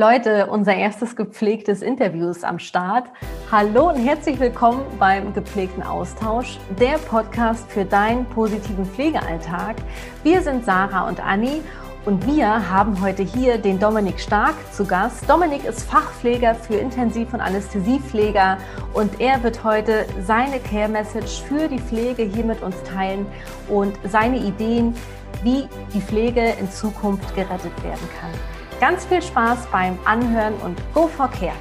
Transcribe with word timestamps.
Leute, 0.00 0.46
unser 0.46 0.74
erstes 0.74 1.14
gepflegtes 1.14 1.82
Interview 1.82 2.30
ist 2.30 2.42
am 2.42 2.58
Start. 2.58 3.10
Hallo 3.52 3.90
und 3.90 3.96
herzlich 3.96 4.40
willkommen 4.40 4.80
beim 4.98 5.34
gepflegten 5.34 5.82
Austausch, 5.82 6.58
der 6.80 6.96
Podcast 6.96 7.70
für 7.70 7.84
deinen 7.84 8.24
positiven 8.24 8.86
Pflegealltag. 8.86 9.76
Wir 10.22 10.40
sind 10.40 10.64
Sarah 10.64 11.06
und 11.06 11.20
Anni 11.20 11.60
und 12.06 12.26
wir 12.26 12.70
haben 12.70 12.98
heute 13.02 13.22
hier 13.22 13.58
den 13.58 13.78
Dominik 13.78 14.18
Stark 14.18 14.54
zu 14.72 14.86
Gast. 14.86 15.28
Dominik 15.28 15.66
ist 15.66 15.82
Fachpfleger 15.82 16.54
für 16.54 16.76
Intensiv- 16.76 17.34
und 17.34 17.42
Anästhesiepfleger 17.42 18.56
und 18.94 19.20
er 19.20 19.42
wird 19.42 19.62
heute 19.64 20.06
seine 20.22 20.60
Care 20.60 20.88
Message 20.88 21.42
für 21.42 21.68
die 21.68 21.78
Pflege 21.78 22.22
hier 22.22 22.46
mit 22.46 22.62
uns 22.62 22.82
teilen 22.84 23.26
und 23.68 23.98
seine 24.08 24.38
Ideen, 24.38 24.94
wie 25.42 25.68
die 25.92 26.00
Pflege 26.00 26.54
in 26.58 26.70
Zukunft 26.70 27.34
gerettet 27.34 27.84
werden 27.84 28.08
kann. 28.18 28.59
Ganz 28.80 29.04
viel 29.04 29.20
Spaß 29.20 29.66
beim 29.70 29.98
Anhören 30.06 30.54
und 30.64 30.74
Go 30.94 31.06
for 31.06 31.30
Care! 31.30 31.52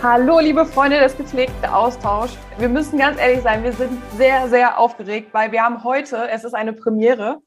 Hallo, 0.00 0.38
liebe 0.38 0.64
Freunde 0.64 1.00
des 1.00 1.16
gepflegten 1.16 1.68
Austausch. 1.68 2.30
Wir 2.56 2.68
müssen 2.68 3.00
ganz 3.00 3.18
ehrlich 3.18 3.42
sein, 3.42 3.64
wir 3.64 3.72
sind 3.72 4.00
sehr, 4.16 4.48
sehr 4.48 4.78
aufgeregt, 4.78 5.30
weil 5.34 5.50
wir 5.50 5.60
haben 5.60 5.82
heute, 5.82 6.28
es 6.28 6.44
ist 6.44 6.54
eine 6.54 6.72
Premiere, 6.72 7.42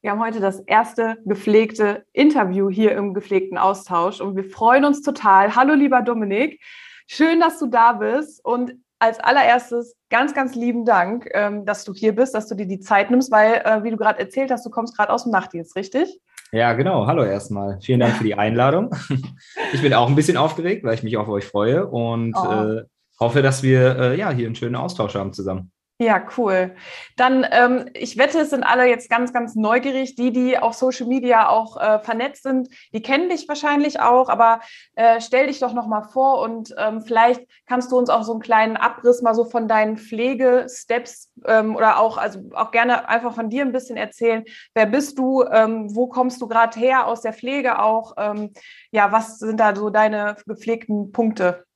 wir 0.00 0.12
haben 0.12 0.20
heute 0.20 0.38
das 0.38 0.60
erste 0.60 1.16
gepflegte 1.24 2.06
Interview 2.12 2.70
hier 2.70 2.92
im 2.92 3.12
gepflegten 3.12 3.58
Austausch 3.58 4.20
und 4.20 4.36
wir 4.36 4.44
freuen 4.44 4.84
uns 4.84 5.02
total. 5.02 5.56
Hallo, 5.56 5.74
lieber 5.74 6.02
Dominik. 6.02 6.62
Schön, 7.08 7.40
dass 7.40 7.58
du 7.58 7.66
da 7.66 7.94
bist 7.94 8.44
und 8.44 8.72
als 8.98 9.20
allererstes 9.20 9.96
ganz, 10.10 10.34
ganz 10.34 10.54
lieben 10.54 10.84
Dank, 10.84 11.28
ähm, 11.32 11.64
dass 11.64 11.84
du 11.84 11.94
hier 11.94 12.14
bist, 12.14 12.34
dass 12.34 12.48
du 12.48 12.54
dir 12.54 12.66
die 12.66 12.80
Zeit 12.80 13.10
nimmst, 13.10 13.30
weil, 13.30 13.62
äh, 13.64 13.84
wie 13.84 13.90
du 13.90 13.96
gerade 13.96 14.18
erzählt 14.18 14.50
hast, 14.50 14.66
du 14.66 14.70
kommst 14.70 14.96
gerade 14.96 15.12
aus 15.12 15.24
dem 15.24 15.32
Nachtdienst, 15.32 15.76
richtig? 15.76 16.20
Ja, 16.50 16.72
genau. 16.72 17.06
Hallo 17.06 17.24
erstmal. 17.24 17.78
Vielen 17.82 18.00
Dank 18.00 18.14
für 18.14 18.24
die 18.24 18.34
Einladung. 18.34 18.90
Ich 19.74 19.82
bin 19.82 19.92
auch 19.92 20.08
ein 20.08 20.14
bisschen 20.14 20.38
aufgeregt, 20.38 20.82
weil 20.82 20.94
ich 20.94 21.02
mich 21.02 21.18
auf 21.18 21.28
euch 21.28 21.44
freue 21.44 21.86
und 21.86 22.34
oh. 22.34 22.78
äh, 22.78 22.84
hoffe, 23.20 23.42
dass 23.42 23.62
wir 23.62 23.98
äh, 23.98 24.18
ja 24.18 24.30
hier 24.30 24.46
einen 24.46 24.54
schönen 24.54 24.76
Austausch 24.76 25.14
haben 25.14 25.34
zusammen. 25.34 25.72
Ja, 26.00 26.24
cool. 26.36 26.76
Dann, 27.16 27.44
ähm, 27.50 27.90
ich 27.92 28.16
wette, 28.18 28.38
es 28.38 28.50
sind 28.50 28.62
alle 28.62 28.86
jetzt 28.88 29.10
ganz, 29.10 29.32
ganz 29.32 29.56
neugierig. 29.56 30.14
Die, 30.14 30.30
die 30.30 30.56
auf 30.56 30.74
Social 30.74 31.08
Media 31.08 31.48
auch 31.48 31.76
äh, 31.76 31.98
vernetzt 31.98 32.44
sind, 32.44 32.68
die 32.92 33.02
kennen 33.02 33.28
dich 33.28 33.48
wahrscheinlich 33.48 33.98
auch, 33.98 34.28
aber 34.28 34.60
äh, 34.94 35.20
stell 35.20 35.48
dich 35.48 35.58
doch 35.58 35.72
nochmal 35.72 36.04
vor 36.04 36.40
und 36.42 36.72
ähm, 36.78 37.02
vielleicht 37.02 37.40
kannst 37.66 37.90
du 37.90 37.98
uns 37.98 38.10
auch 38.10 38.22
so 38.22 38.30
einen 38.30 38.40
kleinen 38.40 38.76
Abriss 38.76 39.22
mal 39.22 39.34
so 39.34 39.44
von 39.44 39.66
deinen 39.66 39.96
Pflegesteps 39.96 41.32
ähm, 41.46 41.74
oder 41.74 41.98
auch, 41.98 42.16
also 42.16 42.48
auch 42.54 42.70
gerne 42.70 43.08
einfach 43.08 43.34
von 43.34 43.50
dir 43.50 43.62
ein 43.64 43.72
bisschen 43.72 43.96
erzählen. 43.96 44.44
Wer 44.74 44.86
bist 44.86 45.18
du? 45.18 45.42
Ähm, 45.50 45.94
wo 45.96 46.06
kommst 46.06 46.40
du 46.40 46.46
gerade 46.46 46.78
her 46.78 47.08
aus 47.08 47.22
der 47.22 47.32
Pflege 47.32 47.80
auch? 47.82 48.14
Ähm, 48.18 48.52
ja, 48.92 49.10
was 49.10 49.38
sind 49.40 49.58
da 49.58 49.74
so 49.74 49.90
deine 49.90 50.36
gepflegten 50.46 51.10
Punkte? 51.10 51.67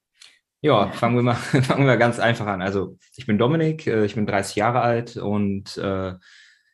Ja, 0.63 0.93
fangen 0.93 1.17
wir 1.17 1.23
mal, 1.23 1.35
fangen 1.63 1.87
wir 1.87 1.97
ganz 1.97 2.19
einfach 2.21 2.47
an. 2.47 2.63
Also 2.63 2.97
ich 3.17 3.27
bin 3.27 3.37
Dominik, 3.37 3.87
äh, 3.87 4.05
ich 4.05 4.15
bin 4.15 4.27
30 4.27 4.57
Jahre 4.57 4.81
alt 4.81 5.17
und 5.17 5.77
äh, 5.77 6.15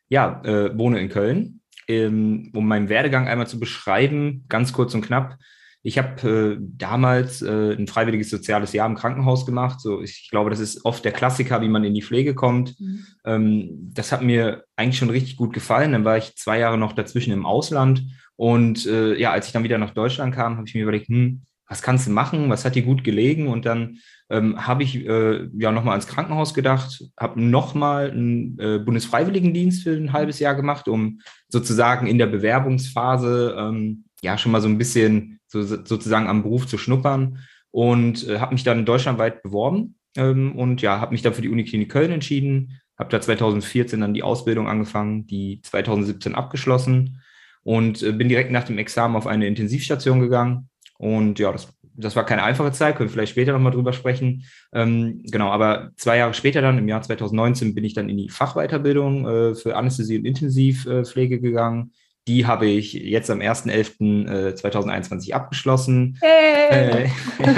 ja, 0.09 0.43
äh, 0.45 0.79
wohne 0.79 1.01
in 1.01 1.09
Köln. 1.09 1.61
Ähm, 1.89 2.51
um 2.55 2.69
meinen 2.69 2.91
Werdegang 2.91 3.29
einmal 3.29 3.47
zu 3.47 3.59
beschreiben, 3.59 4.45
ganz 4.51 4.75
kurz 4.75 4.93
und 4.95 5.01
knapp. 5.01 5.39
Ich 5.83 5.97
habe 5.97 6.29
äh, 6.29 6.59
damals 6.61 7.41
äh, 7.41 7.73
ein 7.73 7.87
freiwilliges 7.87 8.29
soziales 8.29 8.75
Jahr 8.75 8.87
im 8.87 8.95
Krankenhaus 8.95 9.47
gemacht. 9.47 9.81
So, 9.81 10.03
ich 10.03 10.29
glaube, 10.31 10.51
das 10.51 10.61
ist 10.61 10.85
oft 10.85 11.03
der 11.03 11.13
Klassiker, 11.13 11.63
wie 11.63 11.69
man 11.69 11.85
in 11.85 11.95
die 11.95 12.03
Pflege 12.03 12.35
kommt. 12.35 12.79
Mhm. 12.79 13.07
Ähm, 13.25 13.91
das 13.95 14.13
hat 14.13 14.21
mir 14.21 14.65
eigentlich 14.77 14.99
schon 14.99 15.09
richtig 15.09 15.39
gut 15.39 15.55
gefallen. 15.55 15.93
Dann 15.93 16.05
war 16.05 16.19
ich 16.19 16.37
zwei 16.37 16.59
Jahre 16.59 16.77
noch 16.77 16.93
dazwischen 16.93 17.33
im 17.33 17.47
Ausland. 17.47 18.03
Und 18.37 18.85
äh, 18.85 19.15
ja, 19.17 19.31
als 19.31 19.47
ich 19.47 19.53
dann 19.53 19.65
wieder 19.65 19.79
nach 19.79 19.95
Deutschland 19.95 20.35
kam, 20.35 20.59
habe 20.59 20.69
ich 20.69 20.75
mir 20.75 20.83
überlegt, 20.83 21.09
hm, 21.09 21.43
was 21.69 21.83
kannst 21.83 22.07
du 22.07 22.11
machen, 22.11 22.49
was 22.49 22.65
hat 22.65 22.75
dir 22.75 22.83
gut 22.83 23.05
gelegen? 23.05 23.47
Und 23.47 23.67
dann 23.67 23.99
ähm, 24.31 24.67
habe 24.67 24.83
ich 24.83 25.07
äh, 25.07 25.49
ja 25.59 25.71
nochmal 25.71 25.93
ans 25.93 26.07
Krankenhaus 26.07 26.55
gedacht, 26.55 27.05
habe 27.19 27.41
nochmal 27.41 28.11
einen 28.11 28.59
äh, 28.59 28.79
Bundesfreiwilligendienst 28.79 29.83
für 29.83 29.95
ein 29.95 30.13
halbes 30.13 30.39
Jahr 30.39 30.55
gemacht, 30.55 30.89
um 30.89 31.21
sozusagen 31.49 32.07
in 32.07 32.19
der 32.19 32.27
Bewerbungsphase 32.27 33.55
ähm, 33.59 34.05
ja 34.23 34.39
schon 34.39 34.53
mal 34.53 34.63
so 34.63 34.69
ein 34.69 34.79
bisschen 34.79 35.41
so, 35.47 35.63
sozusagen 35.63 36.27
am 36.27 36.43
Beruf 36.43 36.67
zu 36.67 36.79
schnuppern. 36.79 37.39
Und 37.71 38.27
äh, 38.27 38.39
habe 38.39 38.55
mich 38.55 38.65
dann 38.65 38.87
deutschlandweit 38.87 39.43
beworben 39.43 39.97
ähm, 40.17 40.57
und 40.57 40.81
ja, 40.81 41.01
habe 41.01 41.13
mich 41.13 41.21
dann 41.21 41.35
für 41.35 41.43
die 41.43 41.51
Uniklinik 41.51 41.91
Köln 41.91 42.11
entschieden, 42.11 42.81
habe 42.99 43.11
da 43.11 43.21
2014 43.21 44.01
dann 44.01 44.15
die 44.15 44.23
Ausbildung 44.23 44.69
angefangen, 44.69 45.27
die 45.27 45.61
2017 45.63 46.35
abgeschlossen. 46.35 47.21
Und 47.63 48.03
äh, 48.03 48.13
bin 48.13 48.31
direkt 48.31 48.51
nach 48.51 48.65
dem 48.65 48.79
Examen 48.79 49.17
auf 49.17 49.27
eine 49.27 49.47
Intensivstation 49.47 50.21
gegangen 50.21 50.71
und 50.99 51.39
ja, 51.39 51.51
das, 51.53 51.69
das 51.95 52.15
war 52.17 52.27
keine 52.27 52.43
einfache 52.43 52.73
Zeit, 52.73 52.97
können 52.97 53.09
wir 53.09 53.13
vielleicht 53.13 53.33
später 53.33 53.53
nochmal 53.53 53.73
drüber 53.73 53.93
sprechen. 53.93 54.45
Ähm, 54.73 55.23
genau, 55.25 55.51
aber 55.51 55.93
zwei 55.97 56.19
Jahre 56.19 56.35
später 56.35 56.61
dann, 56.61 56.77
im 56.77 56.89
Jahr 56.89 57.03
2019, 57.03 57.75
bin 57.75 57.85
ich 57.85 57.95
dann 57.95 58.09
in 58.09 58.19
die 58.19 58.29
Fachweiterbildung 58.29 59.27
äh, 59.27 59.55
für 59.55 59.77
Anästhesie 59.77 60.19
und 60.19 60.25
Intensivpflege 60.25 61.41
gegangen. 61.41 61.93
Die 62.27 62.47
habe 62.47 62.67
ich 62.67 62.93
jetzt 62.93 63.31
am 63.31 63.39
1.11.2021 63.39 65.31
äh, 65.31 65.33
abgeschlossen. 65.33 66.19
Hey. 66.21 67.05
Äh, 67.05 67.09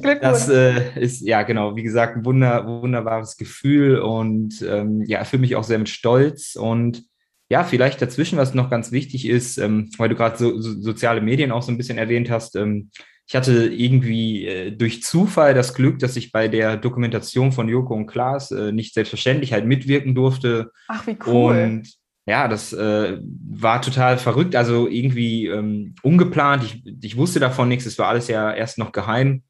Glückwunsch. 0.00 0.20
Das 0.22 0.48
äh, 0.48 0.98
ist 0.98 1.20
ja 1.20 1.42
genau, 1.42 1.76
wie 1.76 1.82
gesagt, 1.82 2.16
ein 2.16 2.24
wunder, 2.24 2.66
wunderbares 2.66 3.36
Gefühl 3.36 3.98
und 3.98 4.62
ähm, 4.62 5.02
ja, 5.06 5.18
erfüllt 5.18 5.42
mich 5.42 5.56
auch 5.56 5.64
sehr 5.64 5.78
mit 5.78 5.88
Stolz 5.88 6.56
und 6.56 7.04
ja, 7.50 7.64
vielleicht 7.64 8.00
dazwischen, 8.00 8.38
was 8.38 8.54
noch 8.54 8.70
ganz 8.70 8.90
wichtig 8.90 9.28
ist, 9.28 9.58
ähm, 9.58 9.90
weil 9.98 10.08
du 10.08 10.14
gerade 10.14 10.36
so, 10.36 10.60
so, 10.60 10.80
soziale 10.80 11.20
Medien 11.20 11.52
auch 11.52 11.62
so 11.62 11.70
ein 11.70 11.76
bisschen 11.76 11.98
erwähnt 11.98 12.30
hast. 12.30 12.56
Ähm, 12.56 12.90
ich 13.26 13.36
hatte 13.36 13.66
irgendwie 13.66 14.46
äh, 14.46 14.70
durch 14.70 15.02
Zufall 15.02 15.54
das 15.54 15.74
Glück, 15.74 15.98
dass 15.98 16.16
ich 16.16 16.32
bei 16.32 16.48
der 16.48 16.76
Dokumentation 16.76 17.52
von 17.52 17.68
Joko 17.68 17.94
und 17.94 18.06
Klaas 18.06 18.50
äh, 18.50 18.72
nicht 18.72 18.94
selbstverständlich 18.94 19.52
halt 19.52 19.66
mitwirken 19.66 20.14
durfte. 20.14 20.70
Ach, 20.88 21.06
wie 21.06 21.16
cool. 21.26 21.56
Und 21.56 21.94
ja, 22.26 22.48
das 22.48 22.72
äh, 22.72 23.18
war 23.20 23.82
total 23.82 24.18
verrückt, 24.18 24.56
also 24.56 24.88
irgendwie 24.88 25.46
ähm, 25.46 25.94
ungeplant. 26.02 26.64
Ich, 26.64 26.82
ich 27.02 27.16
wusste 27.16 27.40
davon 27.40 27.68
nichts, 27.68 27.86
es 27.86 27.98
war 27.98 28.08
alles 28.08 28.28
ja 28.28 28.52
erst 28.52 28.78
noch 28.78 28.92
geheim. 28.92 29.42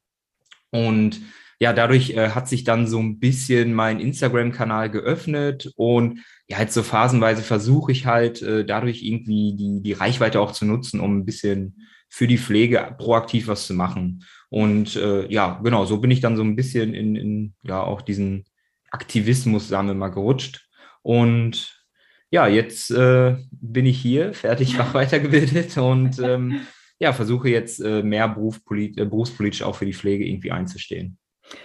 Und 0.71 1.21
ja, 1.59 1.71
dadurch 1.71 2.11
äh, 2.11 2.29
hat 2.29 2.49
sich 2.49 2.65
dann 2.65 2.87
so 2.87 2.99
ein 2.99 3.19
bisschen 3.19 3.73
mein 3.73 4.01
Instagram-Kanal 4.01 4.89
geöffnet 4.89 5.71
und 5.77 6.19
ja, 6.47 6.57
halt 6.57 6.71
so 6.71 6.83
phasenweise 6.83 7.41
versuche 7.41 7.91
ich 7.91 8.05
halt 8.05 8.41
äh, 8.41 8.65
dadurch 8.65 9.03
irgendwie 9.03 9.55
die, 9.55 9.81
die 9.81 9.93
Reichweite 9.93 10.39
auch 10.39 10.51
zu 10.51 10.65
nutzen, 10.65 10.99
um 10.99 11.17
ein 11.17 11.25
bisschen 11.25 11.87
für 12.07 12.27
die 12.27 12.37
Pflege 12.37 12.95
proaktiv 12.97 13.47
was 13.47 13.65
zu 13.67 13.73
machen. 13.73 14.23
Und 14.49 14.95
äh, 14.95 15.27
ja, 15.31 15.59
genau, 15.63 15.85
so 15.85 15.99
bin 15.99 16.11
ich 16.11 16.21
dann 16.21 16.37
so 16.37 16.43
ein 16.43 16.55
bisschen 16.55 16.93
in, 16.93 17.15
in 17.15 17.53
ja 17.63 17.81
auch 17.81 18.01
diesen 18.01 18.45
Aktivismus, 18.91 19.67
sagen 19.67 19.87
wir 19.87 19.95
mal, 19.95 20.09
gerutscht. 20.09 20.69
Und 21.01 21.83
ja, 22.29 22.47
jetzt 22.47 22.91
äh, 22.91 23.35
bin 23.51 23.85
ich 23.85 23.99
hier, 23.99 24.33
fertig 24.33 24.77
weitergebildet 24.93 25.77
und 25.77 26.19
ähm, 26.19 26.61
ja, 26.99 27.11
versuche 27.11 27.49
jetzt 27.49 27.81
äh, 27.81 28.03
mehr 28.03 28.29
berufspolit 28.29 28.97
äh, 28.97 29.05
berufspolitisch 29.05 29.63
auch 29.63 29.75
für 29.75 29.85
die 29.85 29.93
Pflege 29.93 30.25
irgendwie 30.25 30.51
einzustehen. 30.51 31.17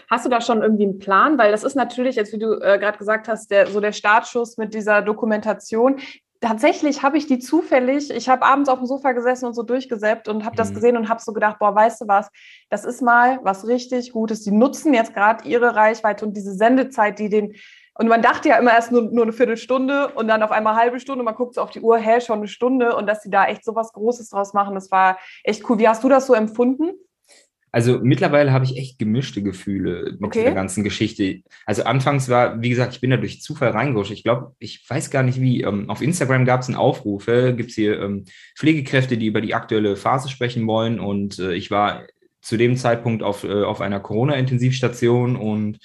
Hast 0.09 0.25
du 0.25 0.31
da 0.31 0.41
schon 0.41 0.63
irgendwie 0.63 0.85
einen 0.85 0.99
Plan? 0.99 1.39
Weil 1.39 1.53
das 1.53 1.65
ist 1.65 1.75
natürlich, 1.75 2.17
jetzt 2.17 2.33
wie 2.33 2.39
du 2.39 2.55
äh, 2.55 2.79
gerade 2.79 2.99
gesagt 2.99 3.29
hast, 3.29 3.51
der, 3.51 3.67
so 3.67 3.81
der 3.81 3.93
Startschuss 3.93 4.57
mit 4.57 4.75
dieser 4.75 5.03
Dokumentation. 5.03 5.99
Tatsächlich 6.41 7.03
habe 7.03 7.19
ich 7.19 7.27
die 7.27 7.39
zufällig, 7.39 8.11
ich 8.11 8.29
habe 8.29 8.47
abends 8.47 8.71
auf 8.71 8.79
dem 8.79 8.87
Sofa 8.87 9.13
gesessen 9.13 9.45
und 9.45 9.55
so 9.55 9.63
durchgesäppt 9.63 10.27
und 10.29 10.45
habe 10.45 10.55
mhm. 10.55 10.57
das 10.57 10.73
gesehen 10.73 10.97
und 10.97 11.09
habe 11.09 11.21
so 11.21 11.33
gedacht, 11.33 11.59
boah, 11.59 11.75
weißt 11.75 12.01
du 12.01 12.09
was, 12.09 12.31
das 12.71 12.85
ist 12.85 13.03
mal 13.03 13.41
was 13.43 13.67
richtig 13.67 14.13
Gutes. 14.13 14.43
Die 14.43 14.51
nutzen 14.51 14.95
jetzt 14.95 15.13
gerade 15.13 15.47
ihre 15.47 15.77
Reichweite 15.77 16.25
und 16.25 16.35
diese 16.35 16.55
Sendezeit, 16.55 17.19
die 17.19 17.29
den 17.29 17.55
und 18.01 18.09
man 18.09 18.23
dachte 18.23 18.49
ja 18.49 18.57
immer 18.57 18.73
erst 18.73 18.93
nur, 18.93 19.03
nur 19.03 19.25
eine 19.25 19.33
Viertelstunde 19.35 20.09
und 20.15 20.27
dann 20.27 20.43
auf 20.43 20.53
einmal 20.53 20.73
eine 20.73 20.83
halbe 20.83 21.01
Stunde. 21.01 21.23
Man 21.23 21.35
guckt 21.35 21.55
so 21.55 21.61
auf 21.61 21.69
die 21.69 21.83
Uhr, 21.83 21.99
hä, 21.99 22.23
schon 22.23 22.39
eine 22.39 22.49
Stunde. 22.49 22.97
Und 22.97 23.07
dass 23.07 23.23
sie 23.23 23.29
da 23.29 23.45
echt 23.45 23.63
so 23.63 23.75
was 23.75 23.93
Großes 23.93 24.31
draus 24.31 24.55
machen, 24.55 24.75
das 24.75 24.91
war 24.91 25.19
echt 25.45 25.69
cool. 25.69 25.79
Wie 25.79 25.87
hast 25.87 26.03
du 26.03 26.09
das 26.09 26.27
so 26.27 26.33
empfunden? 26.33 26.93
Also 27.73 28.01
mittlerweile 28.03 28.53
habe 28.53 28.65
ich 28.65 28.77
echt 28.77 28.99
gemischte 28.99 29.43
Gefühle 29.43 30.17
mit 30.19 30.25
okay. 30.25 30.43
der 30.43 30.55
ganzen 30.55 30.83
Geschichte. 30.83 31.43
Also 31.67 31.85
anfangs 31.85 32.29
war, 32.29 32.61
wie 32.61 32.71
gesagt, 32.71 32.95
ich 32.95 33.01
bin 33.01 33.11
da 33.11 33.17
durch 33.17 33.43
Zufall 33.43 33.71
reingerutscht. 33.71 34.11
Ich 34.11 34.25
glaube, 34.25 34.55
ich 34.59 34.85
weiß 34.89 35.11
gar 35.11 35.23
nicht 35.23 35.41
wie. 35.41 35.63
Ähm, 35.63 35.89
auf 35.89 36.03
Instagram 36.03 36.45
gab 36.45 36.63
es 36.63 36.69
einen 36.69 36.77
Aufruf, 36.77 37.29
äh, 37.29 37.53
gibt 37.53 37.71
es 37.71 37.77
hier 37.77 38.01
ähm, 38.01 38.25
Pflegekräfte, 38.57 39.17
die 39.17 39.27
über 39.27 39.41
die 39.41 39.55
aktuelle 39.55 39.97
Phase 39.97 40.29
sprechen 40.29 40.67
wollen. 40.67 40.99
Und 40.99 41.39
äh, 41.39 41.55
ich 41.55 41.71
war 41.71 42.03
zu 42.41 42.57
dem 42.57 42.77
Zeitpunkt 42.77 43.23
auf, 43.23 43.45
äh, 43.45 43.63
auf 43.63 43.81
einer 43.81 44.01
Corona-Intensivstation 44.01 45.37
und 45.37 45.79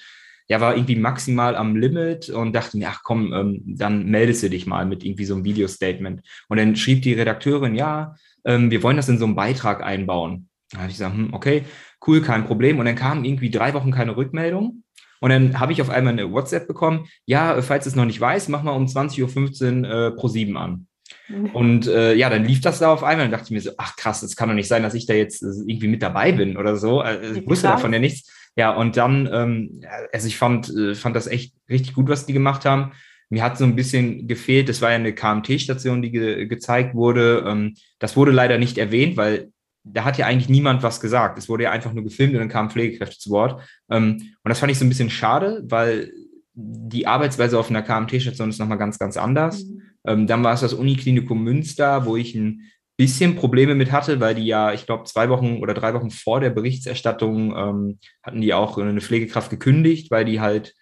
ja, 0.48 0.60
war 0.60 0.76
irgendwie 0.76 0.96
maximal 0.96 1.56
am 1.56 1.76
Limit 1.76 2.28
und 2.28 2.54
dachte 2.54 2.78
mir, 2.78 2.88
ach 2.88 3.00
komm, 3.02 3.32
ähm, 3.32 3.62
dann 3.66 4.06
meldest 4.06 4.42
du 4.42 4.50
dich 4.50 4.66
mal 4.66 4.86
mit 4.86 5.04
irgendwie 5.04 5.24
so 5.24 5.34
einem 5.34 5.44
Video-Statement. 5.44 6.22
Und 6.48 6.56
dann 6.56 6.76
schrieb 6.76 7.02
die 7.02 7.14
Redakteurin, 7.14 7.74
ja, 7.74 8.14
ähm, 8.44 8.70
wir 8.70 8.82
wollen 8.82 8.96
das 8.96 9.08
in 9.08 9.18
so 9.18 9.24
einen 9.24 9.34
Beitrag 9.34 9.82
einbauen. 9.82 10.48
Da 10.72 10.78
habe 10.78 10.88
ich 10.88 10.96
gesagt, 10.96 11.14
hm, 11.14 11.32
okay, 11.32 11.64
cool, 12.06 12.20
kein 12.22 12.46
Problem. 12.46 12.78
Und 12.78 12.86
dann 12.86 12.96
kamen 12.96 13.24
irgendwie 13.24 13.50
drei 13.50 13.74
Wochen 13.74 13.92
keine 13.92 14.16
Rückmeldung. 14.16 14.82
Und 15.20 15.30
dann 15.30 15.58
habe 15.60 15.72
ich 15.72 15.80
auf 15.80 15.90
einmal 15.90 16.12
eine 16.12 16.30
WhatsApp 16.30 16.66
bekommen, 16.66 17.06
ja, 17.24 17.60
falls 17.62 17.86
es 17.86 17.96
noch 17.96 18.04
nicht 18.04 18.20
weiß, 18.20 18.48
mach 18.48 18.62
mal 18.62 18.72
um 18.72 18.86
20.15 18.86 19.82
Uhr 19.82 19.90
äh, 19.90 20.10
pro 20.12 20.28
7 20.28 20.56
an. 20.56 20.86
Mhm. 21.28 21.50
Und 21.52 21.86
äh, 21.86 22.14
ja, 22.14 22.28
dann 22.30 22.44
lief 22.44 22.60
das 22.60 22.78
da 22.78 22.92
auf 22.92 23.02
einmal 23.02 23.26
und 23.26 23.32
dachte 23.32 23.46
ich 23.46 23.50
mir 23.50 23.60
so, 23.60 23.70
ach 23.78 23.96
krass, 23.96 24.20
das 24.20 24.36
kann 24.36 24.48
doch 24.48 24.54
nicht 24.54 24.68
sein, 24.68 24.82
dass 24.82 24.94
ich 24.94 25.06
da 25.06 25.14
jetzt 25.14 25.42
äh, 25.42 25.46
irgendwie 25.66 25.88
mit 25.88 26.02
dabei 26.02 26.32
bin 26.32 26.56
oder 26.56 26.76
so. 26.76 27.00
Also, 27.00 27.40
ich 27.40 27.46
wusste 27.46 27.68
davon 27.68 27.92
ja 27.92 27.98
nichts. 27.98 28.30
Ja, 28.56 28.74
und 28.74 28.96
dann, 28.96 29.28
ähm, 29.30 29.82
also 30.12 30.26
ich 30.26 30.36
fand, 30.36 30.74
äh, 30.74 30.94
fand 30.94 31.14
das 31.14 31.26
echt 31.26 31.54
richtig 31.68 31.94
gut, 31.94 32.08
was 32.08 32.26
die 32.26 32.32
gemacht 32.32 32.64
haben. 32.64 32.92
Mir 33.28 33.42
hat 33.42 33.58
so 33.58 33.64
ein 33.64 33.76
bisschen 33.76 34.28
gefehlt, 34.28 34.68
das 34.68 34.80
war 34.80 34.90
ja 34.90 34.96
eine 34.96 35.12
KMT-Station, 35.12 36.00
die 36.00 36.10
ge 36.10 36.46
gezeigt 36.46 36.94
wurde. 36.94 37.44
Ähm, 37.46 37.74
das 37.98 38.16
wurde 38.16 38.32
leider 38.32 38.56
nicht 38.58 38.78
erwähnt, 38.78 39.16
weil 39.16 39.50
da 39.88 40.04
hat 40.04 40.18
ja 40.18 40.26
eigentlich 40.26 40.48
niemand 40.48 40.82
was 40.82 41.00
gesagt. 41.00 41.38
Es 41.38 41.48
wurde 41.48 41.64
ja 41.64 41.70
einfach 41.70 41.92
nur 41.92 42.04
gefilmt 42.04 42.34
und 42.34 42.40
dann 42.40 42.48
kamen 42.48 42.70
Pflegekräfte 42.70 43.18
zu 43.18 43.30
Wort. 43.30 43.62
Ähm, 43.90 44.34
und 44.42 44.48
das 44.48 44.58
fand 44.58 44.72
ich 44.72 44.78
so 44.78 44.84
ein 44.84 44.88
bisschen 44.88 45.10
schade, 45.10 45.62
weil 45.68 46.12
die 46.54 47.06
Arbeitsweise 47.06 47.58
auf 47.58 47.70
einer 47.70 47.82
KMT-Station 47.82 48.48
ist 48.48 48.58
nochmal 48.58 48.78
ganz, 48.78 48.98
ganz 48.98 49.16
anders. 49.16 49.64
Mhm. 49.64 49.82
Ähm, 50.06 50.26
dann 50.26 50.42
war 50.42 50.54
es 50.54 50.60
das 50.60 50.74
Uniklinikum 50.74 51.42
Münster, 51.42 52.06
wo 52.06 52.16
ich 52.16 52.34
ein 52.34 52.62
bisschen 52.96 53.36
Probleme 53.36 53.74
mit 53.74 53.92
hatte, 53.92 54.20
weil 54.20 54.34
die 54.34 54.46
ja, 54.46 54.72
ich 54.72 54.86
glaube, 54.86 55.04
zwei 55.04 55.28
Wochen 55.28 55.58
oder 55.58 55.74
drei 55.74 55.92
Wochen 55.94 56.10
vor 56.10 56.40
der 56.40 56.50
Berichterstattung 56.50 57.54
ähm, 57.56 57.98
hatten 58.22 58.40
die 58.40 58.54
auch 58.54 58.78
eine 58.78 59.00
Pflegekraft 59.00 59.50
gekündigt, 59.50 60.10
weil 60.10 60.24
die 60.24 60.40
halt 60.40 60.74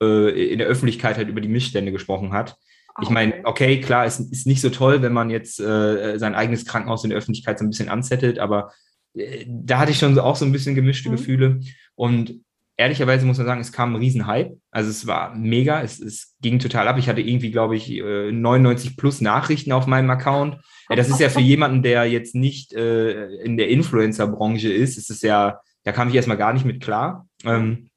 äh, 0.00 0.52
in 0.52 0.58
der 0.58 0.68
Öffentlichkeit 0.68 1.16
halt 1.16 1.28
über 1.28 1.40
die 1.40 1.48
Missstände 1.48 1.92
gesprochen 1.92 2.32
hat. 2.32 2.56
Ich 3.02 3.10
meine, 3.10 3.40
okay, 3.44 3.80
klar, 3.80 4.06
es 4.06 4.20
ist 4.20 4.46
nicht 4.46 4.60
so 4.60 4.70
toll, 4.70 5.02
wenn 5.02 5.12
man 5.12 5.30
jetzt 5.30 5.60
äh, 5.60 6.18
sein 6.18 6.34
eigenes 6.34 6.64
Krankenhaus 6.64 7.04
in 7.04 7.10
der 7.10 7.18
Öffentlichkeit 7.18 7.58
so 7.58 7.64
ein 7.64 7.70
bisschen 7.70 7.88
anzettelt, 7.88 8.38
aber 8.38 8.72
äh, 9.14 9.44
da 9.46 9.78
hatte 9.78 9.92
ich 9.92 9.98
schon 9.98 10.18
auch 10.18 10.36
so 10.36 10.44
ein 10.44 10.52
bisschen 10.52 10.74
gemischte 10.74 11.08
mhm. 11.08 11.16
Gefühle. 11.16 11.60
Und 11.94 12.40
ehrlicherweise 12.76 13.26
muss 13.26 13.38
man 13.38 13.46
sagen, 13.46 13.60
es 13.60 13.72
kam 13.72 13.94
ein 13.94 14.00
Riesenhype. 14.00 14.58
Also 14.70 14.90
es 14.90 15.06
war 15.06 15.34
mega, 15.34 15.82
es, 15.82 15.98
es 15.98 16.36
ging 16.40 16.58
total 16.58 16.88
ab. 16.88 16.98
Ich 16.98 17.08
hatte 17.08 17.20
irgendwie, 17.20 17.50
glaube 17.50 17.76
ich, 17.76 17.88
99 17.88 18.90
äh, 18.90 18.94
plus 18.96 19.20
Nachrichten 19.20 19.72
auf 19.72 19.86
meinem 19.86 20.10
Account. 20.10 20.58
Das 20.88 21.08
ist 21.08 21.20
ja 21.20 21.28
für 21.28 21.40
jemanden, 21.40 21.82
der 21.82 22.04
jetzt 22.06 22.34
nicht 22.34 22.72
äh, 22.72 23.26
in 23.42 23.56
der 23.56 23.68
Influencer-Branche 23.68 24.72
ist, 24.72 24.98
ist 24.98 25.10
es 25.10 25.22
ja, 25.22 25.60
da 25.84 25.92
kam 25.92 26.08
ich 26.08 26.14
erstmal 26.14 26.36
gar 26.36 26.52
nicht 26.52 26.64
mit 26.64 26.82
klar. 26.82 27.26
Ähm, 27.44 27.88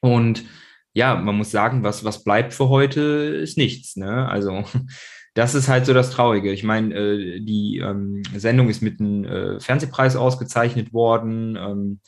und 0.00 0.44
ja, 0.94 1.16
man 1.16 1.36
muss 1.36 1.50
sagen, 1.50 1.82
was, 1.82 2.04
was 2.04 2.24
bleibt 2.24 2.54
für 2.54 2.68
heute, 2.68 3.00
ist 3.00 3.58
nichts. 3.58 3.96
Ne? 3.96 4.28
Also 4.28 4.64
das 5.34 5.54
ist 5.54 5.68
halt 5.68 5.86
so 5.86 5.92
das 5.92 6.10
Traurige. 6.10 6.52
Ich 6.52 6.62
meine, 6.62 6.94
äh, 6.94 7.40
die 7.40 7.78
ähm, 7.78 8.22
Sendung 8.34 8.68
ist 8.68 8.80
mit 8.80 9.00
einem 9.00 9.24
äh, 9.24 9.60
Fernsehpreis 9.60 10.14
ausgezeichnet 10.16 10.92
worden. 10.92 11.56
Ähm, 11.56 12.00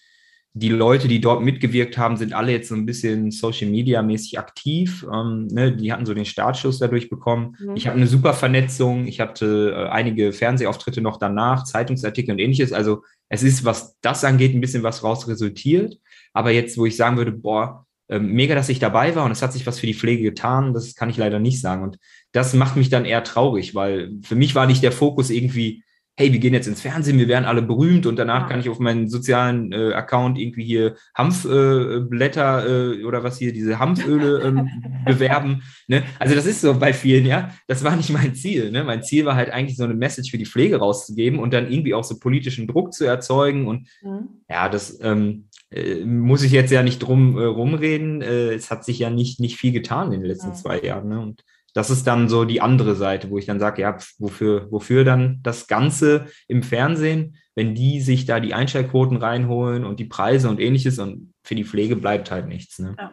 die 0.59 0.71
Leute, 0.71 1.07
die 1.07 1.21
dort 1.21 1.43
mitgewirkt 1.43 1.99
haben, 1.99 2.17
sind 2.17 2.33
alle 2.33 2.53
jetzt 2.53 2.69
so 2.69 2.77
ein 2.77 2.87
bisschen 2.87 3.31
Social 3.31 3.69
Media 3.69 4.01
mäßig 4.03 4.39
aktiv. 4.39 5.05
Ähm, 5.13 5.49
ne? 5.49 5.77
Die 5.77 5.93
hatten 5.93 6.07
so 6.07 6.15
den 6.15 6.25
Startschuss 6.25 6.79
dadurch 6.79 7.11
bekommen. 7.11 7.57
Mhm. 7.59 7.77
Ich 7.77 7.89
habe 7.89 7.97
eine 7.97 8.07
super 8.07 8.35
Vernetzung. 8.35 9.07
Ich 9.07 9.21
hatte 9.21 9.75
äh, 9.77 9.89
einige 9.91 10.33
Fernsehauftritte 10.33 11.01
noch 11.01 11.19
danach, 11.19 11.65
Zeitungsartikel 11.65 12.33
und 12.33 12.39
ähnliches. 12.39 12.73
Also 12.73 13.03
es 13.29 13.43
ist, 13.43 13.65
was 13.65 13.99
das 14.01 14.25
angeht, 14.25 14.55
ein 14.55 14.61
bisschen 14.61 14.85
was 14.85 15.03
raus 15.03 15.27
resultiert. 15.27 15.99
Aber 16.33 16.53
jetzt, 16.53 16.79
wo 16.79 16.87
ich 16.87 16.97
sagen 16.97 17.17
würde, 17.17 17.33
boah, 17.33 17.86
ähm, 18.09 18.33
mega, 18.33 18.55
dass 18.55 18.69
ich 18.69 18.79
dabei 18.79 19.15
war 19.17 19.25
und 19.25 19.33
es 19.33 19.43
hat 19.43 19.53
sich 19.53 19.67
was 19.67 19.81
für 19.81 19.87
die 19.87 19.95
Pflege 19.95 20.23
getan, 20.23 20.73
das 20.75 20.95
kann 20.95 21.11
ich 21.11 21.17
leider 21.17 21.39
nicht 21.39 21.61
sagen. 21.61 21.83
Und 21.83 21.99
das 22.33 22.55
macht 22.55 22.77
mich 22.77 22.89
dann 22.89 23.05
eher 23.05 23.25
traurig, 23.25 23.75
weil 23.75 24.13
für 24.23 24.37
mich 24.37 24.55
war 24.55 24.67
nicht 24.67 24.83
der 24.83 24.93
Fokus 24.93 25.31
irgendwie, 25.31 25.83
hey, 26.19 26.33
wir 26.33 26.39
gehen 26.39 26.55
jetzt 26.55 26.67
ins 26.67 26.81
Fernsehen, 26.81 27.19
wir 27.19 27.29
werden 27.29 27.45
alle 27.45 27.61
berühmt 27.61 28.07
und 28.07 28.17
danach 28.17 28.49
kann 28.49 28.59
ich 28.59 28.71
auf 28.71 28.79
meinen 28.79 29.09
sozialen 29.09 29.71
äh, 29.73 29.93
Account 29.93 30.39
irgendwie 30.39 30.65
hier 30.65 30.97
Hanfblätter 31.15 32.67
äh, 32.67 33.01
äh, 33.01 33.05
oder 33.05 33.23
was 33.23 33.39
hier, 33.39 33.53
diese 33.53 33.79
Hanföle 33.79 34.41
ähm, 34.43 34.71
bewerben. 35.05 35.63
Ne? 35.89 36.05
Also 36.19 36.35
das 36.35 36.47
ist 36.47 36.63
so 36.63 36.79
bei 36.79 36.95
vielen, 36.95 37.27
ja. 37.27 37.51
Das 37.67 37.85
war 37.85 37.95
nicht 37.95 38.09
mein 38.11 38.35
Ziel. 38.35 38.71
Ne? 38.71 38.83
Mein 38.83 39.03
Ziel 39.03 39.27
war 39.27 39.37
halt 39.37 39.51
eigentlich 39.51 39.77
so 39.77 39.85
eine 39.85 39.93
Message 39.95 40.31
für 40.31 40.39
die 40.39 40.47
Pflege 40.47 40.79
rauszugeben 40.79 41.39
und 41.39 41.53
dann 41.53 41.71
irgendwie 41.71 41.93
auch 41.93 42.05
so 42.05 42.19
politischen 42.19 42.67
Druck 42.67 42.95
zu 42.95 43.05
erzeugen. 43.05 43.67
Und 43.67 43.89
mhm. 44.03 44.29
ja, 44.49 44.71
das 44.71 44.99
ähm, 45.03 45.46
äh, 45.71 46.05
muss 46.05 46.43
ich 46.43 46.53
jetzt 46.53 46.71
ja 46.71 46.83
nicht 46.83 46.99
drum 47.01 47.39
äh, 47.39 47.45
rumreden. 47.45 48.23
Äh, 48.23 48.55
es 48.55 48.71
hat 48.71 48.85
sich 48.85 48.99
ja 48.99 49.11
nicht, 49.11 49.41
nicht 49.41 49.57
viel 49.57 49.73
getan 49.73 50.13
in 50.13 50.21
den 50.21 50.29
letzten 50.29 50.49
ja. 50.49 50.55
zwei 50.55 50.81
Jahren. 50.81 51.09
Ne? 51.09 51.21
Und 51.21 51.45
das 51.75 51.91
ist 51.91 52.07
dann 52.07 52.29
so 52.29 52.45
die 52.45 52.61
andere 52.61 52.95
Seite, 52.95 53.31
wo 53.31 53.37
ich 53.37 53.47
dann 53.47 53.61
sage, 53.61 53.83
ja, 53.83 53.99
wofür, 54.19 54.71
wofür 54.71 55.05
dann 55.05 55.41
das 55.43 55.67
Ganze 55.67 56.27
im 56.49 56.63
Fernsehen, 56.63 57.37
wenn 57.55 57.75
die 57.75 58.01
sich 58.01 58.25
da 58.25 58.41
die 58.41 58.55
Einschaltquoten 58.55 59.19
reinholen 59.19 59.85
und 59.85 60.01
die 60.01 60.07
Preise 60.07 60.49
und 60.49 60.61
ähnliches 60.61 60.99
und 60.99 61.35
für 61.43 61.55
die 61.55 61.65
Pflege 61.65 61.97
bleibt 61.97 62.31
halt 62.31 62.49
nichts. 62.49 62.79
Ne? 62.79 62.95
Ja. 62.99 63.13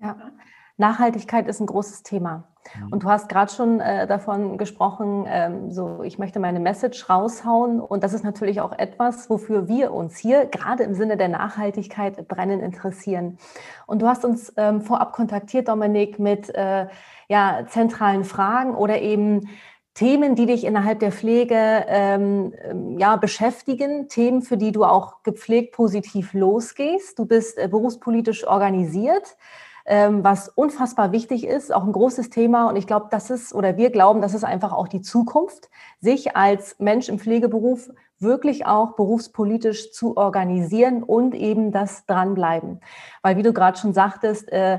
ja. 0.00 0.32
Nachhaltigkeit 0.78 1.46
ist 1.46 1.60
ein 1.60 1.66
großes 1.66 2.02
Thema. 2.02 2.51
Und 2.90 3.02
du 3.02 3.08
hast 3.08 3.28
gerade 3.28 3.52
schon 3.52 3.80
äh, 3.80 4.06
davon 4.06 4.56
gesprochen, 4.56 5.26
ähm, 5.28 5.70
so 5.70 6.02
ich 6.02 6.18
möchte 6.18 6.40
meine 6.40 6.60
Message 6.60 7.08
raushauen. 7.08 7.80
Und 7.80 8.04
das 8.04 8.12
ist 8.12 8.24
natürlich 8.24 8.60
auch 8.60 8.72
etwas, 8.72 9.28
wofür 9.28 9.68
wir 9.68 9.92
uns 9.92 10.16
hier 10.16 10.46
gerade 10.46 10.84
im 10.84 10.94
Sinne 10.94 11.16
der 11.16 11.28
Nachhaltigkeit 11.28 12.28
brennend 12.28 12.62
interessieren. 12.62 13.38
Und 13.86 14.02
du 14.02 14.08
hast 14.08 14.24
uns 14.24 14.52
ähm, 14.56 14.80
vorab 14.80 15.12
kontaktiert, 15.12 15.68
Dominik, 15.68 16.18
mit 16.18 16.54
äh, 16.54 16.86
ja, 17.28 17.64
zentralen 17.68 18.24
Fragen 18.24 18.74
oder 18.74 19.00
eben 19.00 19.48
Themen, 19.94 20.34
die 20.36 20.46
dich 20.46 20.64
innerhalb 20.64 21.00
der 21.00 21.12
Pflege 21.12 21.84
ähm, 21.86 22.54
ähm 22.64 22.98
ja, 22.98 23.16
beschäftigen, 23.16 24.08
Themen, 24.08 24.40
für 24.40 24.56
die 24.56 24.72
du 24.72 24.84
auch 24.84 25.22
gepflegt 25.22 25.74
positiv 25.74 26.32
losgehst. 26.32 27.18
Du 27.18 27.26
bist 27.26 27.58
äh, 27.58 27.68
berufspolitisch 27.68 28.46
organisiert 28.46 29.36
was 29.84 30.48
unfassbar 30.48 31.12
wichtig 31.12 31.46
ist, 31.46 31.74
auch 31.74 31.84
ein 31.84 31.92
großes 31.92 32.30
Thema. 32.30 32.68
Und 32.68 32.76
ich 32.76 32.86
glaube, 32.86 33.08
das 33.10 33.30
ist, 33.30 33.54
oder 33.54 33.76
wir 33.76 33.90
glauben, 33.90 34.20
das 34.20 34.34
ist 34.34 34.44
einfach 34.44 34.72
auch 34.72 34.88
die 34.88 35.00
Zukunft, 35.00 35.70
sich 36.00 36.36
als 36.36 36.78
Mensch 36.78 37.08
im 37.08 37.18
Pflegeberuf 37.18 37.90
wirklich 38.18 38.66
auch 38.66 38.94
berufspolitisch 38.94 39.92
zu 39.92 40.16
organisieren 40.16 41.02
und 41.02 41.34
eben 41.34 41.72
das 41.72 42.06
dranbleiben. 42.06 42.80
Weil, 43.22 43.36
wie 43.36 43.42
du 43.42 43.52
gerade 43.52 43.78
schon 43.78 43.92
sagtest, 43.92 44.50
äh, 44.52 44.78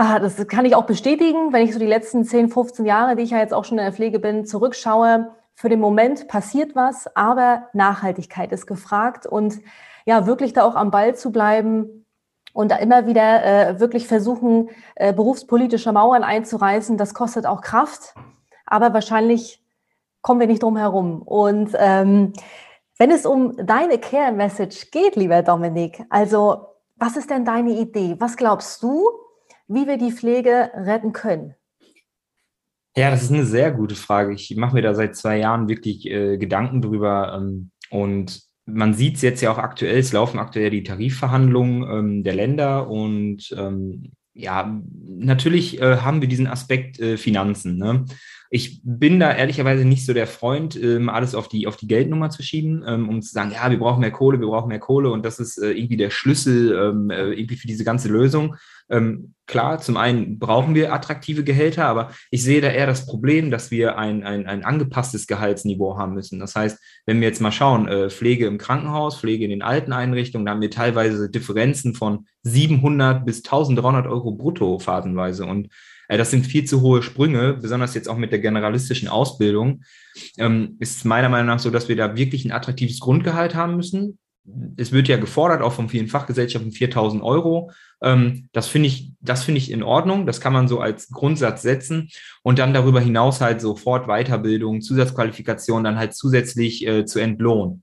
Ah, 0.00 0.18
das 0.20 0.46
kann 0.46 0.64
ich 0.64 0.76
auch 0.76 0.84
bestätigen, 0.86 1.52
wenn 1.52 1.64
ich 1.64 1.72
so 1.72 1.78
die 1.78 1.86
letzten 1.86 2.24
10, 2.24 2.50
15 2.50 2.86
Jahre, 2.86 3.16
die 3.16 3.22
ich 3.22 3.30
ja 3.30 3.38
jetzt 3.38 3.54
auch 3.54 3.64
schon 3.64 3.78
in 3.78 3.84
der 3.84 3.92
Pflege 3.92 4.20
bin, 4.20 4.44
zurückschaue. 4.44 5.32
Für 5.54 5.68
den 5.68 5.80
Moment 5.80 6.28
passiert 6.28 6.76
was, 6.76 7.08
aber 7.16 7.66
Nachhaltigkeit 7.72 8.52
ist 8.52 8.66
gefragt 8.66 9.26
und 9.26 9.58
ja, 10.04 10.26
wirklich 10.26 10.52
da 10.52 10.62
auch 10.62 10.76
am 10.76 10.92
Ball 10.92 11.16
zu 11.16 11.32
bleiben, 11.32 12.06
und 12.58 12.72
da 12.72 12.76
immer 12.78 13.06
wieder 13.06 13.44
äh, 13.44 13.78
wirklich 13.78 14.08
versuchen, 14.08 14.70
äh, 14.96 15.12
berufspolitische 15.12 15.92
Mauern 15.92 16.24
einzureißen, 16.24 16.96
das 16.96 17.14
kostet 17.14 17.46
auch 17.46 17.60
Kraft, 17.60 18.16
aber 18.66 18.92
wahrscheinlich 18.92 19.62
kommen 20.22 20.40
wir 20.40 20.48
nicht 20.48 20.64
drum 20.64 20.76
herum. 20.76 21.22
Und 21.22 21.70
ähm, 21.78 22.32
wenn 22.98 23.12
es 23.12 23.26
um 23.26 23.54
deine 23.64 23.98
Care 23.98 24.32
Message 24.32 24.90
geht, 24.90 25.14
lieber 25.14 25.42
Dominik, 25.42 26.02
also 26.10 26.66
was 26.96 27.16
ist 27.16 27.30
denn 27.30 27.44
deine 27.44 27.78
Idee? 27.78 28.16
Was 28.18 28.36
glaubst 28.36 28.82
du, 28.82 29.08
wie 29.68 29.86
wir 29.86 29.96
die 29.96 30.10
Pflege 30.10 30.72
retten 30.74 31.12
können? 31.12 31.54
Ja, 32.96 33.12
das 33.12 33.22
ist 33.22 33.32
eine 33.32 33.44
sehr 33.44 33.70
gute 33.70 33.94
Frage. 33.94 34.34
Ich 34.34 34.56
mache 34.56 34.74
mir 34.74 34.82
da 34.82 34.94
seit 34.94 35.14
zwei 35.14 35.38
Jahren 35.38 35.68
wirklich 35.68 36.04
äh, 36.06 36.38
Gedanken 36.38 36.82
drüber. 36.82 37.38
Ähm, 37.38 37.70
und 37.90 38.47
man 38.68 38.94
sieht 38.94 39.16
es 39.16 39.22
jetzt 39.22 39.40
ja 39.40 39.50
auch 39.50 39.58
aktuell, 39.58 39.98
es 39.98 40.12
laufen 40.12 40.38
aktuell 40.38 40.70
die 40.70 40.82
Tarifverhandlungen 40.82 41.82
ähm, 41.90 42.24
der 42.24 42.34
Länder 42.34 42.88
und 42.88 43.54
ähm, 43.56 44.12
ja, 44.34 44.80
natürlich 45.18 45.80
äh, 45.80 45.96
haben 45.96 46.20
wir 46.20 46.28
diesen 46.28 46.46
Aspekt 46.46 47.00
äh, 47.00 47.16
Finanzen. 47.16 47.76
Ne? 47.76 48.04
Ich 48.50 48.80
bin 48.84 49.18
da 49.18 49.32
ehrlicherweise 49.32 49.84
nicht 49.84 50.06
so 50.06 50.14
der 50.14 50.28
Freund, 50.28 50.80
ähm, 50.80 51.08
alles 51.08 51.34
auf 51.34 51.48
die, 51.48 51.66
auf 51.66 51.76
die 51.76 51.88
Geldnummer 51.88 52.30
zu 52.30 52.42
schieben, 52.42 52.84
ähm, 52.86 53.08
um 53.08 53.20
zu 53.20 53.32
sagen, 53.32 53.50
ja, 53.52 53.68
wir 53.68 53.78
brauchen 53.78 54.00
mehr 54.00 54.12
Kohle, 54.12 54.38
wir 54.38 54.46
brauchen 54.46 54.68
mehr 54.68 54.78
Kohle 54.78 55.10
und 55.10 55.24
das 55.24 55.40
ist 55.40 55.58
äh, 55.58 55.72
irgendwie 55.72 55.96
der 55.96 56.10
Schlüssel 56.10 56.72
ähm, 56.72 57.10
äh, 57.10 57.32
irgendwie 57.32 57.56
für 57.56 57.66
diese 57.66 57.84
ganze 57.84 58.08
Lösung. 58.08 58.54
Ähm, 58.90 59.34
klar, 59.46 59.80
zum 59.80 59.96
einen 59.96 60.38
brauchen 60.38 60.74
wir 60.74 60.92
attraktive 60.92 61.42
Gehälter, 61.42 61.86
aber 61.86 62.10
ich 62.30 62.42
sehe 62.42 62.60
da 62.60 62.68
eher 62.68 62.86
das 62.86 63.06
Problem, 63.06 63.50
dass 63.50 63.70
wir 63.70 63.98
ein, 63.98 64.22
ein, 64.22 64.46
ein 64.46 64.64
angepasstes 64.64 65.26
Gehaltsniveau 65.26 65.98
haben 65.98 66.14
müssen. 66.14 66.38
Das 66.38 66.54
heißt, 66.54 66.78
wenn 67.06 67.20
wir 67.20 67.28
jetzt 67.28 67.40
mal 67.40 67.52
schauen, 67.52 67.88
äh, 67.88 68.10
Pflege 68.10 68.46
im 68.46 68.58
Krankenhaus, 68.58 69.18
Pflege 69.18 69.44
in 69.44 69.50
den 69.50 69.62
alten 69.62 69.92
Einrichtungen, 69.92 70.46
da 70.46 70.52
haben 70.52 70.60
wir 70.60 70.70
teilweise 70.70 71.30
Differenzen 71.30 71.94
von 71.94 72.26
700 72.42 73.24
bis 73.24 73.38
1300 73.38 74.06
Euro 74.06 74.32
brutto 74.32 74.78
phasenweise. 74.78 75.46
Und 75.46 75.68
äh, 76.08 76.18
das 76.18 76.30
sind 76.30 76.46
viel 76.46 76.64
zu 76.64 76.80
hohe 76.82 77.02
Sprünge, 77.02 77.54
besonders 77.54 77.94
jetzt 77.94 78.08
auch 78.08 78.18
mit 78.18 78.32
der 78.32 78.38
generalistischen 78.38 79.08
Ausbildung. 79.08 79.82
Ähm, 80.36 80.76
ist 80.78 81.04
meiner 81.04 81.28
Meinung 81.28 81.46
nach 81.46 81.58
so, 81.58 81.70
dass 81.70 81.88
wir 81.88 81.96
da 81.96 82.16
wirklich 82.16 82.44
ein 82.44 82.52
attraktives 82.52 83.00
Grundgehalt 83.00 83.54
haben 83.54 83.76
müssen 83.76 84.18
es 84.76 84.92
wird 84.92 85.08
ja 85.08 85.16
gefordert, 85.16 85.62
auch 85.62 85.72
von 85.72 85.88
vielen 85.88 86.08
Fachgesellschaften, 86.08 86.72
4000 86.72 87.22
Euro. 87.22 87.70
Ähm, 88.02 88.48
das 88.52 88.68
finde 88.68 88.88
ich, 88.88 89.12
das 89.20 89.44
finde 89.44 89.58
ich 89.58 89.70
in 89.70 89.82
Ordnung. 89.82 90.26
Das 90.26 90.40
kann 90.40 90.52
man 90.52 90.68
so 90.68 90.80
als 90.80 91.08
Grundsatz 91.08 91.62
setzen 91.62 92.08
und 92.42 92.58
dann 92.58 92.74
darüber 92.74 93.00
hinaus 93.00 93.40
halt 93.40 93.60
sofort 93.60 94.06
Weiterbildung, 94.06 94.80
Zusatzqualifikation 94.80 95.84
dann 95.84 95.98
halt 95.98 96.14
zusätzlich 96.14 96.86
äh, 96.86 97.04
zu 97.04 97.18
entlohnen. 97.18 97.82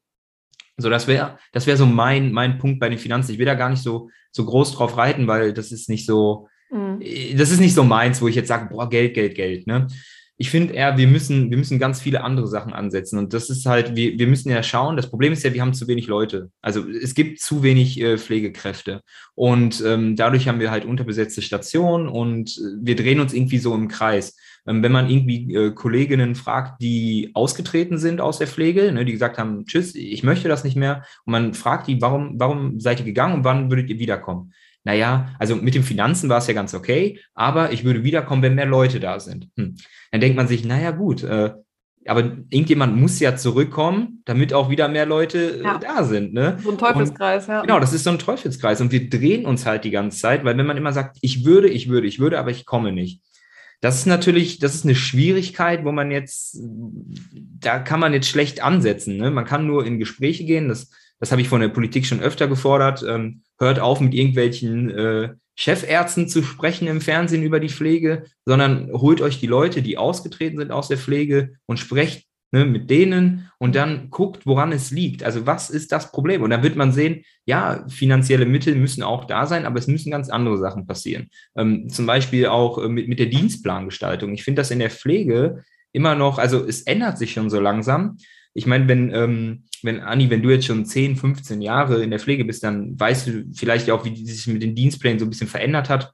So, 0.78 0.90
das 0.90 1.08
wäre, 1.08 1.38
das 1.54 1.68
wäre 1.68 1.78
so 1.78 1.86
mein, 1.86 2.32
mein 2.32 2.58
Punkt 2.58 2.80
bei 2.80 2.90
den 2.90 3.00
Finanzen. 3.00 3.32
Ich 3.32 3.40
will 3.40 3.46
da 3.46 3.56
gar 3.56 3.70
nicht 3.70 3.84
so, 3.84 4.10
so 4.32 4.46
groß 4.46 4.74
drauf 4.74 4.98
reiten, 4.98 5.28
weil 5.28 5.54
das 5.54 5.72
ist 5.72 5.90
nicht 5.90 6.06
so, 6.06 6.48
mhm. 6.70 7.00
das 7.38 7.52
ist 7.52 7.62
nicht 7.62 7.76
so 7.76 7.84
meins, 7.84 8.22
wo 8.22 8.28
ich 8.28 8.36
jetzt 8.36 8.50
sage, 8.50 8.70
boah, 8.70 8.90
Geld, 8.90 9.14
Geld, 9.14 9.36
Geld, 9.36 9.68
ne? 9.68 9.88
Ich 10.38 10.50
finde 10.50 10.74
eher, 10.74 10.98
wir 10.98 11.08
müssen, 11.08 11.50
wir 11.50 11.58
müssen 11.58 11.80
ganz 11.80 12.02
viele 12.02 12.24
andere 12.24 12.48
Sachen 12.48 12.74
ansetzen. 12.74 13.18
Und 13.18 13.34
das 13.34 13.50
ist 13.50 13.66
halt, 13.66 13.96
wir, 13.96 14.20
wir 14.20 14.28
müssen 14.28 14.50
ja 14.50 14.64
schauen, 14.64 14.98
das 14.98 15.10
Problem 15.10 15.32
ist 15.32 15.44
ja, 15.44 15.54
wir 15.54 15.62
haben 15.62 15.74
zu 15.74 15.88
wenig 15.88 16.08
Leute. 16.08 16.52
Also 16.62 16.86
es 16.90 17.16
gibt 17.16 17.40
zu 17.40 17.64
wenig 17.64 18.00
äh, 18.02 18.18
Pflegekräfte. 18.18 19.02
Und 19.34 19.82
ähm, 19.86 20.18
dadurch 20.18 20.48
haben 20.48 20.60
wir 20.60 20.72
halt 20.72 20.84
unterbesetzte 20.84 21.42
Stationen 21.42 22.10
und 22.10 22.50
äh, 22.58 22.62
wir 22.82 22.98
drehen 22.98 23.22
uns 23.22 23.34
irgendwie 23.34 23.60
so 23.60 23.74
im 23.74 23.88
Kreis. 23.88 24.36
Ähm, 24.68 24.84
wenn 24.84 24.92
man 24.92 25.10
irgendwie 25.10 25.54
äh, 25.56 25.72
Kolleginnen 25.72 26.36
fragt, 26.36 26.82
die 26.82 27.32
ausgetreten 27.34 27.98
sind 27.98 28.20
aus 28.20 28.38
der 28.38 28.48
Pflege, 28.48 28.92
ne, 28.92 29.06
die 29.06 29.14
gesagt 29.14 29.38
haben, 29.38 29.66
tschüss, 29.66 29.96
ich 29.96 30.24
möchte 30.24 30.50
das 30.50 30.66
nicht 30.66 30.76
mehr, 30.76 31.06
und 31.26 31.32
man 31.32 31.54
fragt 31.54 31.88
die, 31.88 32.02
warum, 32.02 32.38
warum 32.40 32.80
seid 32.82 33.00
ihr 33.00 33.06
gegangen 33.06 33.36
und 33.36 33.44
wann 33.46 33.70
würdet 33.70 33.90
ihr 33.90 34.00
wiederkommen? 34.00 34.52
Naja, 34.86 35.36
also 35.40 35.56
mit 35.56 35.76
den 35.76 35.84
Finanzen 35.84 36.30
war 36.30 36.38
es 36.38 36.48
ja 36.48 36.54
ganz 36.54 36.74
okay, 36.74 37.20
aber 37.34 37.74
ich 37.74 37.84
würde 37.84 38.04
wiederkommen, 38.04 38.44
wenn 38.44 38.56
mehr 38.56 38.68
Leute 38.68 39.00
da 39.00 39.20
sind. 39.20 39.50
Hm. 39.58 39.76
Dann 40.12 40.22
denkt 40.22 40.38
man 40.38 40.48
sich, 40.48 40.64
naja 40.64 40.92
gut, 40.92 41.24
äh, 41.24 41.54
aber 42.08 42.22
irgendjemand 42.52 42.96
muss 42.96 43.20
ja 43.20 43.36
zurückkommen, 43.36 44.22
damit 44.26 44.54
auch 44.54 44.70
wieder 44.70 44.88
mehr 44.88 45.08
Leute 45.08 45.60
äh, 45.60 45.64
ja. 45.64 45.80
da 45.80 46.04
sind. 46.04 46.34
Ne? 46.34 46.58
So 46.64 46.72
ein 46.72 46.78
Teufelskreis, 46.78 47.48
und, 47.48 47.54
ja. 47.54 47.62
Genau, 47.62 47.80
das 47.80 47.94
ist 47.94 48.04
so 48.04 48.12
ein 48.12 48.20
Teufelskreis. 48.20 48.80
Und 48.80 48.92
wir 48.92 49.10
drehen 49.10 49.48
uns 49.48 49.66
halt 49.66 49.84
die 49.84 49.92
ganze 49.92 50.20
Zeit, 50.20 50.46
weil 50.46 50.56
wenn 50.56 50.68
man 50.68 50.78
immer 50.78 50.94
sagt, 50.94 51.18
ich 51.22 51.46
würde, 51.46 51.68
ich 51.68 51.90
würde, 51.90 52.06
ich 52.06 52.20
würde, 52.20 52.38
aber 52.38 52.52
ich 52.52 52.66
komme 52.66 52.92
nicht, 52.92 53.22
das 53.82 53.98
ist 53.98 54.06
natürlich, 54.06 54.60
das 54.60 54.76
ist 54.76 54.86
eine 54.86 54.96
Schwierigkeit, 54.96 55.84
wo 55.84 55.92
man 55.92 56.12
jetzt, 56.12 56.60
da 57.60 57.80
kann 57.80 58.00
man 58.00 58.14
jetzt 58.14 58.30
schlecht 58.30 58.64
ansetzen. 58.64 59.18
Ne? 59.18 59.32
Man 59.32 59.46
kann 59.46 59.66
nur 59.66 59.86
in 59.86 60.00
Gespräche 60.00 60.46
gehen. 60.46 60.70
Das, 60.70 60.92
das 61.20 61.32
habe 61.32 61.42
ich 61.42 61.50
von 61.50 61.62
der 61.62 61.70
Politik 61.70 62.06
schon 62.06 62.22
öfter 62.22 62.48
gefordert. 62.48 63.04
Ähm, 63.08 63.44
hört 63.60 63.80
auf, 63.80 64.00
mit 64.02 64.14
irgendwelchen 64.14 64.90
äh, 64.90 65.30
Chefärzten 65.56 66.28
zu 66.28 66.44
sprechen 66.44 66.88
im 66.88 67.02
Fernsehen 67.02 67.44
über 67.44 67.60
die 67.60 67.70
Pflege, 67.70 68.24
sondern 68.46 68.92
holt 68.92 69.22
euch 69.22 69.40
die 69.40 69.48
Leute, 69.48 69.82
die 69.82 69.98
ausgetreten 69.98 70.58
sind 70.58 70.72
aus 70.72 70.90
der 70.90 70.98
Pflege 70.98 71.54
und 71.66 71.80
sprecht 71.80 72.28
ne, 72.52 72.66
mit 72.66 72.90
denen 72.90 73.50
und 73.58 73.76
dann 73.76 74.10
guckt, 74.10 74.46
woran 74.46 74.72
es 74.74 74.92
liegt. 74.92 75.24
Also 75.24 75.46
was 75.46 75.70
ist 75.70 75.92
das 75.92 76.12
Problem? 76.12 76.42
Und 76.42 76.50
dann 76.50 76.64
wird 76.64 76.76
man 76.76 76.92
sehen, 76.92 77.24
ja, 77.46 77.86
finanzielle 77.88 78.46
Mittel 78.46 78.76
müssen 78.76 79.04
auch 79.04 79.26
da 79.26 79.46
sein, 79.46 79.66
aber 79.66 79.80
es 79.80 79.88
müssen 79.88 80.12
ganz 80.12 80.30
andere 80.30 80.58
Sachen 80.58 80.86
passieren. 80.86 81.30
Ähm, 81.56 81.90
zum 81.90 82.06
Beispiel 82.06 82.48
auch 82.48 82.78
äh, 82.78 82.90
mit, 82.90 83.08
mit 83.08 83.20
der 83.20 83.28
Dienstplangestaltung. 83.28 84.34
Ich 84.34 84.44
finde 84.44 84.62
das 84.62 84.72
in 84.72 84.80
der 84.80 84.90
Pflege 84.90 85.64
immer 85.94 86.16
noch, 86.16 86.38
also 86.38 86.66
es 86.66 86.82
ändert 86.82 87.18
sich 87.18 87.32
schon 87.32 87.50
so 87.50 87.60
langsam. 87.60 88.18
Ich 88.58 88.66
meine, 88.66 88.88
wenn, 88.88 89.14
ähm, 89.14 89.66
wenn, 89.84 90.00
Anni, 90.00 90.30
wenn 90.30 90.42
du 90.42 90.50
jetzt 90.50 90.66
schon 90.66 90.86
10, 90.86 91.18
15 91.18 91.62
Jahre 91.62 92.02
in 92.02 92.10
der 92.10 92.20
Pflege 92.20 92.46
bist, 92.46 92.64
dann 92.64 92.98
weißt 93.00 93.28
du 93.28 93.46
vielleicht 93.54 93.92
auch, 93.92 94.06
wie 94.06 94.12
die 94.12 94.26
sich 94.26 94.48
mit 94.48 94.64
den 94.64 94.76
Dienstplänen 94.76 95.20
so 95.20 95.26
ein 95.26 95.30
bisschen 95.30 95.50
verändert 95.50 95.90
hat. 95.90 96.14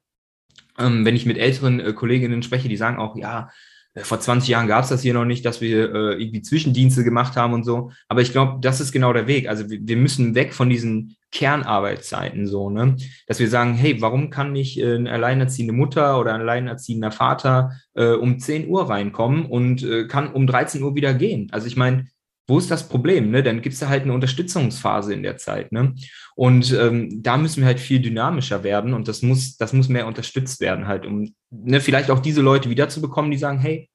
Ähm, 0.80 1.06
wenn 1.06 1.16
ich 1.16 1.28
mit 1.28 1.38
älteren 1.38 1.80
äh, 1.80 1.94
Kolleginnen 1.94 2.42
spreche, 2.42 2.68
die 2.68 2.78
sagen 2.78 2.98
auch, 2.98 3.16
ja, 3.16 3.50
äh, 3.94 4.02
vor 4.02 4.20
20 4.20 4.50
Jahren 4.50 4.68
gab 4.68 4.84
es 4.84 4.90
das 4.90 5.02
hier 5.02 5.14
noch 5.14 5.26
nicht, 5.26 5.46
dass 5.46 5.62
wir 5.62 5.94
äh, 5.94 6.22
irgendwie 6.22 6.42
Zwischendienste 6.42 7.04
gemacht 7.04 7.36
haben 7.36 7.54
und 7.54 7.64
so. 7.64 7.92
Aber 8.08 8.22
ich 8.22 8.32
glaube, 8.32 8.60
das 8.62 8.82
ist 8.82 8.92
genau 8.92 9.14
der 9.14 9.28
Weg. 9.28 9.48
Also 9.48 9.70
wir, 9.70 9.80
wir, 9.82 9.98
müssen 9.98 10.36
weg 10.36 10.54
von 10.54 10.70
diesen 10.70 11.16
Kernarbeitszeiten 11.32 12.48
so, 12.48 12.70
ne? 12.70 12.96
Dass 13.28 13.40
wir 13.40 13.50
sagen, 13.50 13.74
hey, 13.74 14.02
warum 14.02 14.30
kann 14.30 14.52
nicht 14.52 14.80
äh, 14.80 14.96
eine 14.96 15.12
alleinerziehende 15.12 15.74
Mutter 15.74 16.20
oder 16.20 16.34
ein 16.34 16.42
alleinerziehender 16.42 17.12
Vater 17.12 17.74
äh, 17.94 18.14
um 18.14 18.40
10 18.40 18.68
Uhr 18.68 18.90
reinkommen 18.90 19.46
und 19.46 19.84
äh, 19.84 20.08
kann 20.08 20.34
um 20.34 20.48
13 20.48 20.82
Uhr 20.82 20.96
wieder 20.96 21.14
gehen? 21.14 21.50
Also 21.52 21.68
ich 21.68 21.78
meine, 21.78 22.08
wo 22.48 22.58
ist 22.58 22.72
das 22.72 22.88
Problem? 22.88 23.32
Ne? 23.32 23.44
Dann 23.44 23.62
gibt 23.62 23.74
es 23.74 23.80
da 23.80 23.90
halt 23.90 24.04
eine 24.04 24.14
Unterstützungsphase 24.14 25.14
in 25.14 25.24
der 25.24 25.38
Zeit. 25.38 25.72
Ne? 25.72 25.94
Und 26.36 26.74
ähm, 26.74 27.22
da 27.22 27.38
müssen 27.38 27.62
wir 27.62 27.68
halt 27.68 27.80
viel 27.80 28.00
dynamischer 28.00 28.64
werden 28.64 28.94
und 28.94 29.08
das 29.08 29.22
muss, 29.22 29.58
das 29.58 29.74
muss 29.74 29.90
mehr 29.90 30.08
unterstützt 30.08 30.60
werden, 30.60 30.88
halt, 30.88 31.06
um 31.06 31.34
ne, 31.50 31.80
vielleicht 31.80 32.10
auch 32.12 32.20
diese 32.20 32.42
Leute 32.42 32.70
wiederzubekommen, 32.70 33.32
die 33.32 33.38
sagen, 33.38 33.60
hey, 33.60 33.90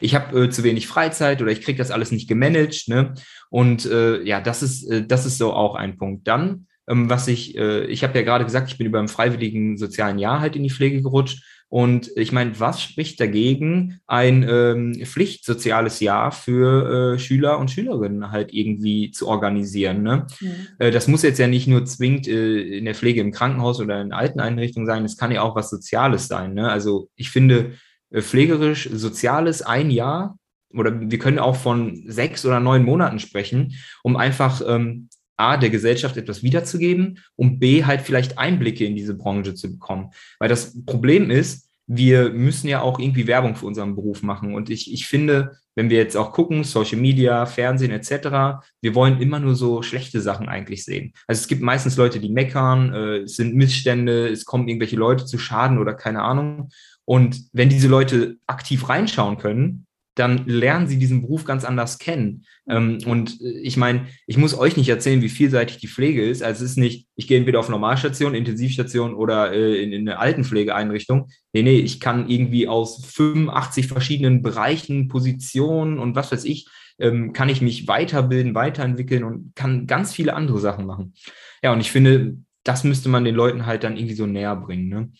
ich 0.00 0.14
habe 0.14 0.44
äh, 0.44 0.50
zu 0.50 0.64
wenig 0.64 0.88
Freizeit 0.88 1.40
oder 1.40 1.52
ich 1.52 1.62
kriege 1.62 1.78
das 1.78 1.90
alles 1.90 2.10
nicht 2.10 2.28
gemanagt. 2.28 2.88
Ne? 2.88 3.14
Und 3.50 3.86
äh, 3.86 4.22
ja, 4.22 4.40
das 4.40 4.62
ist, 4.62 4.84
äh, 4.90 5.06
das 5.06 5.26
ist 5.26 5.38
so 5.38 5.52
auch 5.52 5.76
ein 5.76 5.96
Punkt. 5.96 6.26
Dann, 6.26 6.66
ähm, 6.88 7.08
was 7.08 7.28
ich, 7.28 7.56
äh, 7.56 7.84
ich 7.86 8.02
habe 8.02 8.18
ja 8.18 8.24
gerade 8.24 8.44
gesagt, 8.44 8.70
ich 8.70 8.78
bin 8.78 8.86
über 8.86 8.98
ein 8.98 9.08
freiwilligen 9.08 9.76
sozialen 9.78 10.18
Jahr 10.18 10.40
halt 10.40 10.56
in 10.56 10.64
die 10.64 10.70
Pflege 10.70 11.02
gerutscht. 11.02 11.44
Und 11.72 12.10
ich 12.16 12.32
meine, 12.32 12.60
was 12.60 12.82
spricht 12.82 13.18
dagegen, 13.18 13.98
ein 14.06 14.46
ähm, 14.46 14.92
Pflichtsoziales 15.06 16.00
Jahr 16.00 16.30
für 16.30 17.14
äh, 17.14 17.18
Schüler 17.18 17.58
und 17.58 17.70
Schülerinnen 17.70 18.30
halt 18.30 18.52
irgendwie 18.52 19.10
zu 19.10 19.26
organisieren? 19.26 20.02
Ne? 20.02 20.26
Mhm. 20.42 20.50
Äh, 20.78 20.90
das 20.90 21.08
muss 21.08 21.22
jetzt 21.22 21.38
ja 21.38 21.46
nicht 21.46 21.68
nur 21.68 21.86
zwingend 21.86 22.28
äh, 22.28 22.60
in 22.76 22.84
der 22.84 22.94
Pflege 22.94 23.22
im 23.22 23.32
Krankenhaus 23.32 23.80
oder 23.80 24.02
in 24.02 24.12
Alteneinrichtungen 24.12 24.86
sein, 24.86 25.02
es 25.06 25.16
kann 25.16 25.32
ja 25.32 25.40
auch 25.40 25.56
was 25.56 25.70
Soziales 25.70 26.28
sein. 26.28 26.52
Ne? 26.52 26.70
Also 26.70 27.08
ich 27.16 27.30
finde, 27.30 27.72
äh, 28.10 28.20
pflegerisch 28.20 28.90
Soziales 28.92 29.62
ein 29.62 29.90
Jahr 29.90 30.36
oder 30.74 31.10
wir 31.10 31.18
können 31.18 31.38
auch 31.38 31.56
von 31.56 32.04
sechs 32.06 32.44
oder 32.44 32.60
neun 32.60 32.84
Monaten 32.84 33.18
sprechen, 33.18 33.76
um 34.02 34.18
einfach 34.18 34.60
ähm, 34.66 35.08
A, 35.42 35.56
der 35.56 35.70
Gesellschaft 35.70 36.16
etwas 36.16 36.42
wiederzugeben 36.42 37.18
und 37.36 37.58
B, 37.58 37.84
halt 37.84 38.02
vielleicht 38.02 38.38
Einblicke 38.38 38.84
in 38.84 38.96
diese 38.96 39.14
Branche 39.14 39.54
zu 39.54 39.70
bekommen. 39.70 40.10
Weil 40.38 40.48
das 40.48 40.84
Problem 40.86 41.30
ist, 41.30 41.68
wir 41.86 42.30
müssen 42.30 42.68
ja 42.68 42.80
auch 42.80 42.98
irgendwie 42.98 43.26
Werbung 43.26 43.56
für 43.56 43.66
unseren 43.66 43.94
Beruf 43.96 44.22
machen. 44.22 44.54
Und 44.54 44.70
ich, 44.70 44.92
ich 44.92 45.06
finde, 45.06 45.56
wenn 45.74 45.90
wir 45.90 45.98
jetzt 45.98 46.16
auch 46.16 46.32
gucken, 46.32 46.64
Social 46.64 46.98
Media, 46.98 47.44
Fernsehen 47.44 47.90
etc., 47.90 48.64
wir 48.80 48.94
wollen 48.94 49.20
immer 49.20 49.40
nur 49.40 49.54
so 49.54 49.82
schlechte 49.82 50.20
Sachen 50.20 50.48
eigentlich 50.48 50.84
sehen. 50.84 51.12
Also 51.26 51.40
es 51.40 51.48
gibt 51.48 51.60
meistens 51.60 51.96
Leute, 51.96 52.20
die 52.20 52.30
meckern, 52.30 52.94
äh, 52.94 53.16
es 53.18 53.36
sind 53.36 53.54
Missstände, 53.54 54.28
es 54.28 54.44
kommen 54.44 54.68
irgendwelche 54.68 54.96
Leute 54.96 55.26
zu 55.26 55.38
Schaden 55.38 55.78
oder 55.78 55.94
keine 55.94 56.22
Ahnung. 56.22 56.70
Und 57.04 57.42
wenn 57.52 57.68
diese 57.68 57.88
Leute 57.88 58.36
aktiv 58.46 58.88
reinschauen 58.88 59.38
können, 59.38 59.86
dann 60.14 60.46
lernen 60.46 60.86
sie 60.86 60.98
diesen 60.98 61.22
Beruf 61.22 61.44
ganz 61.44 61.64
anders 61.64 61.98
kennen. 61.98 62.44
Ähm, 62.68 62.98
und 63.06 63.40
äh, 63.40 63.60
ich 63.62 63.76
meine, 63.76 64.06
ich 64.26 64.36
muss 64.36 64.58
euch 64.58 64.76
nicht 64.76 64.88
erzählen, 64.88 65.22
wie 65.22 65.28
vielseitig 65.28 65.78
die 65.78 65.88
Pflege 65.88 66.24
ist. 66.24 66.42
Also 66.42 66.64
es 66.64 66.72
ist 66.72 66.76
nicht, 66.76 67.08
ich 67.16 67.26
gehe 67.26 67.38
entweder 67.38 67.60
auf 67.60 67.68
Normalstation, 67.68 68.34
Intensivstation 68.34 69.14
oder 69.14 69.52
äh, 69.52 69.82
in, 69.82 69.92
in, 69.92 70.08
eine 70.08 70.18
Altenpflegeeinrichtung. 70.18 71.28
Nee, 71.52 71.62
nee, 71.62 71.78
ich 71.78 72.00
kann 72.00 72.28
irgendwie 72.28 72.68
aus 72.68 73.04
85 73.06 73.86
verschiedenen 73.86 74.42
Bereichen, 74.42 75.08
Positionen 75.08 75.98
und 75.98 76.14
was 76.14 76.30
weiß 76.30 76.44
ich, 76.44 76.68
ähm, 76.98 77.32
kann 77.32 77.48
ich 77.48 77.62
mich 77.62 77.88
weiterbilden, 77.88 78.54
weiterentwickeln 78.54 79.24
und 79.24 79.52
kann 79.54 79.86
ganz 79.86 80.12
viele 80.12 80.34
andere 80.34 80.58
Sachen 80.58 80.86
machen. 80.86 81.14
Ja, 81.62 81.72
und 81.72 81.80
ich 81.80 81.90
finde, 81.90 82.36
das 82.64 82.84
müsste 82.84 83.08
man 83.08 83.24
den 83.24 83.34
Leuten 83.34 83.66
halt 83.66 83.82
dann 83.82 83.96
irgendwie 83.96 84.14
so 84.14 84.26
näher 84.26 84.56
bringen. 84.56 84.88
Ne? 84.88 85.12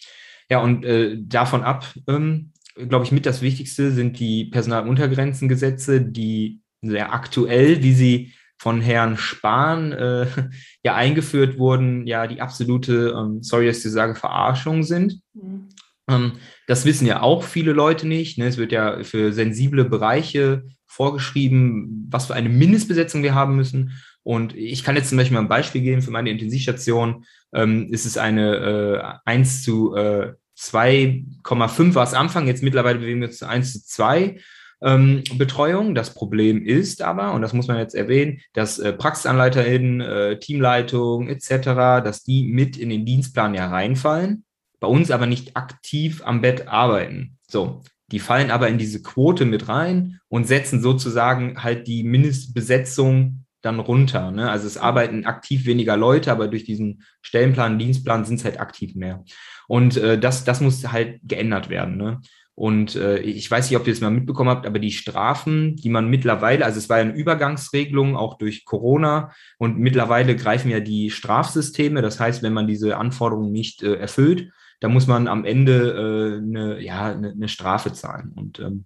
Ja, 0.50 0.60
und 0.60 0.84
äh, 0.84 1.16
davon 1.18 1.62
ab, 1.62 1.86
ähm, 2.06 2.51
glaube 2.74 3.04
ich, 3.04 3.12
mit 3.12 3.26
das 3.26 3.42
Wichtigste 3.42 3.92
sind 3.92 4.18
die 4.18 4.46
Personaluntergrenzengesetze, 4.46 6.00
die 6.00 6.60
sehr 6.82 7.12
aktuell, 7.12 7.82
wie 7.82 7.92
sie 7.92 8.32
von 8.58 8.80
Herrn 8.80 9.16
Spahn 9.16 9.92
äh, 9.92 10.26
ja 10.84 10.94
eingeführt 10.94 11.58
wurden, 11.58 12.06
ja 12.06 12.26
die 12.26 12.40
absolute, 12.40 13.14
ähm, 13.16 13.42
sorry, 13.42 13.66
dass 13.66 13.84
ich 13.84 13.90
sage, 13.90 14.14
Verarschung 14.14 14.84
sind. 14.84 15.20
Mhm. 15.34 15.68
Ähm, 16.08 16.32
das 16.66 16.84
wissen 16.84 17.06
ja 17.06 17.22
auch 17.22 17.42
viele 17.42 17.72
Leute 17.72 18.06
nicht. 18.06 18.38
Ne? 18.38 18.46
Es 18.46 18.58
wird 18.58 18.72
ja 18.72 19.02
für 19.02 19.32
sensible 19.32 19.84
Bereiche 19.84 20.64
vorgeschrieben, 20.86 22.06
was 22.10 22.26
für 22.26 22.34
eine 22.34 22.48
Mindestbesetzung 22.48 23.22
wir 23.22 23.34
haben 23.34 23.56
müssen. 23.56 23.92
Und 24.22 24.54
ich 24.54 24.84
kann 24.84 24.94
jetzt 24.94 25.08
zum 25.08 25.18
Beispiel 25.18 25.34
mal 25.34 25.42
ein 25.42 25.48
Beispiel 25.48 25.80
geben 25.80 26.02
für 26.02 26.12
meine 26.12 26.30
Intensivstation. 26.30 27.24
Ähm, 27.52 27.92
ist 27.92 28.06
es 28.06 28.16
eine 28.16 29.20
äh, 29.26 29.30
1 29.30 29.62
zu 29.64 29.94
äh, 29.96 30.34
2,5 30.62 31.94
war 31.94 32.04
es 32.04 32.14
Anfang, 32.14 32.46
jetzt 32.46 32.62
mittlerweile 32.62 33.00
bewegen 33.00 33.20
wir 33.20 33.28
uns 33.28 33.38
zu 33.38 33.48
1 33.48 33.72
zu 33.72 33.84
2 33.84 34.38
ähm, 34.82 35.24
Betreuung. 35.34 35.94
Das 35.94 36.14
Problem 36.14 36.64
ist 36.64 37.02
aber, 37.02 37.32
und 37.32 37.42
das 37.42 37.52
muss 37.52 37.68
man 37.68 37.78
jetzt 37.78 37.94
erwähnen, 37.94 38.40
dass 38.52 38.78
äh, 38.78 38.92
PraxisanleiterInnen, 38.92 40.00
äh, 40.00 40.38
Teamleitung 40.38 41.28
etc., 41.28 42.04
dass 42.04 42.22
die 42.22 42.44
mit 42.44 42.76
in 42.76 42.90
den 42.90 43.04
Dienstplan 43.04 43.54
ja 43.54 43.68
reinfallen, 43.68 44.44
bei 44.80 44.88
uns 44.88 45.10
aber 45.10 45.26
nicht 45.26 45.56
aktiv 45.56 46.22
am 46.24 46.40
Bett 46.40 46.68
arbeiten. 46.68 47.38
So, 47.48 47.82
die 48.10 48.18
fallen 48.18 48.50
aber 48.50 48.68
in 48.68 48.78
diese 48.78 49.02
Quote 49.02 49.44
mit 49.44 49.68
rein 49.68 50.20
und 50.28 50.46
setzen 50.46 50.82
sozusagen 50.82 51.62
halt 51.62 51.86
die 51.86 52.02
Mindestbesetzung 52.02 53.44
dann 53.62 53.78
runter. 53.78 54.30
Ne? 54.30 54.50
Also 54.50 54.66
es 54.66 54.76
arbeiten 54.76 55.24
aktiv 55.24 55.66
weniger 55.66 55.96
Leute, 55.96 56.32
aber 56.32 56.48
durch 56.48 56.64
diesen 56.64 57.04
Stellenplan, 57.22 57.78
Dienstplan 57.78 58.24
sind 58.24 58.40
es 58.40 58.44
halt 58.44 58.60
aktiv 58.60 58.94
mehr. 58.96 59.24
Und 59.72 59.96
äh, 59.96 60.18
das, 60.18 60.44
das 60.44 60.60
muss 60.60 60.92
halt 60.92 61.20
geändert 61.22 61.70
werden. 61.70 61.96
Ne? 61.96 62.20
Und 62.54 62.94
äh, 62.94 63.20
ich 63.20 63.50
weiß 63.50 63.70
nicht, 63.70 63.80
ob 63.80 63.86
ihr 63.86 63.94
es 63.94 64.02
mal 64.02 64.10
mitbekommen 64.10 64.50
habt, 64.50 64.66
aber 64.66 64.78
die 64.78 64.90
Strafen, 64.90 65.76
die 65.76 65.88
man 65.88 66.10
mittlerweile, 66.10 66.66
also 66.66 66.76
es 66.76 66.90
war 66.90 66.98
ja 66.98 67.04
eine 67.04 67.14
Übergangsregelung 67.14 68.14
auch 68.14 68.36
durch 68.36 68.66
Corona 68.66 69.32
und 69.56 69.78
mittlerweile 69.78 70.36
greifen 70.36 70.70
ja 70.70 70.80
die 70.80 71.08
Strafsysteme. 71.08 72.02
Das 72.02 72.20
heißt, 72.20 72.42
wenn 72.42 72.52
man 72.52 72.66
diese 72.66 72.98
Anforderungen 72.98 73.50
nicht 73.50 73.82
äh, 73.82 73.94
erfüllt, 73.94 74.50
dann 74.80 74.92
muss 74.92 75.06
man 75.06 75.26
am 75.26 75.46
Ende 75.46 75.72
äh, 75.90 76.36
eine, 76.36 76.82
ja, 76.82 77.06
eine, 77.06 77.30
eine 77.30 77.48
Strafe 77.48 77.94
zahlen. 77.94 78.32
Und 78.34 78.58
ähm, 78.60 78.84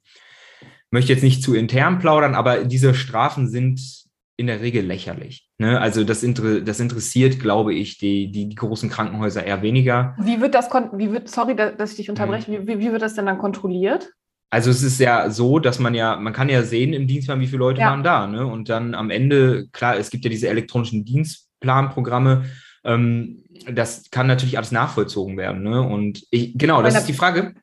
möchte 0.92 1.12
jetzt 1.12 1.24
nicht 1.24 1.42
zu 1.42 1.56
intern 1.56 1.98
plaudern, 1.98 2.36
aber 2.36 2.64
diese 2.64 2.94
Strafen 2.94 3.48
sind 3.48 4.05
in 4.36 4.46
der 4.46 4.60
Regel 4.60 4.84
lächerlich. 4.84 5.48
Ne? 5.58 5.80
Also 5.80 6.04
das, 6.04 6.22
inter 6.22 6.60
das 6.60 6.78
interessiert, 6.80 7.40
glaube 7.40 7.74
ich, 7.74 7.98
die, 7.98 8.30
die, 8.30 8.48
die, 8.48 8.54
großen 8.54 8.90
Krankenhäuser 8.90 9.44
eher 9.44 9.62
weniger. 9.62 10.14
Wie 10.20 10.40
wird 10.40 10.54
das, 10.54 10.68
wie 10.92 11.10
wird, 11.10 11.28
sorry, 11.28 11.56
dass 11.56 11.92
ich 11.92 11.96
dich 11.96 12.10
unterbreche, 12.10 12.50
mhm. 12.50 12.68
wie, 12.68 12.78
wie 12.78 12.92
wird 12.92 13.02
das 13.02 13.14
denn 13.14 13.26
dann 13.26 13.38
kontrolliert? 13.38 14.12
also 14.50 14.70
es 14.70 14.82
ist 14.82 15.00
ja 15.00 15.28
so, 15.30 15.58
dass 15.58 15.78
man 15.78 15.94
ja, 15.94 16.16
man 16.16 16.32
kann 16.32 16.48
ja 16.48 16.62
sehen 16.62 16.92
im 16.92 17.06
Dienstplan, 17.06 17.40
wie 17.40 17.46
viele 17.46 17.58
Leute 17.58 17.80
ja. 17.80 17.90
waren 17.90 18.02
da. 18.02 18.26
Ne? 18.26 18.46
Und 18.46 18.68
dann 18.68 18.94
am 18.94 19.10
Ende, 19.10 19.68
klar, 19.72 19.96
es 19.96 20.10
gibt 20.10 20.24
ja 20.24 20.30
diese 20.30 20.48
elektronischen 20.48 21.04
Dienstplanprogramme, 21.04 22.44
ähm, 22.84 23.42
das 23.70 24.10
kann 24.10 24.26
natürlich 24.26 24.56
alles 24.56 24.72
nachvollzogen 24.72 25.36
werden. 25.36 25.62
Ne? 25.62 25.82
Und 25.82 26.22
ich, 26.30 26.56
genau, 26.56 26.82
das 26.82 26.96
ist 26.96 27.08
die 27.08 27.12
Frage, 27.12 27.54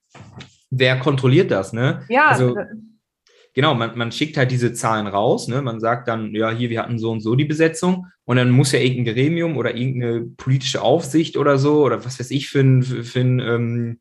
wer 0.69 0.99
kontrolliert 0.99 1.51
das? 1.51 1.71
Ne? 1.71 2.03
Ja, 2.09 2.27
also, 2.27 2.55
genau, 3.53 3.75
man, 3.75 3.97
man 3.97 4.11
schickt 4.11 4.37
halt 4.37 4.51
diese 4.51 4.73
Zahlen 4.73 5.07
raus. 5.07 5.47
Ne? 5.47 5.61
Man 5.61 5.79
sagt 5.79 6.07
dann, 6.07 6.33
ja, 6.33 6.51
hier, 6.51 6.69
wir 6.69 6.81
hatten 6.81 6.99
so 6.99 7.11
und 7.11 7.21
so 7.21 7.35
die 7.35 7.45
Besetzung. 7.45 8.07
Und 8.25 8.37
dann 8.37 8.51
muss 8.51 8.71
ja 8.71 8.79
irgendein 8.79 9.15
Gremium 9.15 9.57
oder 9.57 9.75
irgendeine 9.75 10.21
politische 10.37 10.81
Aufsicht 10.81 11.37
oder 11.37 11.57
so, 11.57 11.83
oder 11.83 12.03
was 12.05 12.19
weiß 12.19 12.31
ich 12.31 12.49
für 12.49 12.61
ein, 12.61 12.83
für, 12.83 13.19
ein 13.19 13.39
ähm, 13.39 13.99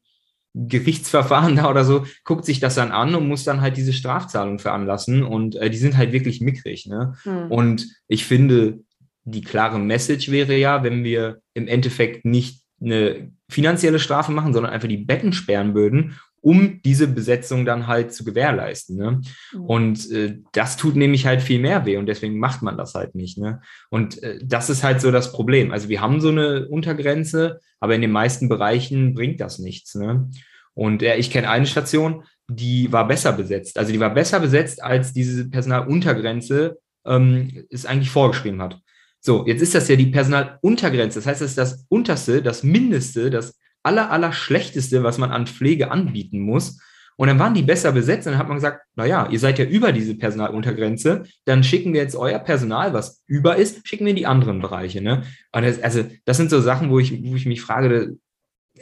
Gerichtsverfahren 0.55 1.57
da 1.57 1.71
oder 1.71 1.85
so, 1.85 2.07
guckt 2.25 2.45
sich 2.45 2.61
das 2.61 2.75
dann 2.75 2.93
an 2.93 3.15
und 3.15 3.29
muss 3.29 3.45
dann 3.45 3.61
halt 3.61 3.77
diese 3.77 3.93
Strafzahlung 3.93 4.59
veranlassen. 4.59 5.23
Und 5.23 5.57
äh, 5.57 5.71
die 5.71 5.79
sind 5.79 5.97
halt 5.97 6.13
wirklich 6.13 6.41
mickrig. 6.41 6.87
Ne? 6.87 7.15
Hm. 7.23 7.51
Und 7.51 7.87
ich 8.09 8.25
finde, 8.25 8.81
die 9.25 9.43
klare 9.43 9.79
Message 9.79 10.31
wäre 10.31 10.57
ja, 10.57 10.83
wenn 10.83 11.05
wir 11.05 11.41
im 11.55 11.69
Endeffekt 11.69 12.25
nicht 12.25 12.63
eine 12.81 13.31
finanzielle 13.49 14.01
Strafe 14.01 14.33
machen, 14.33 14.53
sondern 14.53 14.73
einfach 14.73 14.89
die 14.89 14.97
Betten 14.97 15.33
sperren 15.33 15.75
würden, 15.75 16.19
um 16.43 16.83
diese 16.85 17.07
Besetzung 17.07 17.65
dann 17.65 17.87
halt 17.87 18.13
zu 18.13 18.25
gewährleisten. 18.25 18.97
Ne? 18.97 19.21
Mhm. 19.53 19.61
Und 19.65 20.11
äh, 20.11 20.39
das 20.53 20.77
tut 20.77 20.97
nämlich 20.97 21.25
halt 21.25 21.41
viel 21.41 21.61
mehr 21.61 21.87
weh 21.87 21.97
und 21.97 22.07
deswegen 22.07 22.39
macht 22.39 22.63
man 22.63 22.77
das 22.77 22.95
halt 22.95 23.15
nicht. 23.15 23.39
Ne? 23.39 23.63
Und 23.89 24.23
äh, 24.23 24.39
das 24.45 24.69
ist 24.69 24.83
halt 24.83 25.01
so 25.01 25.11
das 25.11 25.33
Problem. 25.33 25.73
Also 25.73 25.89
wir 25.89 26.01
haben 26.01 26.21
so 26.21 26.29
eine 26.29 26.69
Untergrenze, 26.69 27.61
aber 27.81 27.95
in 27.95 28.03
den 28.03 28.11
meisten 28.11 28.49
Bereichen 28.49 29.15
bringt 29.15 29.41
das 29.41 29.59
nichts. 29.59 29.95
Ne? 29.95 30.29
Und 30.75 31.03
äh, 31.03 31.17
ich 31.17 31.31
kenne 31.31 31.49
eine 31.49 31.67
Station, 31.67 32.25
die 32.49 32.93
war 32.93 33.07
besser 33.07 33.33
besetzt. 33.33 33.79
Also 33.79 33.93
die 33.93 34.01
war 34.01 34.13
besser 34.13 34.41
besetzt, 34.41 34.83
als 34.83 35.13
diese 35.13 35.49
Personaluntergrenze 35.49 36.79
ähm, 37.07 37.65
es 37.71 37.87
eigentlich 37.87 38.11
vorgeschrieben 38.11 38.61
hat. 38.61 38.79
So, 39.21 39.47
jetzt 39.47 39.63
ist 39.63 39.77
das 39.77 39.87
ja 39.87 39.95
die 39.95 40.07
Personaluntergrenze. 40.07 41.21
Das 41.21 41.27
heißt, 41.27 41.41
das 41.41 41.51
ist 41.51 41.59
das 41.59 41.87
Unterste, 41.89 42.43
das 42.43 42.65
Mindeste, 42.65 43.31
das 43.31 43.57
aller, 43.83 44.11
aller 44.11 44.33
Schlechteste, 44.33 45.03
was 45.03 45.19
man 45.19 45.31
an 45.31 45.47
Pflege 45.47 45.91
anbieten 45.91 46.41
muss. 46.41 46.81
Und 47.17 47.29
dann 47.29 47.39
waren 47.39 47.55
die 47.55 47.63
besser 47.63 47.93
besetzt 47.93 48.27
und 48.27 48.33
dann 48.33 48.41
hat 48.41 48.49
man 48.49 48.57
gesagt, 48.57 48.81
naja, 48.97 49.29
ihr 49.31 49.39
seid 49.39 49.59
ja 49.59 49.65
über 49.65 49.93
diese 49.93 50.17
Personaluntergrenze, 50.17 51.25
dann 51.45 51.63
schicken 51.63 51.93
wir 51.93 52.01
jetzt 52.01 52.17
euer 52.17 52.39
Personal, 52.39 52.95
was 52.95 53.23
über 53.27 53.57
ist, 53.57 53.87
schicken 53.87 54.07
wir 54.07 54.11
in 54.11 54.17
die 54.17 54.27
anderen 54.27 54.61
Bereiche. 54.61 55.03
Ne? 55.03 55.23
Das, 55.53 55.81
also, 55.83 56.05
das 56.25 56.37
sind 56.37 56.51
so 56.51 56.61
Sachen, 56.61 56.91
wo 56.91 56.99
ich, 56.99 57.23
wo 57.25 57.37
ich 57.37 57.47
mich 57.47 57.61
frage, 57.61 58.17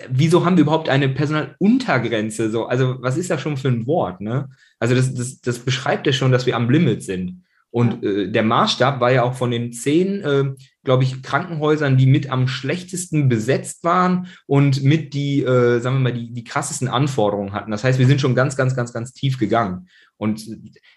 wieso 0.09 0.45
haben 0.45 0.57
wir 0.57 0.63
überhaupt 0.63 0.89
eine 0.89 1.09
Personaluntergrenze? 1.09 2.51
So, 2.51 2.67
also, 2.67 2.97
was 3.01 3.17
ist 3.17 3.31
das 3.31 3.41
schon 3.41 3.57
für 3.57 3.69
ein 3.69 3.87
Wort? 3.87 4.21
Ne? 4.21 4.49
Also, 4.79 4.95
das, 4.95 5.13
das, 5.13 5.41
das 5.41 5.59
beschreibt 5.59 6.07
ja 6.07 6.13
schon, 6.13 6.33
dass 6.33 6.47
wir 6.47 6.57
am 6.57 6.71
Limit 6.71 7.03
sind. 7.03 7.43
Und 7.71 8.03
äh, 8.05 8.31
der 8.31 8.43
Maßstab 8.43 9.01
war 9.01 9.13
ja 9.13 9.23
auch 9.23 9.35
von 9.35 9.51
den 9.51 9.73
zehn, 9.73 10.23
äh, 10.23 10.45
glaube 10.83 11.05
ich, 11.05 11.23
Krankenhäusern, 11.23 11.97
die 11.97 12.07
mit 12.07 12.31
am 12.31 12.49
schlechtesten 12.49 13.29
besetzt 13.29 13.85
waren 13.85 14.27
und 14.47 14.83
mit 14.83 15.15
die, 15.15 15.43
äh, 15.43 15.79
sagen 15.79 15.97
wir 15.97 16.01
mal, 16.01 16.13
die, 16.13 16.33
die 16.33 16.45
krassesten 16.45 16.89
Anforderungen 16.89 17.53
hatten. 17.53 17.71
Das 17.71 17.85
heißt, 17.85 17.99
wir 17.99 18.07
sind 18.07 18.21
schon 18.21 18.35
ganz, 18.35 18.57
ganz, 18.57 18.75
ganz, 18.75 18.93
ganz 18.93 19.13
tief 19.13 19.39
gegangen. 19.39 19.89
Und 20.17 20.45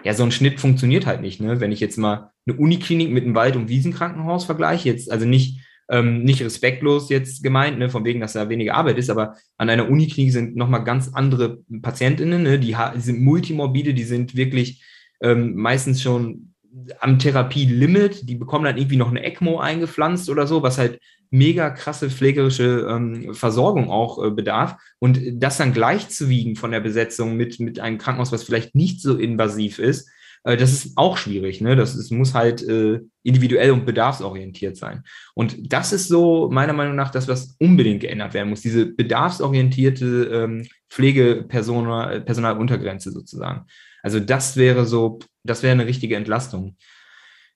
ja, 0.04 0.14
so 0.14 0.24
ein 0.24 0.32
Schnitt 0.32 0.60
funktioniert 0.60 1.06
halt 1.06 1.22
nicht. 1.22 1.40
Ne? 1.40 1.60
Wenn 1.60 1.72
ich 1.72 1.80
jetzt 1.80 1.98
mal 1.98 2.32
eine 2.46 2.58
Uniklinik 2.58 3.12
mit 3.12 3.24
einem 3.24 3.36
Wald- 3.36 3.56
und 3.56 3.70
Wiesenkrankenhaus 3.70 4.46
vergleiche, 4.46 4.90
jetzt 4.90 5.12
also 5.12 5.26
nicht, 5.26 5.60
ähm, 5.90 6.24
nicht 6.24 6.42
respektlos 6.42 7.10
jetzt 7.10 7.44
gemeint, 7.44 7.78
ne, 7.78 7.90
von 7.90 8.04
wegen, 8.04 8.20
dass 8.20 8.34
da 8.34 8.50
weniger 8.50 8.76
Arbeit 8.76 8.98
ist, 8.98 9.10
aber 9.10 9.36
an 9.58 9.70
einer 9.70 9.90
Uniklinik 9.90 10.34
sind 10.34 10.56
nochmal 10.56 10.84
ganz 10.84 11.12
andere 11.14 11.60
Patientinnen, 11.82 12.44
ne? 12.44 12.58
die, 12.58 12.76
die 12.96 13.02
sind 13.02 13.22
multimorbide, 13.22 13.94
die 13.94 14.04
sind 14.04 14.36
wirklich 14.36 14.84
ähm, 15.22 15.56
meistens 15.56 16.02
schon 16.02 16.53
am 17.00 17.20
Therapie-Limit, 17.20 18.28
die 18.28 18.36
bekommen 18.36 18.66
dann 18.66 18.78
irgendwie 18.78 18.98
noch 18.98 19.10
eine 19.10 19.24
ECMO 19.24 19.60
eingepflanzt 19.60 20.30
oder 20.30 20.48
so, 20.48 20.64
was 20.64 20.78
halt 20.78 21.00
mega 21.30 21.70
krasse 21.70 22.10
pflegerische 22.10 22.88
ähm, 22.90 23.34
Versorgung 23.34 23.90
auch 23.90 24.24
äh, 24.24 24.32
bedarf. 24.32 24.76
Und 25.00 25.20
das 25.34 25.58
dann 25.58 25.74
gleichzuwiegen 25.74 26.56
von 26.56 26.72
der 26.72 26.80
Besetzung 26.80 27.36
mit, 27.36 27.60
mit 27.60 27.80
einem 27.80 27.98
Krankenhaus, 27.98 28.32
was 28.32 28.44
vielleicht 28.44 28.76
nicht 28.76 29.02
so 29.02 29.18
invasiv 29.18 29.80
ist, 29.80 30.10
äh, 30.44 30.58
das 30.58 30.72
ist 30.72 30.98
auch 30.98 31.18
schwierig. 31.18 31.62
Ne? 31.62 31.76
Das 31.76 31.96
ist, 31.96 32.12
muss 32.12 32.34
halt 32.34 32.68
äh, 32.68 33.00
individuell 33.24 33.72
und 33.72 33.86
bedarfsorientiert 33.86 34.78
sein. 34.78 35.04
Und 35.34 35.74
das 35.74 35.94
ist 35.94 36.08
so 36.08 36.50
meiner 36.52 36.74
Meinung 36.74 36.96
nach 36.96 37.12
das, 37.12 37.28
was 37.28 37.56
unbedingt 37.60 38.02
geändert 38.02 38.34
werden 38.34 38.50
muss. 38.50 38.62
Diese 38.62 38.86
bedarfsorientierte 38.86 40.30
ähm, 40.32 40.68
Pflegepersonaluntergrenze 40.90 43.12
sozusagen. 43.12 43.66
Also 44.04 44.20
das 44.20 44.58
wäre 44.58 44.86
so, 44.86 45.20
das 45.44 45.64
wäre 45.64 45.74
eine 45.74 45.86
richtige 45.86 46.16
Entlastung. 46.16 46.78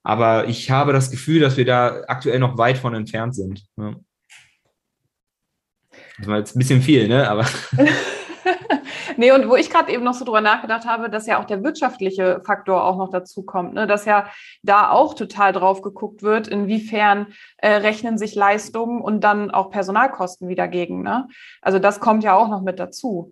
Aber 0.03 0.47
ich 0.47 0.71
habe 0.71 0.93
das 0.93 1.11
Gefühl, 1.11 1.41
dass 1.41 1.57
wir 1.57 1.65
da 1.65 2.03
aktuell 2.07 2.39
noch 2.39 2.57
weit 2.57 2.77
von 2.77 2.93
entfernt 2.93 3.35
sind. 3.35 3.65
Ja. 3.77 3.95
Das 6.17 6.27
war 6.27 6.37
jetzt 6.37 6.55
ein 6.55 6.59
bisschen 6.59 6.81
viel, 6.81 7.07
ne? 7.07 7.29
Aber. 7.29 7.45
nee, 9.17 9.31
und 9.31 9.49
wo 9.49 9.55
ich 9.55 9.69
gerade 9.69 9.91
eben 9.91 10.03
noch 10.03 10.13
so 10.13 10.25
drüber 10.25 10.41
nachgedacht 10.41 10.85
habe, 10.85 11.09
dass 11.09 11.27
ja 11.27 11.39
auch 11.39 11.45
der 11.45 11.63
wirtschaftliche 11.63 12.41
Faktor 12.45 12.83
auch 12.83 12.97
noch 12.97 13.09
dazu 13.09 13.43
kommt, 13.43 13.73
ne? 13.73 13.87
dass 13.87 14.05
ja 14.05 14.29
da 14.63 14.89
auch 14.89 15.13
total 15.13 15.53
drauf 15.53 15.81
geguckt 15.81 16.23
wird, 16.23 16.47
inwiefern 16.47 17.27
äh, 17.57 17.73
rechnen 17.73 18.17
sich 18.17 18.35
Leistungen 18.35 19.01
und 19.01 19.21
dann 19.21 19.51
auch 19.51 19.69
Personalkosten 19.69 20.47
wieder 20.47 20.67
gegen. 20.67 21.03
Ne? 21.03 21.27
Also 21.61 21.79
das 21.79 21.99
kommt 21.99 22.23
ja 22.23 22.35
auch 22.35 22.47
noch 22.47 22.61
mit 22.61 22.79
dazu. 22.79 23.31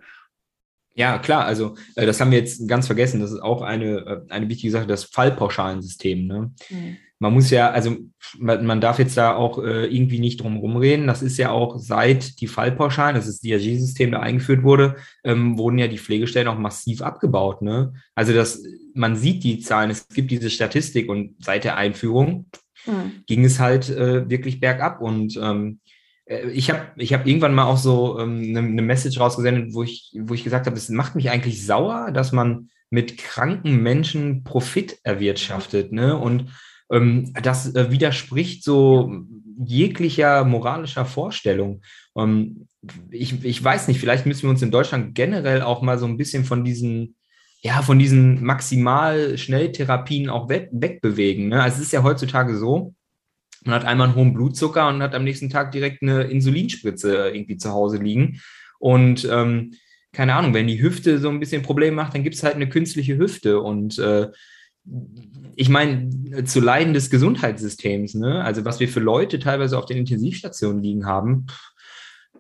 Ja, 0.95 1.19
klar, 1.19 1.45
also 1.45 1.75
äh, 1.95 2.05
das 2.05 2.19
haben 2.21 2.31
wir 2.31 2.39
jetzt 2.39 2.67
ganz 2.67 2.87
vergessen. 2.87 3.19
Das 3.19 3.31
ist 3.31 3.41
auch 3.41 3.61
eine, 3.61 3.97
äh, 3.97 4.21
eine 4.29 4.47
wichtige 4.49 4.71
Sache, 4.71 4.87
das 4.87 5.03
Fallpauschalensystem. 5.03 6.25
Ne? 6.25 6.51
Mhm. 6.69 6.97
Man 7.19 7.33
muss 7.33 7.49
ja, 7.49 7.69
also 7.69 7.97
man, 8.37 8.65
man 8.65 8.81
darf 8.81 8.99
jetzt 8.99 9.17
da 9.17 9.35
auch 9.35 9.61
äh, 9.61 9.85
irgendwie 9.85 10.19
nicht 10.19 10.41
drum 10.41 10.57
rumreden. 10.57 11.07
Das 11.07 11.21
ist 11.21 11.37
ja 11.37 11.51
auch 11.51 11.77
seit 11.77 12.39
die 12.39 12.47
Fallpauschalen, 12.47 13.15
das 13.15 13.27
ist 13.27 13.43
das 13.43 13.49
DRG-System, 13.49 14.11
da 14.11 14.19
eingeführt 14.19 14.63
wurde, 14.63 14.95
ähm, 15.23 15.57
wurden 15.57 15.77
ja 15.77 15.87
die 15.87 15.97
Pflegestellen 15.97 16.47
auch 16.47 16.57
massiv 16.57 17.01
abgebaut. 17.01 17.61
Ne? 17.61 17.93
Also 18.15 18.33
das, 18.33 18.63
man 18.93 19.15
sieht 19.15 19.43
die 19.43 19.59
Zahlen, 19.59 19.91
es 19.91 20.07
gibt 20.07 20.31
diese 20.31 20.49
Statistik 20.49 21.09
und 21.09 21.35
seit 21.39 21.65
der 21.65 21.77
Einführung 21.77 22.47
mhm. 22.85 23.23
ging 23.27 23.43
es 23.43 23.59
halt 23.59 23.89
äh, 23.89 24.29
wirklich 24.29 24.59
bergab. 24.59 25.01
Und 25.01 25.37
ähm, 25.41 25.79
äh, 25.84 25.84
ich 26.25 26.71
habe 26.71 26.87
ich 26.97 27.13
hab 27.13 27.27
irgendwann 27.27 27.53
mal 27.53 27.65
auch 27.65 27.77
so 27.77 28.19
ähm, 28.19 28.41
eine, 28.41 28.59
eine 28.59 28.81
Message 28.81 29.19
rausgesendet, 29.19 29.73
wo 29.73 29.83
ich, 29.83 30.17
wo 30.21 30.33
ich 30.33 30.43
gesagt 30.43 30.65
habe, 30.65 30.75
es 30.75 30.89
macht 30.89 31.15
mich 31.15 31.29
eigentlich 31.29 31.65
sauer, 31.65 32.11
dass 32.11 32.31
man 32.31 32.69
mit 32.89 33.17
kranken 33.17 33.83
Menschen 33.83 34.43
Profit 34.43 34.97
erwirtschaftet. 35.03 35.91
Ne? 35.91 36.17
Und 36.17 36.47
ähm, 36.91 37.31
das 37.41 37.75
äh, 37.75 37.91
widerspricht 37.91 38.63
so 38.63 39.23
jeglicher 39.63 40.45
moralischer 40.45 41.05
Vorstellung. 41.05 41.81
Ähm, 42.17 42.67
ich, 43.11 43.43
ich 43.45 43.63
weiß 43.63 43.87
nicht, 43.87 43.99
vielleicht 43.99 44.25
müssen 44.25 44.43
wir 44.43 44.49
uns 44.49 44.61
in 44.61 44.71
Deutschland 44.71 45.13
generell 45.13 45.61
auch 45.61 45.81
mal 45.83 45.99
so 45.99 46.07
ein 46.07 46.17
bisschen 46.17 46.43
von 46.43 46.63
diesen, 46.63 47.15
ja, 47.61 47.83
von 47.83 47.99
diesen 47.99 48.43
maximal 48.43 49.37
Schnelltherapien 49.37 50.29
auch 50.29 50.49
weg, 50.49 50.69
wegbewegen. 50.71 51.49
Ne? 51.49 51.61
Also 51.61 51.77
es 51.77 51.83
ist 51.83 51.93
ja 51.93 52.03
heutzutage 52.03 52.57
so, 52.57 52.94
man 53.65 53.75
hat 53.75 53.85
einmal 53.85 54.07
einen 54.07 54.15
hohen 54.15 54.33
Blutzucker 54.33 54.87
und 54.87 55.01
hat 55.01 55.15
am 55.15 55.23
nächsten 55.23 55.49
Tag 55.49 55.71
direkt 55.71 56.01
eine 56.01 56.23
Insulinspritze 56.23 57.29
irgendwie 57.29 57.57
zu 57.57 57.71
Hause 57.71 57.97
liegen. 57.97 58.41
Und 58.79 59.27
ähm, 59.31 59.73
keine 60.11 60.35
Ahnung, 60.35 60.53
wenn 60.53 60.67
die 60.67 60.81
Hüfte 60.81 61.19
so 61.19 61.29
ein 61.29 61.39
bisschen 61.39 61.61
Probleme 61.61 61.95
macht, 61.95 62.13
dann 62.13 62.23
gibt 62.23 62.35
es 62.35 62.43
halt 62.43 62.55
eine 62.55 62.69
künstliche 62.69 63.17
Hüfte. 63.17 63.59
Und 63.59 63.97
äh, 63.99 64.29
ich 65.55 65.69
meine, 65.69 66.43
zu 66.45 66.61
Leiden 66.61 66.93
des 66.93 67.09
Gesundheitssystems, 67.09 68.13
ne? 68.13 68.43
also 68.43 68.65
was 68.65 68.79
wir 68.79 68.87
für 68.87 68.99
Leute 68.99 69.39
teilweise 69.39 69.77
auf 69.77 69.85
den 69.85 69.97
Intensivstationen 69.97 70.81
liegen 70.81 71.05
haben, 71.05 71.47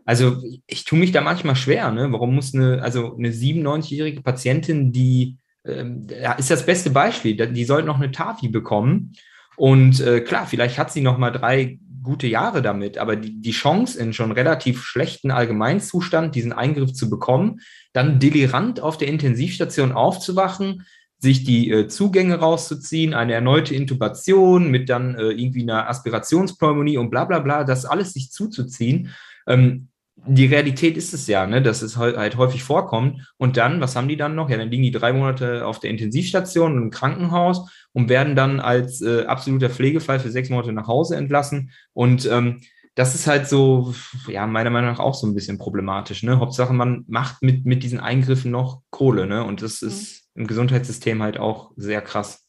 also 0.05 0.37
ich 0.67 0.85
tue 0.85 0.99
mich 0.99 1.11
da 1.11 1.21
manchmal 1.21 1.55
schwer. 1.55 1.91
Ne? 1.91 2.11
Warum 2.11 2.35
muss 2.35 2.53
eine, 2.53 2.81
also 2.83 3.15
eine 3.17 3.29
97-jährige 3.29 4.21
Patientin, 4.21 4.91
die 4.91 5.37
ähm, 5.65 6.05
ist 6.37 6.51
das 6.51 6.65
beste 6.65 6.91
Beispiel, 6.91 7.35
die 7.35 7.65
soll 7.65 7.83
noch 7.83 7.95
eine 7.95 8.11
TAFI 8.11 8.49
bekommen 8.49 9.13
und 9.57 9.99
äh, 10.01 10.21
klar, 10.21 10.45
vielleicht 10.45 10.77
hat 10.77 10.91
sie 10.91 11.01
noch 11.01 11.17
mal 11.17 11.31
drei 11.31 11.79
gute 12.05 12.27
Jahre 12.27 12.61
damit, 12.61 12.97
aber 12.97 13.15
die, 13.15 13.41
die 13.41 13.51
Chance 13.51 13.99
in 13.99 14.13
schon 14.13 14.31
relativ 14.31 14.83
schlechten 14.83 15.31
Allgemeinzustand, 15.31 16.35
diesen 16.35 16.53
Eingriff 16.53 16.93
zu 16.93 17.09
bekommen, 17.09 17.59
dann 17.93 18.19
delirant 18.19 18.79
auf 18.79 18.97
der 18.97 19.07
Intensivstation 19.07 19.91
aufzuwachen, 19.91 20.85
sich 21.17 21.43
die 21.43 21.71
äh, 21.71 21.87
Zugänge 21.87 22.35
rauszuziehen, 22.35 23.13
eine 23.13 23.33
erneute 23.33 23.73
Intubation 23.73 24.69
mit 24.69 24.89
dann 24.89 25.15
äh, 25.15 25.31
irgendwie 25.31 25.63
einer 25.63 25.89
Aspirationspneumonie 25.89 26.97
und 26.97 27.09
bla 27.09 27.25
bla 27.25 27.39
bla, 27.39 27.63
das 27.63 27.85
alles 27.85 28.13
sich 28.13 28.31
zuzuziehen. 28.31 29.09
Ähm, 29.47 29.87
die 30.27 30.45
Realität 30.45 30.97
ist 30.97 31.13
es 31.13 31.27
ja, 31.27 31.45
ne, 31.45 31.61
dass 31.61 31.81
es 31.81 31.97
halt 31.97 32.37
häufig 32.37 32.63
vorkommt. 32.63 33.31
Und 33.37 33.57
dann, 33.57 33.81
was 33.81 33.95
haben 33.95 34.07
die 34.07 34.17
dann 34.17 34.35
noch? 34.35 34.49
Ja, 34.49 34.57
dann 34.57 34.69
liegen 34.69 34.83
die 34.83 34.91
drei 34.91 35.13
Monate 35.13 35.65
auf 35.65 35.79
der 35.79 35.89
Intensivstation 35.89 36.73
und 36.73 36.83
im 36.83 36.89
Krankenhaus 36.91 37.69
und 37.93 38.09
werden 38.09 38.35
dann 38.35 38.59
als 38.59 39.01
äh, 39.01 39.25
absoluter 39.25 39.69
Pflegefall 39.69 40.19
für 40.19 40.31
sechs 40.31 40.49
Monate 40.49 40.73
nach 40.73 40.87
Hause 40.87 41.15
entlassen. 41.15 41.71
Und 41.93 42.25
ähm, 42.31 42.61
das 42.95 43.13
ist 43.13 43.27
halt 43.27 43.47
so, 43.47 43.93
ja, 44.27 44.47
meiner 44.47 44.69
Meinung 44.69 44.91
nach 44.91 44.99
auch 44.99 45.15
so 45.15 45.27
ein 45.27 45.35
bisschen 45.35 45.57
problematisch. 45.57 46.23
Ne? 46.23 46.39
Hauptsache, 46.39 46.73
man 46.73 47.03
macht 47.07 47.41
mit, 47.41 47.65
mit 47.65 47.83
diesen 47.83 47.99
Eingriffen 47.99 48.51
noch 48.51 48.81
Kohle. 48.89 49.27
Ne? 49.27 49.43
Und 49.43 49.61
das 49.61 49.81
ist 49.81 50.25
mhm. 50.33 50.41
im 50.41 50.47
Gesundheitssystem 50.47 51.21
halt 51.21 51.37
auch 51.37 51.71
sehr 51.75 52.01
krass. 52.01 52.47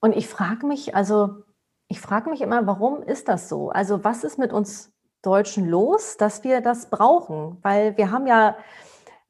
Und 0.00 0.14
ich 0.14 0.28
frage 0.28 0.66
mich, 0.66 0.94
also 0.94 1.42
ich 1.88 2.00
frage 2.00 2.30
mich 2.30 2.40
immer, 2.40 2.66
warum 2.66 3.02
ist 3.02 3.28
das 3.28 3.48
so? 3.48 3.70
Also 3.70 4.04
was 4.04 4.24
ist 4.24 4.38
mit 4.38 4.52
uns 4.52 4.93
Deutschen 5.24 5.68
los, 5.68 6.16
dass 6.16 6.44
wir 6.44 6.60
das 6.60 6.90
brauchen? 6.90 7.58
Weil 7.62 7.96
wir 7.96 8.10
haben 8.10 8.26
ja 8.26 8.56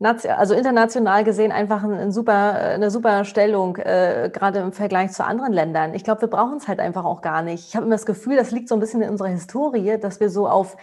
also 0.01 0.55
international 0.55 1.25
gesehen 1.25 1.53
einfach 1.53 1.83
ein, 1.83 2.13
super, 2.13 2.55
eine 2.55 2.91
super 2.91 3.25
Stellung, 3.25 3.77
äh, 3.77 4.31
gerade 4.33 4.59
im 4.59 4.73
Vergleich 4.73 5.13
zu 5.13 5.25
anderen 5.25 5.53
Ländern. 5.53 5.95
Ich 5.95 6.05
glaube, 6.05 6.23
wir 6.23 6.29
brauchen 6.29 6.57
es 6.57 6.69
halt 6.69 6.81
einfach 6.81 7.05
auch 7.05 7.23
gar 7.23 7.43
nicht. 7.43 7.69
Ich 7.69 7.77
habe 7.77 7.87
immer 7.87 7.95
das 7.95 8.05
Gefühl, 8.05 8.37
das 8.37 8.51
liegt 8.51 8.69
so 8.69 8.75
ein 8.75 8.81
bisschen 8.81 9.03
in 9.03 9.11
unserer 9.11 9.29
Historie, 9.29 9.99
dass 9.99 10.21
wir 10.21 10.31
so 10.31 10.49
auf 10.49 10.77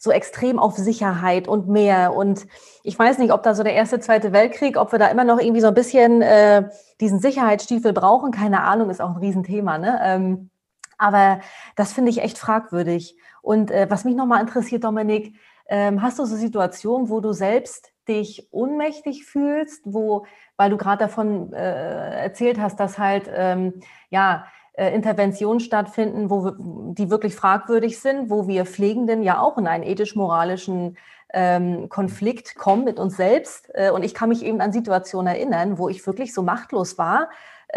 so 0.00 0.12
extrem 0.12 0.58
auf 0.58 0.76
Sicherheit 0.76 1.48
und 1.48 1.68
mehr. 1.68 2.14
Und 2.14 2.46
ich 2.84 2.96
weiß 2.96 3.18
nicht, 3.18 3.32
ob 3.32 3.42
da 3.42 3.54
so 3.54 3.64
der 3.64 3.74
erste, 3.74 3.98
zweite 3.98 4.32
Weltkrieg, 4.32 4.76
ob 4.76 4.92
wir 4.92 4.98
da 4.98 5.08
immer 5.08 5.24
noch 5.24 5.40
irgendwie 5.40 5.60
so 5.60 5.66
ein 5.66 5.74
bisschen 5.74 6.22
äh, 6.22 6.68
diesen 7.00 7.18
Sicherheitsstiefel 7.18 7.92
brauchen. 7.92 8.30
Keine 8.30 8.62
Ahnung, 8.62 8.90
ist 8.90 9.00
auch 9.00 9.10
ein 9.10 9.16
Riesenthema. 9.16 9.78
Ne? 9.78 9.98
Ähm, 10.02 10.50
aber 10.98 11.40
das 11.74 11.92
finde 11.92 12.10
ich 12.10 12.22
echt 12.22 12.38
fragwürdig. 12.38 13.16
Und 13.42 13.70
äh, 13.70 13.86
was 13.88 14.04
mich 14.04 14.14
nochmal 14.14 14.40
interessiert, 14.40 14.84
Dominik, 14.84 15.36
ähm, 15.68 16.02
hast 16.02 16.18
du 16.18 16.24
so 16.24 16.36
Situationen, 16.36 17.08
wo 17.08 17.20
du 17.20 17.32
selbst 17.32 17.92
dich 18.08 18.48
ohnmächtig 18.50 19.24
fühlst, 19.26 19.82
wo, 19.84 20.24
weil 20.56 20.70
du 20.70 20.76
gerade 20.76 21.04
davon 21.04 21.52
äh, 21.52 22.22
erzählt 22.22 22.58
hast, 22.58 22.80
dass 22.80 22.98
halt 22.98 23.30
ähm, 23.32 23.74
ja 24.10 24.46
äh, 24.72 24.94
Interventionen 24.94 25.60
stattfinden, 25.60 26.30
wo 26.30 26.44
wir, 26.44 26.56
die 26.58 27.10
wirklich 27.10 27.34
fragwürdig 27.34 28.00
sind, 28.00 28.30
wo 28.30 28.48
wir 28.48 28.64
Pflegenden 28.64 29.22
ja 29.22 29.40
auch 29.40 29.58
in 29.58 29.66
einen 29.66 29.84
ethisch-moralischen 29.84 30.96
ähm, 31.34 31.88
Konflikt 31.88 32.54
kommen 32.54 32.84
mit 32.84 32.98
uns 32.98 33.16
selbst. 33.16 33.70
Äh, 33.74 33.90
und 33.90 34.04
ich 34.04 34.14
kann 34.14 34.30
mich 34.30 34.44
eben 34.44 34.60
an 34.60 34.72
Situationen 34.72 35.26
erinnern, 35.34 35.78
wo 35.78 35.88
ich 35.88 36.06
wirklich 36.06 36.32
so 36.32 36.42
machtlos 36.42 36.96
war 36.96 37.28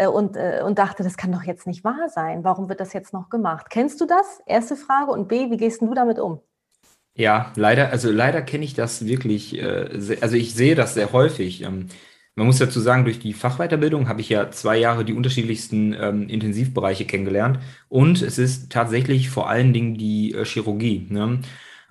und, 0.06 0.36
äh, 0.36 0.62
und 0.64 0.78
dachte, 0.78 1.02
das 1.02 1.16
kann 1.16 1.32
doch 1.32 1.42
jetzt 1.42 1.66
nicht 1.66 1.84
wahr 1.84 2.08
sein. 2.08 2.44
Warum 2.44 2.68
wird 2.68 2.80
das 2.80 2.92
jetzt 2.92 3.12
noch 3.12 3.28
gemacht? 3.28 3.66
Kennst 3.70 4.00
du 4.00 4.06
das? 4.06 4.40
Erste 4.46 4.76
Frage. 4.76 5.10
Und 5.10 5.28
B, 5.28 5.50
wie 5.50 5.56
gehst 5.56 5.82
du 5.82 5.94
damit 5.94 6.18
um? 6.18 6.40
Ja, 7.14 7.52
leider, 7.56 7.90
also 7.90 8.10
leider 8.10 8.40
kenne 8.40 8.64
ich 8.64 8.74
das 8.74 9.04
wirklich, 9.06 9.58
äh, 9.58 10.16
also 10.20 10.36
ich 10.36 10.54
sehe 10.54 10.74
das 10.74 10.94
sehr 10.94 11.12
häufig. 11.12 11.62
Ähm, 11.62 11.88
man 12.34 12.46
muss 12.46 12.58
dazu 12.58 12.80
sagen, 12.80 13.04
durch 13.04 13.18
die 13.18 13.34
Fachweiterbildung 13.34 14.08
habe 14.08 14.22
ich 14.22 14.30
ja 14.30 14.50
zwei 14.50 14.78
Jahre 14.78 15.04
die 15.04 15.12
unterschiedlichsten 15.12 15.92
ähm, 15.92 16.28
Intensivbereiche 16.28 17.04
kennengelernt 17.04 17.58
und 17.90 18.22
es 18.22 18.38
ist 18.38 18.72
tatsächlich 18.72 19.28
vor 19.28 19.50
allen 19.50 19.74
Dingen 19.74 19.98
die 19.98 20.32
äh, 20.32 20.46
Chirurgie. 20.46 21.06
Ne? 21.10 21.40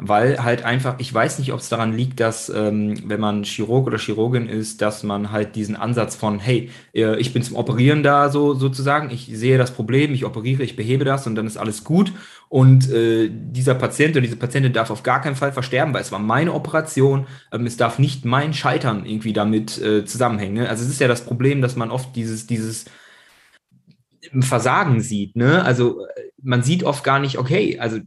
Weil 0.03 0.43
halt 0.43 0.65
einfach, 0.65 0.95
ich 0.97 1.13
weiß 1.13 1.37
nicht, 1.37 1.53
ob 1.53 1.59
es 1.59 1.69
daran 1.69 1.93
liegt, 1.93 2.19
dass 2.19 2.49
ähm, 2.49 2.97
wenn 3.05 3.19
man 3.19 3.43
Chirurg 3.43 3.85
oder 3.85 3.99
Chirurgin 3.99 4.49
ist, 4.49 4.81
dass 4.81 5.03
man 5.03 5.31
halt 5.31 5.55
diesen 5.55 5.75
Ansatz 5.75 6.15
von, 6.15 6.39
hey, 6.39 6.71
äh, 6.93 7.19
ich 7.19 7.33
bin 7.33 7.43
zum 7.43 7.55
Operieren 7.55 8.01
da 8.01 8.29
so 8.29 8.55
sozusagen, 8.55 9.11
ich 9.11 9.29
sehe 9.31 9.59
das 9.59 9.71
Problem, 9.71 10.13
ich 10.13 10.25
operiere, 10.25 10.63
ich 10.63 10.75
behebe 10.75 11.05
das 11.05 11.27
und 11.27 11.35
dann 11.35 11.45
ist 11.45 11.57
alles 11.57 11.83
gut 11.83 12.13
und 12.49 12.89
äh, 12.91 13.29
dieser 13.31 13.75
Patient 13.75 14.15
oder 14.15 14.21
diese 14.21 14.37
Patientin 14.37 14.73
darf 14.73 14.89
auf 14.89 15.03
gar 15.03 15.21
keinen 15.21 15.35
Fall 15.35 15.51
versterben, 15.51 15.93
weil 15.93 16.01
es 16.01 16.11
war 16.11 16.19
meine 16.19 16.53
Operation, 16.53 17.27
ähm, 17.51 17.67
es 17.67 17.77
darf 17.77 17.99
nicht 17.99 18.25
mein 18.25 18.55
Scheitern 18.55 19.05
irgendwie 19.05 19.33
damit 19.33 19.79
äh, 19.79 20.03
zusammenhängen. 20.03 20.55
Ne? 20.55 20.67
Also 20.67 20.83
es 20.83 20.89
ist 20.89 20.99
ja 20.99 21.07
das 21.07 21.25
Problem, 21.25 21.61
dass 21.61 21.75
man 21.75 21.91
oft 21.91 22.15
dieses, 22.15 22.47
dieses 22.47 22.85
Versagen 24.39 24.99
sieht. 25.01 25.35
Ne? 25.35 25.63
Also 25.63 26.05
äh, 26.07 26.31
man 26.41 26.63
sieht 26.63 26.83
oft 26.83 27.03
gar 27.03 27.19
nicht, 27.19 27.37
okay, 27.37 27.77
also 27.79 27.99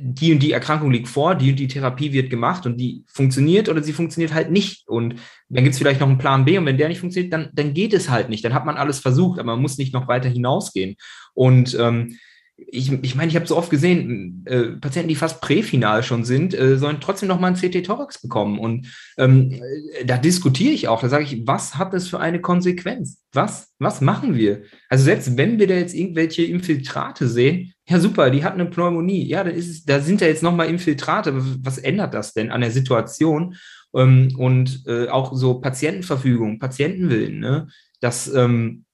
die 0.00 0.32
und 0.32 0.42
die 0.42 0.52
Erkrankung 0.52 0.90
liegt 0.90 1.08
vor, 1.08 1.34
die 1.34 1.50
und 1.50 1.58
die 1.58 1.68
Therapie 1.68 2.12
wird 2.12 2.30
gemacht 2.30 2.66
und 2.66 2.76
die 2.76 3.04
funktioniert 3.06 3.68
oder 3.68 3.82
sie 3.82 3.92
funktioniert 3.92 4.34
halt 4.34 4.50
nicht. 4.50 4.88
Und 4.88 5.16
dann 5.48 5.64
gibt 5.64 5.74
es 5.74 5.78
vielleicht 5.78 6.00
noch 6.00 6.08
einen 6.08 6.18
Plan 6.18 6.44
B 6.44 6.58
und 6.58 6.66
wenn 6.66 6.78
der 6.78 6.88
nicht 6.88 7.00
funktioniert, 7.00 7.32
dann, 7.32 7.50
dann 7.52 7.74
geht 7.74 7.92
es 7.92 8.08
halt 8.10 8.28
nicht. 8.28 8.44
Dann 8.44 8.54
hat 8.54 8.66
man 8.66 8.76
alles 8.76 9.00
versucht, 9.00 9.38
aber 9.38 9.52
man 9.52 9.62
muss 9.62 9.78
nicht 9.78 9.94
noch 9.94 10.08
weiter 10.08 10.28
hinausgehen. 10.28 10.96
Und 11.34 11.76
ähm, 11.78 12.16
ich, 12.56 12.90
ich 12.90 13.14
meine, 13.14 13.28
ich 13.28 13.36
habe 13.36 13.46
so 13.46 13.56
oft 13.56 13.68
gesehen, 13.68 14.42
äh, 14.46 14.76
Patienten, 14.80 15.08
die 15.08 15.14
fast 15.14 15.42
präfinal 15.42 16.02
schon 16.02 16.24
sind, 16.24 16.54
äh, 16.54 16.78
sollen 16.78 17.00
trotzdem 17.00 17.28
noch 17.28 17.38
mal 17.38 17.48
ein 17.48 17.54
CT-Thorax 17.54 18.22
bekommen. 18.22 18.58
Und 18.58 18.88
ähm, 19.18 19.52
äh, 19.52 20.04
da 20.06 20.16
diskutiere 20.16 20.72
ich 20.72 20.88
auch. 20.88 21.02
Da 21.02 21.08
sage 21.08 21.24
ich, 21.24 21.46
was 21.46 21.76
hat 21.76 21.92
das 21.92 22.08
für 22.08 22.18
eine 22.18 22.40
Konsequenz? 22.40 23.22
Was, 23.32 23.74
was 23.78 24.00
machen 24.00 24.36
wir? 24.36 24.62
Also 24.88 25.04
selbst 25.04 25.36
wenn 25.36 25.58
wir 25.58 25.66
da 25.66 25.74
jetzt 25.74 25.94
irgendwelche 25.94 26.44
Infiltrate 26.44 27.28
sehen, 27.28 27.74
ja 27.88 28.00
super, 28.00 28.30
die 28.30 28.44
hat 28.44 28.54
eine 28.54 28.66
Pneumonie. 28.66 29.26
Ja, 29.26 29.44
da, 29.44 29.50
ist 29.50 29.68
es, 29.68 29.84
da 29.84 30.00
sind 30.00 30.20
ja 30.20 30.26
jetzt 30.26 30.42
noch 30.42 30.54
mal 30.54 30.68
Infiltrate. 30.68 31.32
Was 31.64 31.78
ändert 31.78 32.14
das 32.14 32.32
denn 32.32 32.50
an 32.50 32.60
der 32.60 32.70
Situation? 32.70 33.56
Ähm, 33.94 34.34
und 34.36 34.84
äh, 34.86 35.08
auch 35.08 35.34
so 35.34 35.60
Patientenverfügung, 35.60 36.58
Patientenwillen, 36.58 37.38
ne? 37.38 37.68
das 38.00 38.32
ähm, 38.32 38.84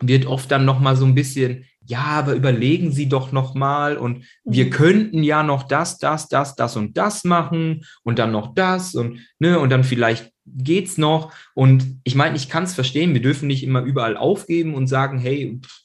wird 0.00 0.26
oft 0.26 0.50
dann 0.50 0.64
noch 0.64 0.80
mal 0.80 0.96
so 0.96 1.04
ein 1.04 1.14
bisschen 1.14 1.64
ja, 1.84 2.04
aber 2.04 2.34
überlegen 2.34 2.92
Sie 2.92 3.08
doch 3.08 3.32
noch 3.32 3.54
mal 3.54 3.96
und 3.96 4.24
wir 4.44 4.66
mhm. 4.66 4.70
könnten 4.70 5.22
ja 5.22 5.42
noch 5.42 5.64
das, 5.64 5.98
das, 5.98 6.28
das, 6.28 6.54
das 6.54 6.76
und 6.76 6.96
das 6.96 7.24
machen 7.24 7.84
und 8.04 8.18
dann 8.18 8.32
noch 8.32 8.54
das 8.54 8.94
und 8.94 9.20
ne 9.38 9.58
und 9.58 9.70
dann 9.70 9.84
vielleicht 9.84 10.32
geht's 10.46 10.98
noch 10.98 11.32
und 11.54 12.00
ich 12.04 12.14
meine, 12.14 12.36
ich 12.36 12.48
kann 12.48 12.64
es 12.64 12.74
verstehen, 12.74 13.14
wir 13.14 13.22
dürfen 13.22 13.46
nicht 13.46 13.64
immer 13.64 13.82
überall 13.82 14.16
aufgeben 14.16 14.74
und 14.74 14.86
sagen, 14.86 15.18
hey, 15.18 15.60
pff, 15.62 15.81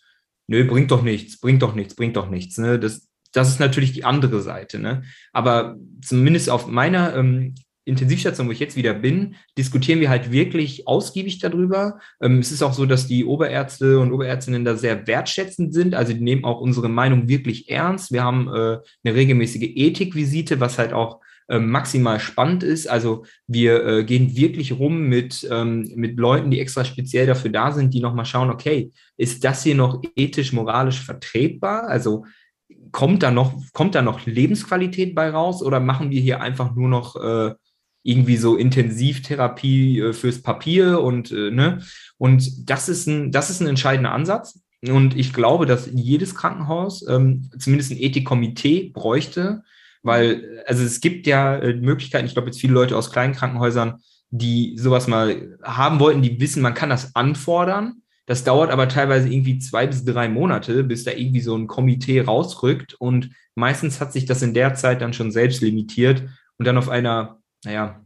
nö, 0.48 0.66
bringt 0.66 0.92
doch 0.92 1.04
nichts, 1.04 1.40
bringt 1.40 1.62
doch 1.62 1.76
nichts, 1.76 1.96
bringt 1.96 2.16
doch 2.16 2.30
nichts, 2.30 2.58
ne? 2.58 2.80
Das 2.80 3.08
das 3.34 3.50
ist 3.50 3.60
natürlich 3.60 3.94
die 3.94 4.06
andere 4.06 4.42
Seite, 4.42 4.80
ne? 4.80 5.04
Aber 5.34 5.78
zumindest 6.02 6.50
auf 6.50 6.68
meiner 6.68 7.16
ähm, 7.16 7.56
Intensivstation, 7.86 8.48
wo 8.48 8.52
ich 8.52 8.60
jetzt 8.60 8.76
wieder 8.76 8.94
bin, 8.94 9.36
diskutieren 9.58 10.02
wir 10.02 10.10
halt 10.10 10.32
wirklich 10.32 10.88
ausgiebig 10.88 11.40
darüber. 11.40 12.00
Ähm, 12.22 12.40
es 12.40 12.52
ist 12.52 12.62
auch 12.62 12.74
so, 12.74 12.86
dass 12.86 13.08
die 13.08 13.26
Oberärzte 13.26 14.00
und 14.00 14.12
Oberärztinnen 14.12 14.66
da 14.66 14.76
sehr 14.76 15.08
wertschätzend 15.08 15.74
sind. 15.74 15.96
Also 15.96 16.14
die 16.14 16.22
nehmen 16.22 16.44
auch 16.44 16.60
unsere 16.60 16.90
Meinung 16.90 17.30
wirklich 17.30 17.70
ernst. 17.70 18.12
Wir 18.12 18.24
haben 18.24 18.48
äh, 18.50 18.80
eine 19.04 19.16
regelmäßige 19.16 19.72
Ethikvisite, 19.76 20.60
was 20.60 20.78
halt 20.78 20.92
auch 20.92 21.22
maximal 21.48 22.20
spannend 22.20 22.64
ist. 22.64 22.88
Also 22.88 23.26
wir 23.48 23.86
äh, 23.86 24.04
gehen 24.04 24.36
wirklich 24.36 24.74
rum 24.74 25.08
mit, 25.08 25.48
ähm, 25.50 25.92
mit 25.96 26.18
Leuten, 26.18 26.52
die 26.52 26.60
extra 26.60 26.84
speziell 26.84 27.26
dafür 27.26 27.52
da 27.52 27.72
sind, 27.72 27.94
die 27.94 28.02
nochmal 28.02 28.26
schauen, 28.26 28.50
okay, 28.50 28.92
ist 29.16 29.44
das 29.44 29.64
hier 29.64 29.76
noch 29.76 30.02
ethisch, 30.16 30.52
moralisch 30.52 31.02
vertretbar? 31.02 31.88
Also 31.88 32.26
kommt 32.92 33.24
da 33.24 33.32
noch, 33.32 33.54
kommt 33.74 33.96
da 33.96 34.02
noch 34.02 34.26
Lebensqualität 34.26 35.16
bei 35.16 35.30
raus 35.30 35.64
oder 35.64 35.80
machen 35.80 36.12
wir 36.12 36.22
hier 36.22 36.42
einfach 36.42 36.76
nur 36.76 36.90
noch 36.90 37.16
äh, 37.16 37.54
irgendwie 38.04 38.38
so 38.38 38.56
Intensivtherapie 38.56 40.00
äh, 40.00 40.14
fürs 40.14 40.42
Papier 40.42 41.02
und 41.02 41.32
äh, 41.32 41.52
ne 41.52 41.82
und 42.18 42.70
das 42.70 42.88
ist 42.90 43.06
ein 43.08 43.32
das 43.32 43.50
ist 43.50 43.60
ein 43.62 43.68
entscheidender 43.68 44.14
Ansatz 44.14 44.60
und 44.86 45.18
ich 45.18 45.34
glaube, 45.34 45.66
dass 45.66 45.90
jedes 45.92 46.36
Krankenhaus 46.36 47.06
ähm, 47.08 47.50
zumindest 47.58 47.92
ein 47.92 47.98
Ethikkomitee 47.98 48.92
bräuchte, 48.94 49.64
weil 50.04 50.64
also 50.66 50.84
es 50.84 51.02
gibt 51.02 51.28
ja 51.28 51.58
äh, 51.58 51.74
Möglichkeiten. 51.74 52.26
Ich 52.26 52.34
glaube 52.34 52.48
jetzt 52.48 52.60
viele 52.60 52.74
Leute 52.74 52.96
aus 52.98 53.12
kleinen 53.12 53.34
Krankenhäusern, 53.34 54.02
die 54.30 54.78
sowas 54.78 55.08
mal 55.08 55.58
haben 55.64 56.00
wollten, 56.00 56.22
die 56.22 56.40
wissen, 56.40 56.62
man 56.62 56.74
kann 56.74 56.90
das 56.90 57.16
anfordern. 57.16 58.02
Das 58.26 58.44
dauert 58.44 58.72
aber 58.72 58.90
teilweise 58.90 59.30
irgendwie 59.30 59.58
zwei 59.60 59.88
bis 59.88 60.04
drei 60.04 60.28
Monate, 60.28 60.84
bis 60.84 61.06
da 61.06 61.12
irgendwie 61.12 61.40
so 61.40 61.56
ein 61.56 61.68
Komitee 61.68 62.20
rausrückt. 62.22 62.94
Und 62.96 63.30
meistens 63.56 64.02
hat 64.02 64.12
sich 64.12 64.26
das 64.26 64.42
in 64.42 64.54
der 64.54 64.74
Zeit 64.74 65.02
dann 65.02 65.14
schon 65.14 65.32
selbst 65.32 65.62
limitiert 65.62 66.24
und 66.58 66.68
dann 66.68 66.78
auf 66.78 66.90
einer 66.90 67.40
naja, 67.64 68.06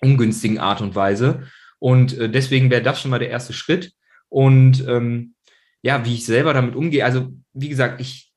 ungünstigen 0.00 0.58
Art 0.58 0.80
und 0.80 0.94
Weise. 0.94 1.42
Und 1.78 2.16
äh, 2.18 2.30
deswegen 2.30 2.70
wäre 2.70 2.82
das 2.82 3.00
schon 3.00 3.10
mal 3.10 3.18
der 3.18 3.30
erste 3.30 3.52
Schritt. 3.52 3.92
Und 4.28 4.86
ähm, 4.88 5.34
ja, 5.82 6.04
wie 6.04 6.14
ich 6.14 6.24
selber 6.24 6.54
damit 6.54 6.74
umgehe, 6.74 7.04
also 7.04 7.32
wie 7.52 7.68
gesagt, 7.68 8.00
ich, 8.00 8.32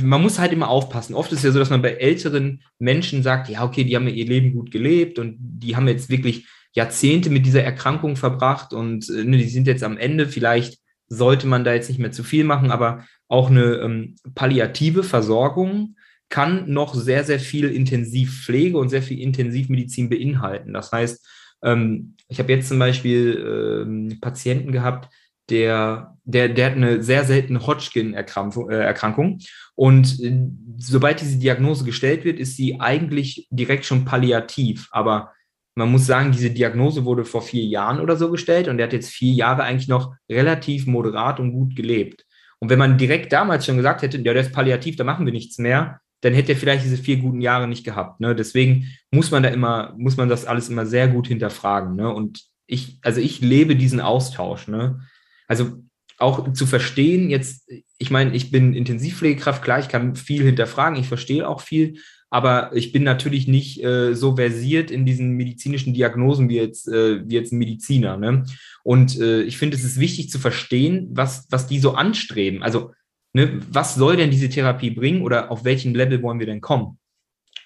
man 0.00 0.22
muss 0.22 0.38
halt 0.38 0.52
immer 0.52 0.68
aufpassen. 0.68 1.14
Oft 1.14 1.32
ist 1.32 1.44
ja 1.44 1.50
so, 1.50 1.58
dass 1.58 1.70
man 1.70 1.82
bei 1.82 1.92
älteren 1.92 2.62
Menschen 2.78 3.22
sagt, 3.22 3.48
ja, 3.48 3.64
okay, 3.64 3.84
die 3.84 3.96
haben 3.96 4.08
ihr 4.08 4.26
Leben 4.26 4.52
gut 4.52 4.70
gelebt 4.70 5.18
und 5.18 5.36
die 5.38 5.76
haben 5.76 5.88
jetzt 5.88 6.08
wirklich 6.10 6.46
Jahrzehnte 6.74 7.30
mit 7.30 7.44
dieser 7.44 7.62
Erkrankung 7.62 8.16
verbracht 8.16 8.72
und 8.72 9.08
äh, 9.10 9.24
ne, 9.24 9.36
die 9.36 9.48
sind 9.48 9.66
jetzt 9.66 9.84
am 9.84 9.98
Ende. 9.98 10.26
Vielleicht 10.26 10.78
sollte 11.08 11.46
man 11.46 11.64
da 11.64 11.74
jetzt 11.74 11.88
nicht 11.88 11.98
mehr 11.98 12.12
zu 12.12 12.24
viel 12.24 12.44
machen, 12.44 12.70
aber 12.70 13.04
auch 13.28 13.50
eine 13.50 13.76
ähm, 13.76 14.16
palliative 14.34 15.02
Versorgung 15.02 15.96
kann 16.28 16.70
noch 16.72 16.94
sehr, 16.94 17.24
sehr 17.24 17.40
viel 17.40 17.68
Intensivpflege 17.68 18.78
und 18.78 18.88
sehr 18.88 19.02
viel 19.02 19.20
Intensivmedizin 19.20 20.08
beinhalten. 20.08 20.72
Das 20.72 20.90
heißt, 20.90 21.26
ähm, 21.62 22.16
ich 22.28 22.38
habe 22.38 22.52
jetzt 22.52 22.68
zum 22.68 22.78
Beispiel 22.78 23.84
ähm, 23.86 24.18
Patienten 24.20 24.72
gehabt, 24.72 25.12
der, 25.52 26.16
der, 26.24 26.48
der 26.48 26.66
hat 26.66 26.76
eine 26.76 27.02
sehr 27.02 27.24
seltene 27.24 27.64
Hodgkin-Erkrankung 27.64 29.38
äh, 29.38 29.44
und 29.74 30.20
äh, 30.20 30.48
sobald 30.78 31.20
diese 31.20 31.38
Diagnose 31.38 31.84
gestellt 31.84 32.24
wird, 32.24 32.40
ist 32.40 32.56
sie 32.56 32.80
eigentlich 32.80 33.46
direkt 33.50 33.84
schon 33.84 34.04
palliativ. 34.04 34.88
Aber 34.90 35.32
man 35.74 35.90
muss 35.90 36.06
sagen, 36.06 36.32
diese 36.32 36.50
Diagnose 36.50 37.04
wurde 37.04 37.24
vor 37.24 37.42
vier 37.42 37.64
Jahren 37.64 38.00
oder 38.00 38.16
so 38.16 38.30
gestellt 38.30 38.68
und 38.68 38.78
der 38.78 38.86
hat 38.86 38.92
jetzt 38.92 39.10
vier 39.10 39.32
Jahre 39.32 39.62
eigentlich 39.62 39.88
noch 39.88 40.14
relativ 40.30 40.86
moderat 40.86 41.40
und 41.40 41.52
gut 41.52 41.76
gelebt. 41.76 42.26
Und 42.58 42.68
wenn 42.68 42.78
man 42.78 42.98
direkt 42.98 43.32
damals 43.32 43.66
schon 43.66 43.76
gesagt 43.76 44.02
hätte, 44.02 44.18
ja, 44.18 44.32
der 44.32 44.42
ist 44.42 44.52
palliativ, 44.52 44.96
da 44.96 45.04
machen 45.04 45.26
wir 45.26 45.32
nichts 45.32 45.58
mehr, 45.58 46.00
dann 46.20 46.34
hätte 46.34 46.52
er 46.52 46.58
vielleicht 46.58 46.84
diese 46.84 46.96
vier 46.96 47.16
guten 47.16 47.40
Jahre 47.40 47.66
nicht 47.66 47.84
gehabt. 47.84 48.20
Ne? 48.20 48.36
Deswegen 48.36 48.86
muss 49.10 49.30
man 49.30 49.42
da 49.42 49.48
immer, 49.48 49.94
muss 49.98 50.16
man 50.16 50.28
das 50.28 50.44
alles 50.44 50.68
immer 50.68 50.86
sehr 50.86 51.08
gut 51.08 51.26
hinterfragen. 51.26 51.96
Ne? 51.96 52.12
Und 52.12 52.44
ich, 52.66 52.98
also 53.02 53.20
ich 53.20 53.40
lebe 53.40 53.74
diesen 53.74 54.00
Austausch. 54.00 54.68
Ne? 54.68 55.00
Also 55.48 55.82
auch 56.18 56.52
zu 56.52 56.66
verstehen, 56.66 57.30
jetzt, 57.30 57.68
ich 57.98 58.10
meine, 58.10 58.34
ich 58.34 58.50
bin 58.50 58.74
Intensivpflegekraft, 58.74 59.62
klar, 59.62 59.80
ich 59.80 59.88
kann 59.88 60.14
viel 60.14 60.44
hinterfragen, 60.44 60.98
ich 60.98 61.08
verstehe 61.08 61.48
auch 61.48 61.60
viel, 61.60 61.98
aber 62.30 62.74
ich 62.74 62.92
bin 62.92 63.02
natürlich 63.02 63.46
nicht 63.46 63.84
äh, 63.84 64.14
so 64.14 64.36
versiert 64.36 64.90
in 64.90 65.04
diesen 65.04 65.32
medizinischen 65.32 65.92
Diagnosen 65.92 66.48
wie 66.48 66.56
jetzt, 66.56 66.88
äh, 66.88 67.28
wie 67.28 67.34
jetzt 67.34 67.52
ein 67.52 67.58
Mediziner. 67.58 68.16
Ne? 68.16 68.44
Und 68.84 69.20
äh, 69.20 69.42
ich 69.42 69.58
finde, 69.58 69.76
es 69.76 69.84
ist 69.84 70.00
wichtig 70.00 70.30
zu 70.30 70.38
verstehen, 70.38 71.10
was, 71.12 71.46
was 71.50 71.66
die 71.66 71.78
so 71.78 71.92
anstreben. 71.92 72.62
Also, 72.62 72.92
ne, 73.34 73.60
was 73.70 73.96
soll 73.96 74.16
denn 74.16 74.30
diese 74.30 74.48
Therapie 74.48 74.90
bringen 74.90 75.22
oder 75.22 75.50
auf 75.50 75.64
welchem 75.64 75.94
Level 75.94 76.22
wollen 76.22 76.38
wir 76.38 76.46
denn 76.46 76.62
kommen? 76.62 76.98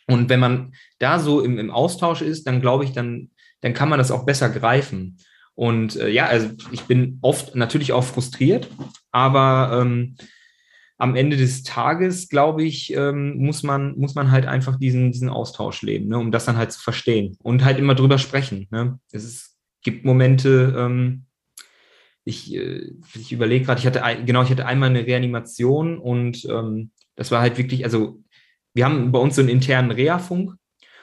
Und 0.09 0.29
wenn 0.29 0.41
man 0.41 0.73
da 0.99 1.19
so 1.19 1.41
im, 1.43 1.59
im 1.59 1.71
Austausch 1.71 2.23
ist, 2.23 2.47
dann 2.47 2.61
glaube 2.61 2.85
ich, 2.85 2.93
dann, 2.93 3.31
dann 3.61 3.75
kann 3.75 3.89
man 3.89 3.99
das 3.99 4.11
auch 4.11 4.25
besser 4.25 4.49
greifen. 4.49 5.19
Und 5.57 5.97
äh, 5.97 6.09
ja, 6.11 6.27
also 6.27 6.51
ich 6.71 6.83
bin 6.83 7.19
oft 7.23 7.57
natürlich 7.57 7.93
auch 7.93 8.05
frustriert, 8.05 8.69
aber 9.11 9.81
ähm, 9.81 10.17
am 10.99 11.17
Ende 11.17 11.37
des 11.37 11.63
Tages, 11.63 12.29
glaube 12.29 12.63
ich, 12.63 12.93
ähm, 12.95 13.39
muss, 13.39 13.63
man, 13.63 13.97
muss 13.99 14.15
man 14.15 14.31
halt 14.31 14.47
einfach 14.47 14.79
diesen, 14.79 15.13
diesen 15.13 15.31
Austausch 15.31 15.83
leben, 15.83 16.09
ne, 16.09 16.19
um 16.19 16.31
das 16.31 16.45
dann 16.45 16.57
halt 16.57 16.73
zu 16.73 16.81
verstehen 16.81 17.37
und 17.43 17.65
halt 17.65 17.79
immer 17.79 17.95
drüber 17.95 18.19
sprechen. 18.19 18.69
Ne. 18.71 18.99
Es 19.11 19.25
ist, 19.25 19.57
gibt 19.83 20.05
Momente, 20.05 20.75
ähm, 20.77 21.25
ich, 22.25 22.55
äh, 22.55 22.93
ich 23.15 23.33
überlege 23.33 23.65
gerade, 23.65 23.81
ich 23.81 23.87
hatte 23.87 24.03
genau, 24.25 24.43
ich 24.43 24.51
hatte 24.51 24.67
einmal 24.67 24.91
eine 24.91 25.07
Reanimation 25.07 25.99
und 25.99 26.45
ähm, 26.51 26.91
das 27.15 27.31
war 27.31 27.41
halt 27.41 27.57
wirklich, 27.57 27.85
also 27.85 28.23
wir 28.75 28.85
haben 28.85 29.11
bei 29.11 29.19
uns 29.19 29.37
so 29.37 29.41
einen 29.41 29.49
internen 29.49 29.91
Reha-Funk 29.91 30.55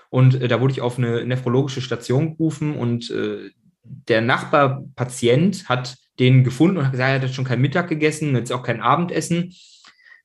und 0.10 0.42
äh, 0.42 0.48
da 0.48 0.62
wurde 0.62 0.74
ich 0.74 0.82
auf 0.82 1.00
eine 1.00 1.26
nephrologische 1.26 1.82
Station 1.82 2.38
gerufen 2.38 2.76
und 2.76 3.10
äh, 3.10 3.50
der 3.84 4.22
Nachbarpatient 4.22 5.68
hat 5.70 5.98
den 6.20 6.44
gefunden 6.44 6.78
und 6.78 6.86
hat 6.86 6.92
gesagt, 6.92 7.10
er 7.10 7.28
hat 7.28 7.36
schon 7.36 7.46
kein 7.46 7.62
Mittag 7.62 7.88
gegessen, 7.90 8.36
jetzt 8.36 8.52
auch 8.52 8.64
kein 8.64 8.82
Abendessen. 8.82 9.54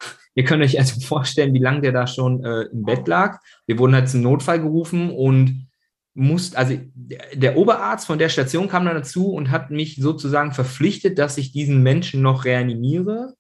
Ihr 0.34 0.44
könnt 0.44 0.62
euch 0.62 0.78
also 0.78 1.00
vorstellen, 1.00 1.54
wie 1.54 1.58
lange 1.58 1.80
der 1.80 1.92
da 1.92 2.06
schon 2.06 2.44
äh, 2.44 2.62
im 2.72 2.84
Bett 2.84 3.08
lag. 3.08 3.40
Wir 3.66 3.78
wurden 3.78 3.94
halt 3.94 4.08
zum 4.08 4.22
Notfall 4.22 4.60
gerufen 4.60 5.10
und 5.10 5.68
mussten, 6.14 6.56
also 6.56 6.76
der 6.94 7.56
Oberarzt 7.56 8.06
von 8.06 8.18
der 8.18 8.28
Station 8.28 8.68
kam 8.68 8.84
dann 8.84 8.96
dazu 8.96 9.32
und 9.32 9.50
hat 9.50 9.70
mich 9.70 9.96
sozusagen 9.96 10.52
verpflichtet, 10.52 11.18
dass 11.18 11.38
ich 11.38 11.52
diesen 11.52 11.82
Menschen 11.82 12.22
noch 12.22 12.44
reanimiere, 12.44 13.34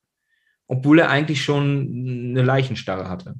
obwohl 0.68 1.00
er 1.00 1.10
eigentlich 1.10 1.42
schon 1.42 2.30
eine 2.30 2.42
Leichenstarre 2.42 3.08
hatte. 3.08 3.34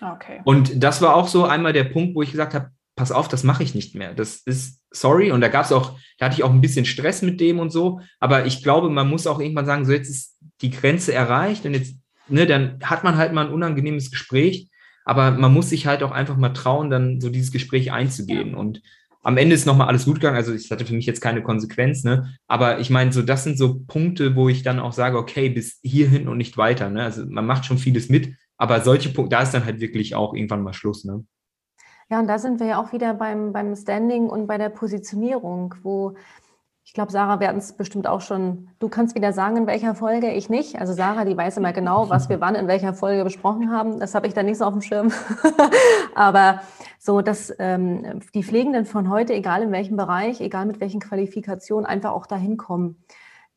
Okay. 0.00 0.40
Und 0.44 0.82
das 0.82 1.02
war 1.02 1.14
auch 1.14 1.28
so 1.28 1.44
einmal 1.44 1.72
der 1.72 1.84
Punkt, 1.84 2.14
wo 2.14 2.22
ich 2.22 2.30
gesagt 2.30 2.54
habe, 2.54 2.70
pass 2.96 3.12
auf, 3.12 3.28
das 3.28 3.42
mache 3.42 3.62
ich 3.62 3.74
nicht 3.74 3.94
mehr. 3.94 4.14
Das 4.14 4.36
ist 4.44 4.80
sorry. 4.90 5.32
Und 5.32 5.40
da 5.40 5.48
gab 5.48 5.64
es 5.64 5.72
auch, 5.72 5.98
da 6.18 6.26
hatte 6.26 6.36
ich 6.36 6.44
auch 6.44 6.50
ein 6.50 6.60
bisschen 6.60 6.84
Stress 6.84 7.22
mit 7.22 7.40
dem 7.40 7.58
und 7.58 7.70
so. 7.70 8.00
Aber 8.20 8.46
ich 8.46 8.62
glaube, 8.62 8.90
man 8.90 9.08
muss 9.08 9.26
auch 9.26 9.40
irgendwann 9.40 9.66
sagen, 9.66 9.84
so 9.84 9.92
jetzt 9.92 10.08
ist 10.08 10.38
die 10.60 10.70
Grenze 10.70 11.12
erreicht 11.12 11.66
und 11.66 11.74
jetzt 11.74 11.96
ne, 12.28 12.46
dann 12.46 12.78
hat 12.82 13.04
man 13.04 13.16
halt 13.16 13.32
mal 13.32 13.46
ein 13.46 13.52
unangenehmes 13.52 14.10
Gespräch, 14.10 14.68
aber 15.04 15.32
man 15.32 15.52
muss 15.52 15.70
sich 15.70 15.86
halt 15.86 16.02
auch 16.02 16.12
einfach 16.12 16.36
mal 16.36 16.50
trauen, 16.50 16.90
dann 16.90 17.20
so 17.20 17.28
dieses 17.30 17.52
Gespräch 17.52 17.92
einzugehen. 17.92 18.54
Und 18.54 18.80
am 19.22 19.36
Ende 19.36 19.54
ist 19.54 19.66
nochmal 19.66 19.88
alles 19.88 20.04
gut 20.04 20.16
gegangen. 20.16 20.36
Also 20.36 20.52
es 20.52 20.70
hatte 20.70 20.86
für 20.86 20.94
mich 20.94 21.06
jetzt 21.06 21.20
keine 21.20 21.42
Konsequenz, 21.42 22.04
ne? 22.04 22.34
Aber 22.46 22.80
ich 22.80 22.90
meine, 22.90 23.12
so 23.12 23.22
das 23.22 23.44
sind 23.44 23.58
so 23.58 23.80
Punkte, 23.86 24.36
wo 24.36 24.48
ich 24.48 24.62
dann 24.62 24.80
auch 24.80 24.92
sage, 24.92 25.18
okay, 25.18 25.48
bis 25.48 25.78
hierhin 25.82 26.28
und 26.28 26.38
nicht 26.38 26.56
weiter. 26.56 26.90
Ne? 26.90 27.02
Also 27.02 27.24
man 27.26 27.46
macht 27.46 27.66
schon 27.66 27.78
vieles 27.78 28.08
mit, 28.08 28.34
aber 28.56 28.80
solche 28.82 29.10
Punkte, 29.10 29.36
da 29.36 29.42
ist 29.42 29.52
dann 29.52 29.64
halt 29.64 29.80
wirklich 29.80 30.14
auch 30.14 30.34
irgendwann 30.34 30.62
mal 30.62 30.72
Schluss, 30.72 31.04
ne? 31.04 31.24
Ja, 32.10 32.20
und 32.20 32.26
da 32.28 32.38
sind 32.38 32.60
wir 32.60 32.66
ja 32.66 32.82
auch 32.82 32.92
wieder 32.92 33.14
beim, 33.14 33.52
beim 33.52 33.74
Standing 33.74 34.28
und 34.28 34.46
bei 34.46 34.58
der 34.58 34.68
Positionierung, 34.68 35.74
wo 35.82 36.14
ich 36.86 36.92
glaube, 36.92 37.10
Sarah, 37.10 37.40
wir 37.40 37.48
hatten 37.48 37.58
es 37.58 37.72
bestimmt 37.72 38.06
auch 38.06 38.20
schon. 38.20 38.68
Du 38.78 38.90
kannst 38.90 39.14
wieder 39.14 39.32
sagen, 39.32 39.56
in 39.56 39.66
welcher 39.66 39.94
Folge, 39.94 40.30
ich 40.32 40.50
nicht. 40.50 40.78
Also 40.78 40.92
Sarah, 40.92 41.24
die 41.24 41.36
weiß 41.36 41.56
immer 41.56 41.72
genau, 41.72 42.10
was 42.10 42.28
wir 42.28 42.42
wann 42.42 42.54
in 42.54 42.68
welcher 42.68 42.92
Folge 42.92 43.24
besprochen 43.24 43.72
haben. 43.72 44.00
Das 44.00 44.14
habe 44.14 44.26
ich 44.26 44.34
dann 44.34 44.44
nicht 44.44 44.58
so 44.58 44.66
auf 44.66 44.74
dem 44.74 44.82
Schirm. 44.82 45.10
Aber 46.14 46.60
so, 46.98 47.22
dass 47.22 47.52
ähm, 47.58 48.20
die 48.34 48.44
Pflegenden 48.44 48.84
von 48.84 49.08
heute, 49.08 49.32
egal 49.32 49.62
in 49.62 49.72
welchem 49.72 49.96
Bereich, 49.96 50.42
egal 50.42 50.66
mit 50.66 50.78
welchen 50.78 51.00
Qualifikationen, 51.00 51.86
einfach 51.86 52.12
auch 52.12 52.26
dahin 52.26 52.58
kommen, 52.58 53.02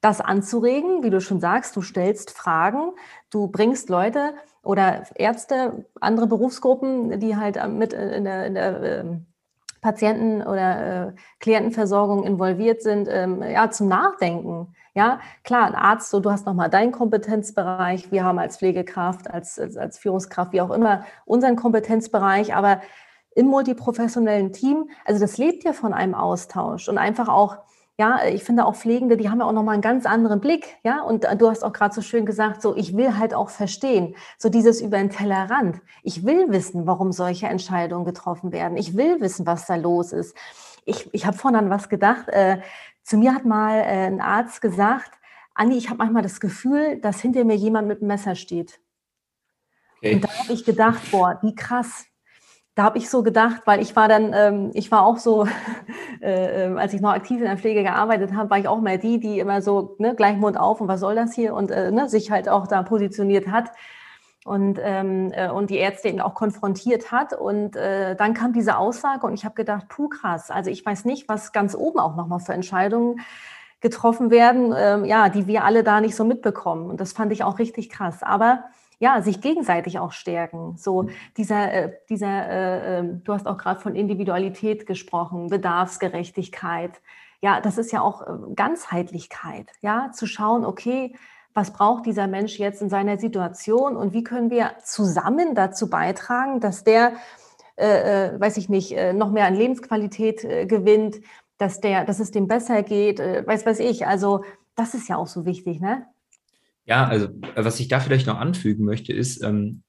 das 0.02 0.22
anzuregen, 0.22 1.04
wie 1.04 1.10
du 1.10 1.20
schon 1.22 1.40
sagst, 1.40 1.76
du 1.76 1.82
stellst 1.82 2.32
Fragen, 2.32 2.92
du 3.30 3.48
bringst 3.48 3.90
Leute 3.90 4.34
oder 4.64 5.04
Ärzte, 5.16 5.86
andere 6.00 6.28
Berufsgruppen, 6.28 7.20
die 7.20 7.36
halt 7.36 7.58
mit 7.70 7.94
in 7.94 8.24
der, 8.24 8.46
in 8.46 8.54
der 8.54 8.84
ähm, 8.84 9.26
Patienten- 9.82 10.42
oder 10.42 11.08
äh, 11.08 11.12
Klientenversorgung 11.40 12.24
involviert 12.24 12.82
sind, 12.82 13.08
ähm, 13.10 13.42
ja, 13.42 13.70
zum 13.70 13.88
Nachdenken. 13.88 14.76
Ja, 14.94 15.20
klar, 15.44 15.68
ein 15.68 15.76
Arzt, 15.76 16.10
so 16.10 16.20
du 16.20 16.32
hast 16.32 16.46
nochmal 16.46 16.70
deinen 16.70 16.92
Kompetenzbereich, 16.92 18.12
wir 18.12 18.24
haben 18.24 18.40
als 18.40 18.58
Pflegekraft, 18.58 19.30
als, 19.30 19.60
als, 19.60 19.78
als 19.78 20.00
Führungskraft, 20.00 20.54
wie 20.54 20.62
auch 20.62 20.72
immer, 20.72 21.06
unseren 21.26 21.56
Kompetenzbereich, 21.56 22.56
aber 22.56 22.82
im 23.36 23.46
multiprofessionellen 23.46 24.52
Team, 24.52 24.90
also 25.06 25.22
das 25.22 25.38
lebt 25.38 25.64
ja 25.64 25.72
von 25.72 25.94
einem 25.94 26.16
Austausch 26.16 26.90
und 26.90 26.98
einfach 26.98 27.28
auch 27.28 27.60
ja, 28.00 28.26
ich 28.26 28.44
finde 28.44 28.66
auch 28.66 28.76
Pflegende, 28.76 29.18
die 29.18 29.30
haben 29.30 29.40
ja 29.40 29.46
auch 29.46 29.52
nochmal 29.54 29.74
einen 29.74 29.82
ganz 29.82 30.06
anderen 30.06 30.40
Blick. 30.40 30.78
Ja, 30.84 31.02
und 31.02 31.26
du 31.40 31.50
hast 31.50 31.64
auch 31.64 31.74
gerade 31.74 31.96
so 31.96 32.02
schön 32.02 32.28
gesagt, 32.28 32.62
so, 32.62 32.76
ich 32.76 32.96
will 32.96 33.18
halt 33.18 33.34
auch 33.34 33.50
verstehen, 33.50 34.16
so 34.38 34.50
dieses 34.50 34.82
über 34.82 34.98
den 34.98 35.10
Tellerrand. 35.10 35.82
Ich 36.04 36.24
will 36.24 36.52
wissen, 36.52 36.86
warum 36.86 37.12
solche 37.12 37.48
Entscheidungen 37.48 38.06
getroffen 38.06 38.52
werden. 38.52 38.78
Ich 38.78 38.96
will 38.96 39.20
wissen, 39.20 39.48
was 39.48 39.66
da 39.66 39.76
los 39.76 40.14
ist. 40.14 40.38
Ich, 40.86 41.12
ich 41.12 41.26
habe 41.26 41.38
vorhin 41.38 41.58
an 41.58 41.72
was 41.72 41.90
gedacht. 41.90 42.28
Äh, 42.30 42.62
zu 43.02 43.18
mir 43.18 43.34
hat 43.34 43.46
mal 43.46 43.80
äh, 43.80 44.06
ein 44.06 44.22
Arzt 44.22 44.62
gesagt, 44.62 45.12
Anni, 45.56 45.76
ich 45.76 45.90
habe 45.90 45.98
manchmal 45.98 46.22
das 46.22 46.40
Gefühl, 46.40 47.00
dass 47.02 47.20
hinter 47.20 47.46
mir 47.46 47.56
jemand 47.56 47.88
mit 47.88 48.02
einem 48.02 48.10
Messer 48.10 48.36
steht. 48.36 48.80
Okay. 49.98 50.16
Und 50.16 50.24
da 50.24 50.30
habe 50.30 50.54
ich 50.54 50.64
gedacht, 50.64 51.02
boah, 51.10 51.40
wie 51.42 51.56
krass 51.56 52.06
da 52.78 52.84
habe 52.84 53.00
ich 53.00 53.10
so 53.10 53.24
gedacht, 53.24 53.64
weil 53.66 53.82
ich 53.82 53.96
war 53.96 54.08
dann, 54.08 54.34
ähm, 54.36 54.70
ich 54.76 54.92
war 54.92 55.04
auch 55.04 55.18
so, 55.18 55.48
äh, 56.22 56.66
ähm, 56.66 56.78
als 56.78 56.94
ich 56.94 57.02
noch 57.02 57.10
aktiv 57.10 57.40
in 57.40 57.46
der 57.46 57.58
Pflege 57.58 57.82
gearbeitet 57.82 58.36
habe, 58.36 58.52
war 58.52 58.60
ich 58.60 58.68
auch 58.68 58.80
mal 58.80 59.00
die, 59.00 59.20
die 59.20 59.40
immer 59.40 59.64
so 59.64 59.96
ne, 59.98 60.14
gleich 60.14 60.38
Mund 60.38 60.60
auf 60.60 60.80
und 60.80 60.88
was 60.88 61.00
soll 61.00 61.16
das 61.16 61.34
hier 61.34 61.56
und 61.56 61.72
äh, 61.72 61.90
ne, 61.90 62.08
sich 62.08 62.30
halt 62.30 62.48
auch 62.48 62.68
da 62.68 62.84
positioniert 62.84 63.48
hat 63.48 63.72
und, 64.46 64.80
ähm, 64.80 65.32
äh, 65.34 65.50
und 65.50 65.72
die 65.72 65.78
Ärzte 65.78 66.10
eben 66.10 66.22
auch 66.22 66.36
konfrontiert 66.36 67.12
hat. 67.12 67.34
Und 67.34 67.76
äh, 67.76 68.16
dann 68.16 68.36
kam 68.36 68.54
diese 68.54 68.78
Aussage 68.78 69.26
und 69.26 69.34
ich 69.34 69.44
habe 69.44 69.56
gedacht, 69.56 69.88
puh 69.90 70.10
krass, 70.10 70.52
also 70.52 70.70
ich 70.70 70.86
weiß 70.86 71.06
nicht, 71.06 71.28
was 71.28 71.54
ganz 71.54 71.74
oben 71.74 71.98
auch 71.98 72.16
nochmal 72.16 72.40
für 72.40 72.54
Entscheidungen 72.54 73.22
getroffen 73.82 74.30
werden, 74.30 74.72
ähm, 74.78 75.04
ja, 75.04 75.30
die 75.30 75.48
wir 75.48 75.64
alle 75.64 75.84
da 75.84 76.00
nicht 76.00 76.16
so 76.16 76.26
mitbekommen. 76.26 76.92
Und 76.92 77.02
das 77.02 77.14
fand 77.14 77.32
ich 77.32 77.44
auch 77.44 77.58
richtig 77.58 77.90
krass. 77.90 78.22
Aber 78.22 78.66
ja, 79.00 79.22
sich 79.22 79.42
gegenseitig 79.42 80.00
auch 80.00 80.12
stärken. 80.12 80.76
So 80.78 81.04
mhm. 81.04 81.10
dieser, 81.38 81.72
äh, 81.72 81.94
dieser 82.10 82.50
äh, 82.50 83.00
äh, 83.00 83.04
du 83.24 83.34
hast 83.34 83.48
auch 83.48 83.58
gerade 83.58 83.80
von 83.80 83.96
Individualität 83.96 84.86
gesprochen, 84.86 85.48
Bedarfsgerechtigkeit. 85.48 87.02
Ja, 87.42 87.62
das 87.62 87.78
ist 87.78 87.92
ja 87.92 88.02
auch 88.02 88.22
äh, 88.22 88.54
Ganzheitlichkeit, 88.56 89.72
ja, 89.82 90.12
zu 90.14 90.26
schauen, 90.26 90.66
okay, 90.66 91.16
was 91.54 91.74
braucht 91.74 92.06
dieser 92.06 92.28
Mensch 92.28 92.60
jetzt 92.60 92.82
in 92.82 92.90
seiner 92.90 93.18
Situation 93.18 93.96
und 93.96 94.14
wie 94.14 94.24
können 94.24 94.52
wir 94.52 94.74
zusammen 94.84 95.56
dazu 95.56 95.90
beitragen, 95.90 96.60
dass 96.60 96.84
der, 96.84 97.14
äh, 97.78 98.34
äh 98.36 98.40
weiß 98.40 98.58
ich 98.58 98.70
nicht, 98.70 98.92
äh, 98.96 99.14
noch 99.14 99.32
mehr 99.32 99.46
an 99.46 99.56
Lebensqualität 99.56 100.44
äh, 100.44 100.66
gewinnt, 100.68 101.20
dass 101.58 101.82
der, 101.82 102.06
dass 102.06 102.20
es 102.20 102.30
dem 102.30 102.48
besser 102.48 102.84
geht, 102.84 103.18
weiß 103.18 103.66
weiß 103.66 103.80
ich. 103.80 104.06
Also 104.06 104.44
das 104.76 104.94
ist 104.94 105.10
ja 105.10 105.18
auch 105.18 105.26
so 105.26 105.48
wichtig, 105.48 105.82
ne? 105.82 106.06
Ja, 106.88 107.06
also 107.06 107.26
äh, 107.26 107.64
was 107.64 107.80
ich 107.80 107.90
da 107.90 108.00
vielleicht 108.00 108.26
noch 108.28 108.40
anfügen 108.40 108.86
möchte, 108.86 109.14
ist, 109.14 109.44
ähm, 109.44 109.84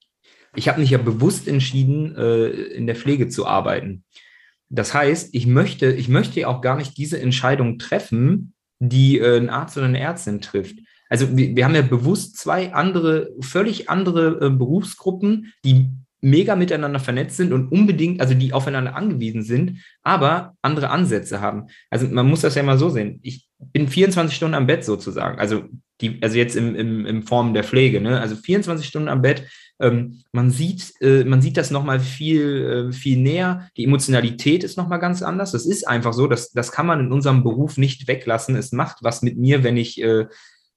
ich 0.55 0.69
habe 0.69 0.81
mich 0.81 0.91
ja 0.91 0.99
bewusst 0.99 1.47
entschieden, 1.47 2.15
äh, 2.17 2.49
in 2.49 2.87
der 2.87 2.97
Pflege 2.97 3.29
zu 3.29 3.47
arbeiten. 3.47 4.05
Das 4.69 4.93
heißt, 4.93 5.35
ich 5.35 5.47
möchte, 5.47 5.93
ich 5.93 6.09
möchte 6.09 6.47
auch 6.49 6.61
gar 6.61 6.77
nicht 6.77 6.99
diese 6.99 7.21
Entscheidung 7.21 7.79
treffen, 7.79 8.53
die 8.81 9.19
äh, 9.19 9.39
ein 9.39 9.49
Arzt 9.49 9.77
oder 9.77 9.87
eine 9.87 10.01
Ärztin 10.01 10.41
trifft. 10.41 10.79
Also 11.09 11.37
wir, 11.37 11.57
wir 11.57 11.65
haben 11.65 11.75
ja 11.75 11.83
bewusst 11.83 12.37
zwei 12.37 12.75
andere, 12.75 13.31
völlig 13.41 13.89
andere 13.89 14.47
äh, 14.47 14.51
Berufsgruppen, 14.51 15.53
die 15.65 15.91
mega 16.21 16.57
miteinander 16.57 16.99
vernetzt 16.99 17.37
sind 17.37 17.53
und 17.53 17.71
unbedingt, 17.71 18.21
also 18.21 18.35
die 18.35 18.53
aufeinander 18.53 18.97
angewiesen 18.97 19.45
sind, 19.45 19.79
aber 20.03 20.57
andere 20.63 20.91
Ansätze 20.91 21.41
haben. 21.41 21.67
Also 21.91 22.09
man 22.09 22.27
muss 22.29 22.41
das 22.41 22.57
ja 22.57 22.65
mal 22.65 22.77
so 22.77 22.91
sehen. 22.91 23.21
Ich 23.23 23.49
bin 23.59 23.87
24 23.87 24.37
Stunden 24.37 24.57
am 24.57 24.67
Bett 24.67 24.85
sozusagen. 24.85 25.39
Also 25.39 25.69
die, 26.01 26.19
also 26.23 26.37
jetzt 26.37 26.57
im, 26.57 26.75
im, 26.75 27.07
im 27.07 27.23
Form 27.23 27.55
der 27.55 27.65
Pflege, 27.65 28.01
ne? 28.01 28.21
also 28.21 28.37
24 28.37 28.87
Stunden 28.87 29.09
am 29.09 29.23
Bett. 29.23 29.45
Ähm, 29.81 30.23
man 30.33 30.51
sieht, 30.51 30.93
äh, 31.01 31.25
man 31.25 31.41
sieht 31.41 31.57
das 31.57 31.71
nochmal 31.71 32.01
viel, 32.01 32.89
äh, 32.91 32.93
viel 32.93 33.19
näher. 33.19 33.69
Die 33.77 33.85
Emotionalität 33.85 34.65
ist 34.65 34.77
nochmal 34.77 34.99
ganz 34.99 35.23
anders. 35.23 35.53
Das 35.53 35.67
ist 35.67 35.87
einfach 35.87 36.13
so, 36.13 36.27
das, 36.27 36.51
das 36.51 36.73
kann 36.73 36.87
man 36.87 37.01
in 37.01 37.13
unserem 37.13 37.45
Beruf 37.45 37.77
nicht 37.79 38.09
weglassen. 38.09 38.57
Es 38.57 38.73
macht 38.73 38.99
was 39.03 39.23
mit 39.23 39.37
mir, 39.39 39.63
wenn 39.63 39.77
ich, 39.77 40.03
äh, 40.03 40.27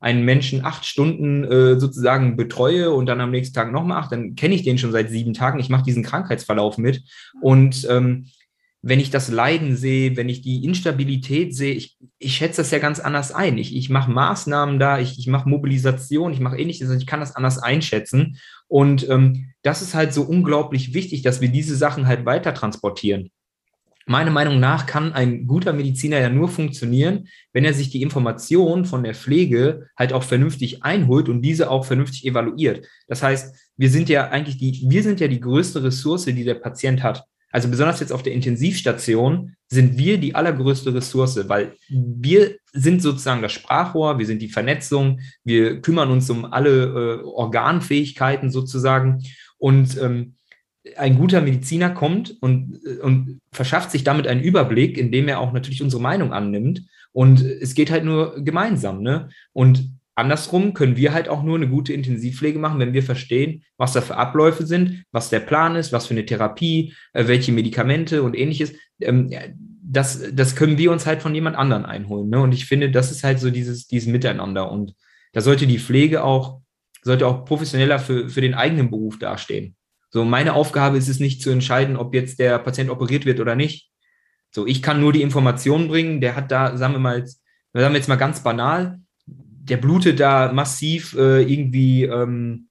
einen 0.02 0.26
Menschen 0.26 0.66
acht 0.66 0.84
Stunden 0.84 1.44
äh, 1.44 1.80
sozusagen 1.80 2.36
betreue 2.36 2.92
und 2.92 3.06
dann 3.06 3.22
am 3.22 3.30
nächsten 3.30 3.54
Tag 3.54 3.72
nochmal 3.72 4.00
acht, 4.00 4.12
dann 4.12 4.36
kenne 4.36 4.56
ich 4.56 4.64
den 4.64 4.80
schon 4.80 4.92
seit 4.92 5.12
sieben 5.12 5.34
Tagen. 5.34 5.60
Ich 5.60 5.70
mache 5.70 5.84
diesen 5.84 6.04
Krankheitsverlauf 6.04 6.80
mit. 6.80 7.04
Und 7.40 7.88
ähm, 7.88 8.26
wenn 8.84 9.00
ich 9.00 9.12
das 9.12 9.30
Leiden 9.30 9.76
sehe, 9.76 10.18
wenn 10.18 10.30
ich 10.30 10.42
die 10.42 10.66
Instabilität 10.66 11.56
sehe, 11.56 11.74
ich, 11.74 11.98
ich 12.18 12.36
schätze 12.36 12.62
das 12.62 12.72
ja 12.72 12.80
ganz 12.80 13.00
anders 13.00 13.32
ein. 13.32 13.58
Ich, 13.58 13.76
ich 13.76 13.90
mache 13.90 14.12
Maßnahmen 14.12 14.80
da, 14.80 15.00
ich, 15.00 15.20
ich 15.20 15.28
mache 15.28 15.48
Mobilisation, 15.48 16.34
ich 16.34 16.40
mache 16.40 16.58
ähnliches, 16.58 16.90
ich 16.90 17.06
kann 17.06 17.20
das 17.20 17.36
anders 17.36 17.60
einschätzen. 17.60 18.38
Und 18.68 19.08
ähm, 19.08 19.52
das 19.62 19.84
ist 19.84 19.94
halt 19.94 20.14
so 20.14 20.24
unglaublich 20.24 20.94
wichtig, 20.96 21.22
dass 21.22 21.42
wir 21.42 21.50
diese 21.50 21.76
Sachen 21.76 22.08
halt 22.08 22.26
weiter 22.26 22.54
transportieren. 22.54 23.30
Meiner 24.08 24.32
Meinung 24.32 24.60
nach 24.60 24.88
kann 24.88 25.14
ein 25.14 25.46
guter 25.46 25.74
Mediziner 25.74 26.20
ja 26.20 26.30
nur 26.30 26.50
funktionieren, 26.50 27.28
wenn 27.54 27.64
er 27.64 27.76
sich 27.76 27.92
die 27.92 28.02
Information 28.02 28.86
von 28.86 29.04
der 29.04 29.14
Pflege 29.14 29.90
halt 29.96 30.12
auch 30.12 30.24
vernünftig 30.24 30.84
einholt 30.84 31.30
und 31.30 31.44
diese 31.44 31.70
auch 31.70 31.86
vernünftig 31.86 32.26
evaluiert. 32.26 32.88
Das 33.08 33.22
heißt, 33.22 33.56
wir 33.78 33.90
sind 33.92 34.10
ja 34.10 34.30
eigentlich 34.30 34.58
die, 34.58 34.86
wir 34.90 35.04
sind 35.04 35.20
ja 35.20 35.28
die 35.28 35.40
größte 35.40 35.84
Ressource, 35.84 36.26
die 36.26 36.44
der 36.44 36.56
Patient 36.56 37.04
hat. 37.04 37.24
Also 37.52 37.70
besonders 37.70 38.00
jetzt 38.00 38.14
auf 38.14 38.24
der 38.24 38.34
Intensivstation 38.34 39.56
sind 39.70 39.98
wir 39.98 40.18
die 40.18 40.36
allergrößte 40.36 40.94
Ressource, 40.94 41.48
weil 41.50 41.74
wir 41.90 42.56
sind 42.74 43.02
sozusagen 43.02 43.42
das 43.42 43.52
Sprachrohr, 43.52 44.20
wir 44.20 44.26
sind 44.26 44.42
die 44.42 44.50
Vernetzung, 44.50 45.20
wir 45.44 45.82
kümmern 45.82 46.12
uns 46.12 46.30
um 46.30 46.46
alle 46.46 47.20
äh, 47.22 47.24
Organfähigkeiten 47.24 48.52
sozusagen. 48.52 49.24
Und 49.58 49.98
ähm, 50.02 50.36
ein 50.98 51.18
guter 51.18 51.42
Mediziner 51.42 51.92
kommt 51.92 52.38
und, 52.42 52.80
äh, 52.86 53.00
und 53.00 53.40
verschafft 53.52 53.92
sich 53.92 54.04
damit 54.04 54.28
einen 54.28 54.42
Überblick, 54.42 54.98
indem 54.98 55.28
er 55.28 55.40
auch 55.40 55.54
natürlich 55.54 55.84
unsere 55.84 56.02
Meinung 56.02 56.34
annimmt. 56.34 56.84
Und 57.14 57.42
es 57.42 57.76
geht 57.76 57.92
halt 57.92 58.06
nur 58.06 58.42
gemeinsam. 58.44 59.02
Ne? 59.02 59.30
Und 59.54 59.92
andersrum 60.22 60.74
können 60.74 60.96
wir 60.96 61.14
halt 61.14 61.28
auch 61.28 61.44
nur 61.44 61.58
eine 61.58 61.68
gute 61.68 61.94
Intensivpflege 61.94 62.60
machen, 62.60 62.80
wenn 62.80 62.94
wir 62.94 63.04
verstehen, 63.04 63.64
was 63.78 63.94
da 63.94 64.02
für 64.02 64.16
Abläufe 64.16 64.66
sind, 64.66 65.04
was 65.12 65.30
der 65.30 65.42
Plan 65.42 65.76
ist, 65.76 65.92
was 65.92 66.08
für 66.08 66.14
eine 66.14 66.26
Therapie, 66.26 66.94
äh, 67.14 67.28
welche 67.28 67.52
Medikamente 67.52 68.24
und 68.24 68.36
ähnliches. 68.38 68.74
Ähm, 69.02 69.30
das, 69.84 70.24
das 70.32 70.56
können 70.56 70.78
wir 70.78 70.92
uns 70.92 71.06
halt 71.06 71.22
von 71.22 71.36
jemand 71.36 71.58
anderen 71.58 71.86
einholen. 71.86 72.30
Ne? 72.30 72.40
Und 72.40 72.54
ich 72.54 72.66
finde, 72.66 72.90
das 72.90 73.12
ist 73.12 73.24
halt 73.24 73.40
so 73.40 73.52
dieses, 73.52 73.88
dieses 73.88 74.08
Miteinander. 74.08 74.72
Und 74.72 74.94
da 75.34 75.42
sollte 75.42 75.68
die 75.68 75.80
Pflege 75.80 76.24
auch, 76.24 76.62
sollte 77.04 77.28
auch 77.28 77.44
professioneller 77.44 78.00
für, 78.00 78.30
für 78.30 78.42
den 78.42 78.54
eigenen 78.54 78.90
Beruf 78.90 79.20
dastehen. 79.20 79.76
So, 80.10 80.24
meine 80.24 80.54
Aufgabe 80.54 80.98
ist 80.98 81.10
es 81.10 81.20
nicht 81.20 81.42
zu 81.42 81.50
entscheiden, 81.50 81.98
ob 81.98 82.14
jetzt 82.14 82.40
der 82.40 82.60
Patient 82.60 82.90
operiert 82.90 83.26
wird 83.26 83.40
oder 83.40 83.56
nicht. 83.56 83.92
So, 84.54 84.66
ich 84.66 84.82
kann 84.82 85.00
nur 85.00 85.14
die 85.14 85.22
Informationen 85.22 85.88
bringen. 85.88 86.22
Der 86.22 86.36
hat 86.36 86.52
da, 86.52 86.78
sagen 86.78 86.94
wir 86.94 87.00
mal, 87.00 87.26
sagen 87.26 87.94
wir 87.94 87.98
jetzt 87.98 88.10
mal 88.10 88.18
ganz 88.18 88.44
banal, 88.44 89.01
der 89.64 89.78
blutet 89.78 90.20
da 90.20 90.52
massiv 90.52 91.16
äh, 91.18 91.42
irgendwie 91.42 92.04
ähm, 92.04 92.68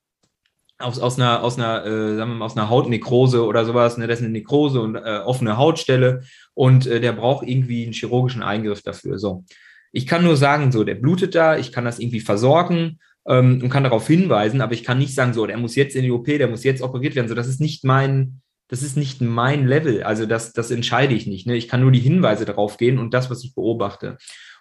aus, 0.79 0.98
aus 0.98 1.18
einer, 1.18 1.42
aus 1.42 1.59
einer, 1.59 1.85
äh, 1.85 2.16
sagen 2.16 2.31
wir 2.33 2.38
mal, 2.38 2.44
aus 2.44 2.57
einer 2.57 2.68
Hautnekrose 2.68 3.44
oder 3.44 3.64
sowas. 3.64 3.98
Ne? 3.98 4.07
Das 4.07 4.18
ist 4.18 4.24
eine 4.24 4.33
Nekrose 4.33 4.81
und 4.81 4.96
äh, 4.96 5.20
offene 5.24 5.57
Hautstelle 5.57 6.22
und 6.55 6.87
äh, 6.87 7.00
der 7.00 7.12
braucht 7.12 7.46
irgendwie 7.46 7.85
einen 7.85 7.92
chirurgischen 7.92 8.42
Eingriff 8.42 8.83
dafür. 8.83 9.18
So. 9.18 9.44
Ich 9.92 10.07
kann 10.07 10.24
nur 10.24 10.37
sagen, 10.37 10.72
so, 10.72 10.85
der 10.85 10.94
blutet 10.94 11.35
da, 11.35 11.57
ich 11.57 11.72
kann 11.72 11.85
das 11.85 11.98
irgendwie 11.98 12.20
versorgen 12.20 12.98
ähm, 13.26 13.61
und 13.62 13.68
kann 13.68 13.85
darauf 13.85 14.07
hinweisen, 14.07 14.61
aber 14.61 14.72
ich 14.72 14.85
kann 14.85 14.98
nicht 14.98 15.14
sagen, 15.14 15.35
so, 15.35 15.46
der 15.46 15.59
muss 15.59 15.76
jetzt 15.76 15.94
in 15.94 16.03
die 16.03 16.11
OP, 16.11 16.26
der 16.26 16.48
muss 16.48 16.64
jetzt 16.64 16.83
operiert 16.83 17.14
werden. 17.14 17.29
So, 17.29 17.35
das 17.35 17.48
ist 17.48 17.61
nicht 17.61 17.85
mein, 17.85 18.40
das 18.68 18.83
ist 18.83 18.96
nicht 18.96 19.20
mein 19.20 19.66
Level. 19.66 20.03
Also 20.03 20.26
das, 20.26 20.53
das 20.53 20.70
entscheide 20.70 21.14
ich 21.14 21.26
nicht. 21.26 21.46
Ne? 21.46 21.57
Ich 21.57 21.68
kann 21.68 21.81
nur 21.81 21.92
die 21.92 22.00
Hinweise 22.00 22.44
darauf 22.44 22.76
gehen 22.76 22.98
und 22.98 23.12
das, 23.12 23.31
was 23.31 23.44
ich 23.44 23.55
beobachte. 23.55 24.16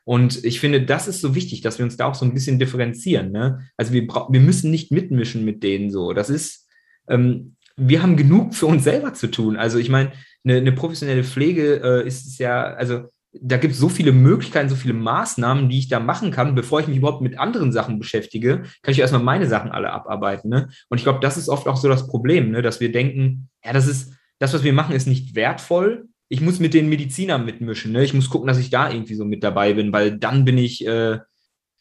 Und 0.10 0.43
ich 0.43 0.60
finde, 0.60 0.82
das 0.82 1.08
ist 1.08 1.22
so 1.22 1.36
wichtig, 1.36 1.62
dass 1.62 1.78
wir 1.78 1.86
uns 1.86 1.95
da 1.95 2.08
auch 2.08 2.15
so 2.15 2.26
ein 2.26 2.34
bisschen 2.34 2.58
differenzieren. 2.58 3.32
Ne? 3.32 3.69
Also 3.78 3.93
wir, 3.93 4.08
wir 4.08 4.39
müssen 4.39 4.72
nicht 4.72 4.91
mitmischen 4.91 5.45
mit 5.45 5.62
denen 5.62 5.91
so. 5.91 6.13
Das 6.13 6.32
ist, 6.32 6.67
ähm, 7.08 7.56
wir 7.78 8.02
haben 8.02 8.17
genug 8.17 8.56
für 8.56 8.65
uns 8.65 8.86
selber 8.86 9.13
zu 9.13 9.28
tun. 9.28 9.56
Also 9.56 9.78
ich 9.78 9.89
meine, 9.89 10.12
eine, 10.43 10.58
eine 10.58 10.72
professionelle 10.72 11.24
Pflege 11.24 11.76
äh, 11.84 12.08
ist 12.08 12.26
es 12.26 12.39
ja, 12.39 12.63
also 12.63 13.04
da 13.34 13.58
gibt 13.58 13.76
es 13.76 13.80
so 13.80 13.88
viele 13.88 14.12
Möglichkeiten, 14.12 14.67
so 14.67 14.76
viele 14.76 14.95
Maßnahmen, 14.95 15.69
die 15.69 15.78
ich 15.78 15.89
da 15.89 16.00
machen 16.00 16.32
kann, 16.32 16.56
bevor 16.56 16.80
ich 16.80 16.88
mich 16.88 16.98
überhaupt 16.98 17.22
mit 17.22 17.38
anderen 17.38 17.72
Sachen 17.72 18.00
beschäftige, 18.00 18.63
kann 18.82 18.91
ich 18.91 18.98
erstmal 18.98 19.22
meine 19.22 19.45
Sachen 19.45 19.69
alle 19.69 19.91
abarbeiten. 19.91 20.50
Ne? 20.50 20.69
Und 20.89 20.98
ich 20.98 21.04
glaube, 21.04 21.19
das 21.19 21.38
ist 21.38 21.50
oft 21.50 21.67
auch 21.67 21.78
so 21.78 21.88
das 21.88 22.08
Problem, 22.08 22.50
ne? 22.50 22.63
dass 22.63 22.80
wir 22.80 22.91
denken, 22.91 23.50
ja, 23.63 23.74
das 23.74 23.86
ist, 23.86 24.15
das, 24.39 24.56
was 24.56 24.63
wir 24.63 24.74
machen, 24.74 24.95
ist 24.95 25.06
nicht 25.06 25.36
wertvoll. 25.36 26.09
Ich 26.30 26.42
muss 26.42 26.60
mit 26.60 26.74
den 26.74 26.89
Medizinern 26.89 27.46
mitmischen. 27.46 27.92
Ne? 27.92 28.04
Ich 28.04 28.13
muss 28.13 28.30
gucken, 28.30 28.48
dass 28.48 28.60
ich 28.60 28.70
da 28.70 28.92
irgendwie 28.92 29.15
so 29.15 29.26
mit 29.26 29.44
dabei 29.44 29.74
bin, 29.74 29.92
weil 29.92 30.18
dann 30.18 30.46
bin 30.46 30.58
ich, 30.58 30.86
äh, 30.86 31.20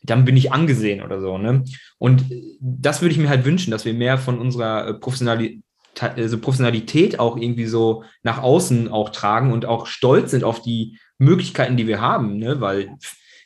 dann 0.03 0.25
bin 0.25 0.37
ich 0.37 0.53
angesehen 0.53 1.03
oder 1.03 1.21
so. 1.21 1.39
Ne? 1.39 1.65
Und 1.99 2.25
das 2.61 3.03
würde 3.03 3.13
ich 3.13 3.19
mir 3.19 3.29
halt 3.29 3.45
wünschen, 3.45 3.71
dass 3.71 3.85
wir 3.85 3.95
mehr 3.95 4.19
von 4.19 4.39
unserer 4.39 4.89
äh, 4.89 4.95
Professionalität 4.95 5.63
also 6.01 6.39
Professionalität 6.39 7.19
auch 7.19 7.37
irgendwie 7.37 7.67
so 7.67 8.05
nach 8.23 8.41
außen 8.41 8.89
auch 8.89 9.11
tragen 9.11 9.53
und 9.53 9.67
auch 9.67 9.87
stolz 9.87 10.31
sind 10.31 10.45
auf 10.45 10.63
die 10.63 10.99
Möglichkeiten, 11.19 11.77
die 11.77 11.89
wir 11.89 12.01
haben, 12.01 12.37
ne? 12.37 12.61
weil 12.61 12.97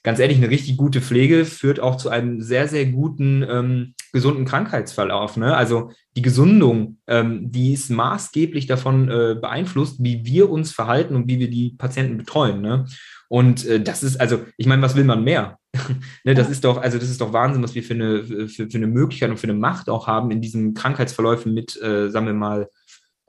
ganz 0.03 0.19
ehrlich, 0.19 0.39
eine 0.39 0.51
richtig 0.51 0.77
gute 0.77 1.01
Pflege 1.01 1.45
führt 1.45 1.81
auch 1.81 1.97
zu 1.97 2.09
einem 2.09 2.41
sehr, 2.41 2.69
sehr 2.69 2.87
guten, 2.87 3.45
ähm, 3.49 3.95
gesunden 4.13 4.45
Krankheitsverlauf. 4.45 5.37
Ne? 5.37 5.57
Also 5.57 5.93
die 6.17 6.23
Gesundung, 6.23 6.99
ähm, 7.07 7.51
die 7.51 7.73
ist 7.73 7.91
maßgeblich 7.91 8.67
davon 8.67 9.09
äh, 9.09 9.37
beeinflusst, 9.41 10.03
wie 10.03 10.25
wir 10.25 10.51
uns 10.51 10.73
verhalten 10.73 11.15
und 11.15 11.29
wie 11.29 11.39
wir 11.39 11.49
die 11.49 11.75
Patienten 11.79 12.19
betreuen. 12.19 12.61
Ne? 12.61 12.87
Und 13.29 13.65
äh, 13.65 13.81
das 13.81 14.03
ist, 14.03 14.21
also, 14.21 14.41
ich 14.59 14.67
meine, 14.67 14.83
was 14.83 14.97
will 14.97 15.05
man 15.05 15.25
mehr? 15.25 15.59
ne, 16.25 16.35
das 16.35 16.51
ist 16.51 16.65
doch, 16.65 16.83
also 16.83 16.99
das 16.99 17.09
ist 17.09 17.21
doch 17.21 17.33
Wahnsinn, 17.33 17.63
was 17.63 17.75
wir 17.75 17.83
für 17.83 17.95
eine, 17.95 18.25
für, 18.25 18.49
für 18.49 18.69
eine 18.75 18.87
Möglichkeit 18.87 19.31
und 19.31 19.39
für 19.39 19.49
eine 19.49 19.55
Macht 19.55 19.89
auch 19.89 20.07
haben, 20.07 20.31
in 20.31 20.43
diesen 20.43 20.75
Krankheitsverläufen 20.75 21.55
mit, 21.55 21.81
äh, 21.81 22.11
sagen 22.11 22.27
wir 22.27 22.35
mal, 22.35 22.69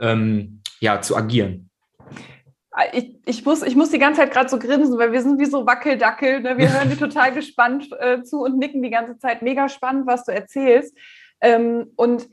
ähm, 0.02 0.60
ja, 0.82 1.00
zu 1.02 1.16
agieren. 1.16 1.70
Ich, 2.92 3.16
ich, 3.26 3.46
muss, 3.46 3.62
ich 3.62 3.76
muss 3.76 3.92
die 3.92 4.00
ganze 4.00 4.22
Zeit 4.22 4.32
gerade 4.32 4.50
so 4.50 4.58
grinsen, 4.58 4.98
weil 4.98 5.12
wir 5.12 5.22
sind 5.22 5.40
wie 5.40 5.46
so 5.46 5.66
Wackeldackel. 5.66 6.42
Ne? 6.42 6.58
Wir 6.58 6.74
hören 6.74 6.90
dir 6.90 6.98
total 6.98 7.32
gespannt 7.32 7.90
äh, 8.00 8.24
zu 8.24 8.42
und 8.42 8.58
nicken 8.58 8.82
die 8.82 8.90
ganze 8.90 9.18
Zeit. 9.20 9.44
Mega 9.44 9.70
spannend, 9.70 10.08
was 10.08 10.26
du 10.26 10.32
erzählst. 10.32 10.98
Ähm, 11.40 11.92
und 11.96 12.28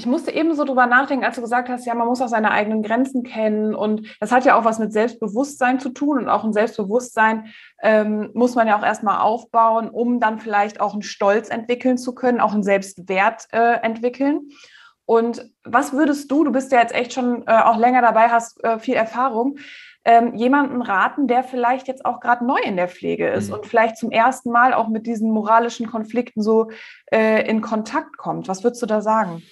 ich 0.00 0.06
musste 0.06 0.32
eben 0.32 0.54
so 0.54 0.64
drüber 0.64 0.86
nachdenken, 0.86 1.24
als 1.26 1.36
du 1.36 1.42
gesagt 1.42 1.68
hast, 1.68 1.84
ja, 1.84 1.94
man 1.94 2.06
muss 2.06 2.22
auch 2.22 2.28
seine 2.28 2.50
eigenen 2.52 2.82
Grenzen 2.82 3.22
kennen. 3.22 3.74
Und 3.74 4.16
das 4.18 4.32
hat 4.32 4.46
ja 4.46 4.58
auch 4.58 4.64
was 4.64 4.78
mit 4.78 4.92
Selbstbewusstsein 4.92 5.78
zu 5.78 5.90
tun. 5.90 6.18
Und 6.18 6.28
auch 6.28 6.42
ein 6.42 6.54
Selbstbewusstsein 6.54 7.52
ähm, 7.82 8.30
muss 8.32 8.54
man 8.54 8.66
ja 8.66 8.78
auch 8.78 8.82
erstmal 8.82 9.20
aufbauen, 9.20 9.90
um 9.90 10.18
dann 10.18 10.38
vielleicht 10.38 10.80
auch 10.80 10.94
einen 10.94 11.02
Stolz 11.02 11.50
entwickeln 11.50 11.98
zu 11.98 12.14
können, 12.14 12.40
auch 12.40 12.54
einen 12.54 12.62
Selbstwert 12.62 13.46
äh, 13.52 13.74
entwickeln. 13.82 14.48
Und 15.10 15.50
was 15.64 15.92
würdest 15.92 16.30
du, 16.30 16.44
du 16.44 16.52
bist 16.52 16.70
ja 16.70 16.80
jetzt 16.80 16.94
echt 16.94 17.12
schon 17.12 17.42
äh, 17.48 17.62
auch 17.64 17.76
länger 17.76 18.00
dabei, 18.00 18.28
hast 18.28 18.62
äh, 18.62 18.78
viel 18.78 18.94
Erfahrung, 18.94 19.58
ähm, 20.04 20.36
jemanden 20.36 20.82
raten, 20.82 21.26
der 21.26 21.42
vielleicht 21.42 21.88
jetzt 21.88 22.04
auch 22.04 22.20
gerade 22.20 22.46
neu 22.46 22.60
in 22.64 22.76
der 22.76 22.86
Pflege 22.86 23.26
ist 23.28 23.48
mhm. 23.48 23.54
und 23.54 23.66
vielleicht 23.66 23.96
zum 23.96 24.12
ersten 24.12 24.52
Mal 24.52 24.72
auch 24.72 24.86
mit 24.86 25.08
diesen 25.08 25.32
moralischen 25.32 25.88
Konflikten 25.88 26.42
so 26.42 26.70
äh, 27.10 27.44
in 27.50 27.60
Kontakt 27.60 28.18
kommt? 28.18 28.46
Was 28.46 28.62
würdest 28.62 28.82
du 28.82 28.86
da 28.86 29.00
sagen? 29.00 29.42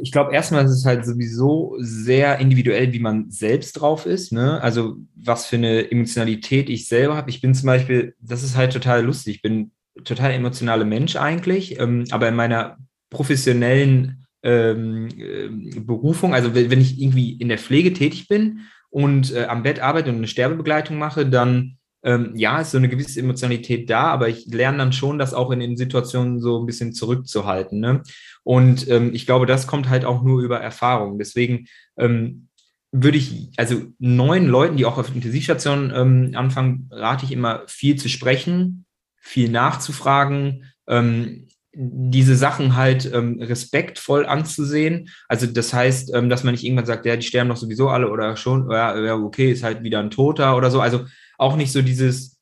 Ich 0.00 0.10
glaube, 0.10 0.32
erstmal 0.32 0.64
ist 0.64 0.70
es 0.70 0.86
halt 0.86 1.04
sowieso 1.04 1.76
sehr 1.80 2.38
individuell, 2.38 2.94
wie 2.94 3.00
man 3.00 3.30
selbst 3.30 3.74
drauf 3.74 4.06
ist. 4.06 4.32
Ne? 4.32 4.58
Also, 4.62 4.96
was 5.16 5.44
für 5.44 5.56
eine 5.56 5.90
Emotionalität 5.90 6.70
ich 6.70 6.88
selber 6.88 7.14
habe. 7.14 7.28
Ich 7.28 7.42
bin 7.42 7.52
zum 7.52 7.66
Beispiel, 7.66 8.16
das 8.20 8.42
ist 8.42 8.56
halt 8.56 8.72
total 8.72 9.04
lustig. 9.04 9.34
Ich 9.36 9.42
bin 9.42 9.72
total 10.02 10.30
emotionaler 10.30 10.86
Mensch 10.86 11.14
eigentlich, 11.16 11.78
ähm, 11.78 12.06
aber 12.10 12.26
in 12.28 12.36
meiner 12.36 12.78
professionellen 13.14 14.26
ähm, 14.42 15.08
äh, 15.16 15.80
Berufung, 15.80 16.34
also 16.34 16.54
wenn 16.54 16.80
ich 16.80 17.00
irgendwie 17.00 17.32
in 17.32 17.48
der 17.48 17.58
Pflege 17.58 17.94
tätig 17.94 18.28
bin 18.28 18.60
und 18.90 19.32
äh, 19.32 19.44
am 19.44 19.62
Bett 19.62 19.80
arbeite 19.80 20.10
und 20.10 20.16
eine 20.16 20.28
Sterbebegleitung 20.28 20.98
mache, 20.98 21.24
dann 21.24 21.78
ähm, 22.04 22.32
ja, 22.36 22.60
ist 22.60 22.72
so 22.72 22.78
eine 22.78 22.90
gewisse 22.90 23.20
Emotionalität 23.20 23.88
da, 23.88 24.04
aber 24.08 24.28
ich 24.28 24.46
lerne 24.46 24.78
dann 24.78 24.92
schon, 24.92 25.18
das 25.18 25.32
auch 25.32 25.50
in 25.50 25.60
den 25.60 25.78
Situationen 25.78 26.38
so 26.38 26.60
ein 26.60 26.66
bisschen 26.66 26.92
zurückzuhalten. 26.92 27.80
Ne? 27.80 28.02
Und 28.42 28.86
ähm, 28.88 29.14
ich 29.14 29.24
glaube, 29.24 29.46
das 29.46 29.66
kommt 29.66 29.88
halt 29.88 30.04
auch 30.04 30.22
nur 30.22 30.42
über 30.42 30.60
Erfahrung. 30.60 31.18
Deswegen 31.18 31.66
ähm, 31.96 32.48
würde 32.92 33.16
ich, 33.16 33.50
also 33.56 33.82
neuen 33.98 34.46
Leuten, 34.46 34.76
die 34.76 34.84
auch 34.84 34.98
auf 34.98 35.14
Intensivstationen 35.14 35.92
ähm, 35.94 36.36
anfangen, 36.36 36.90
rate 36.92 37.24
ich 37.24 37.32
immer 37.32 37.62
viel 37.66 37.96
zu 37.96 38.10
sprechen, 38.10 38.84
viel 39.16 39.48
nachzufragen, 39.48 40.66
ähm, 40.86 41.48
diese 41.76 42.36
Sachen 42.36 42.76
halt 42.76 43.10
ähm, 43.12 43.40
respektvoll 43.40 44.26
anzusehen. 44.26 45.08
Also 45.28 45.46
das 45.46 45.72
heißt, 45.74 46.14
ähm, 46.14 46.28
dass 46.28 46.44
man 46.44 46.52
nicht 46.52 46.64
irgendwann 46.64 46.86
sagt, 46.86 47.06
ja, 47.06 47.16
die 47.16 47.26
sterben 47.26 47.50
doch 47.50 47.56
sowieso 47.56 47.88
alle 47.88 48.10
oder 48.10 48.36
schon, 48.36 48.70
ja, 48.70 48.98
ja, 48.98 49.14
okay, 49.16 49.50
ist 49.50 49.64
halt 49.64 49.82
wieder 49.82 50.00
ein 50.00 50.10
Toter 50.10 50.56
oder 50.56 50.70
so. 50.70 50.80
Also 50.80 51.04
auch 51.38 51.56
nicht 51.56 51.72
so 51.72 51.82
dieses, 51.82 52.38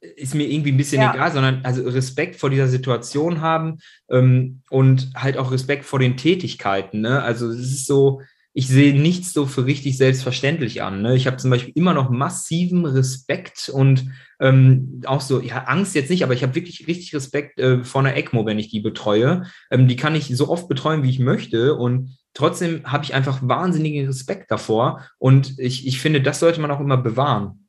ist 0.00 0.34
mir 0.34 0.48
irgendwie 0.48 0.72
ein 0.72 0.76
bisschen 0.76 1.00
ja. 1.00 1.14
egal, 1.14 1.32
sondern 1.32 1.60
also 1.64 1.82
Respekt 1.88 2.36
vor 2.36 2.50
dieser 2.50 2.68
Situation 2.68 3.40
haben 3.40 3.78
ähm, 4.10 4.62
und 4.70 5.10
halt 5.14 5.36
auch 5.38 5.52
Respekt 5.52 5.84
vor 5.84 5.98
den 5.98 6.16
Tätigkeiten. 6.16 7.00
Ne? 7.00 7.22
Also 7.22 7.48
es 7.50 7.72
ist 7.72 7.86
so, 7.86 8.20
ich 8.58 8.68
sehe 8.68 8.98
nichts 8.98 9.34
so 9.34 9.44
für 9.44 9.66
richtig 9.66 9.98
selbstverständlich 9.98 10.82
an. 10.82 11.02
Ne? 11.02 11.14
Ich 11.14 11.26
habe 11.26 11.36
zum 11.36 11.50
Beispiel 11.50 11.74
immer 11.76 11.92
noch 11.92 12.08
massiven 12.08 12.86
Respekt 12.86 13.68
und 13.68 14.06
ähm, 14.40 15.02
auch 15.04 15.20
so, 15.20 15.42
ja, 15.42 15.64
Angst 15.64 15.94
jetzt 15.94 16.08
nicht, 16.08 16.24
aber 16.24 16.32
ich 16.32 16.42
habe 16.42 16.54
wirklich 16.54 16.88
richtig 16.88 17.14
Respekt 17.14 17.60
äh, 17.60 17.84
vor 17.84 18.00
einer 18.00 18.16
ECMO, 18.16 18.46
wenn 18.46 18.58
ich 18.58 18.70
die 18.70 18.80
betreue. 18.80 19.44
Ähm, 19.70 19.88
die 19.88 19.96
kann 19.96 20.14
ich 20.14 20.34
so 20.34 20.48
oft 20.48 20.70
betreuen, 20.70 21.02
wie 21.02 21.10
ich 21.10 21.18
möchte. 21.18 21.74
Und 21.74 22.16
trotzdem 22.32 22.80
habe 22.90 23.04
ich 23.04 23.12
einfach 23.12 23.40
wahnsinnigen 23.42 24.06
Respekt 24.06 24.50
davor. 24.50 25.02
Und 25.18 25.58
ich, 25.58 25.86
ich 25.86 26.00
finde, 26.00 26.22
das 26.22 26.40
sollte 26.40 26.62
man 26.62 26.70
auch 26.70 26.80
immer 26.80 26.96
bewahren. 26.96 27.65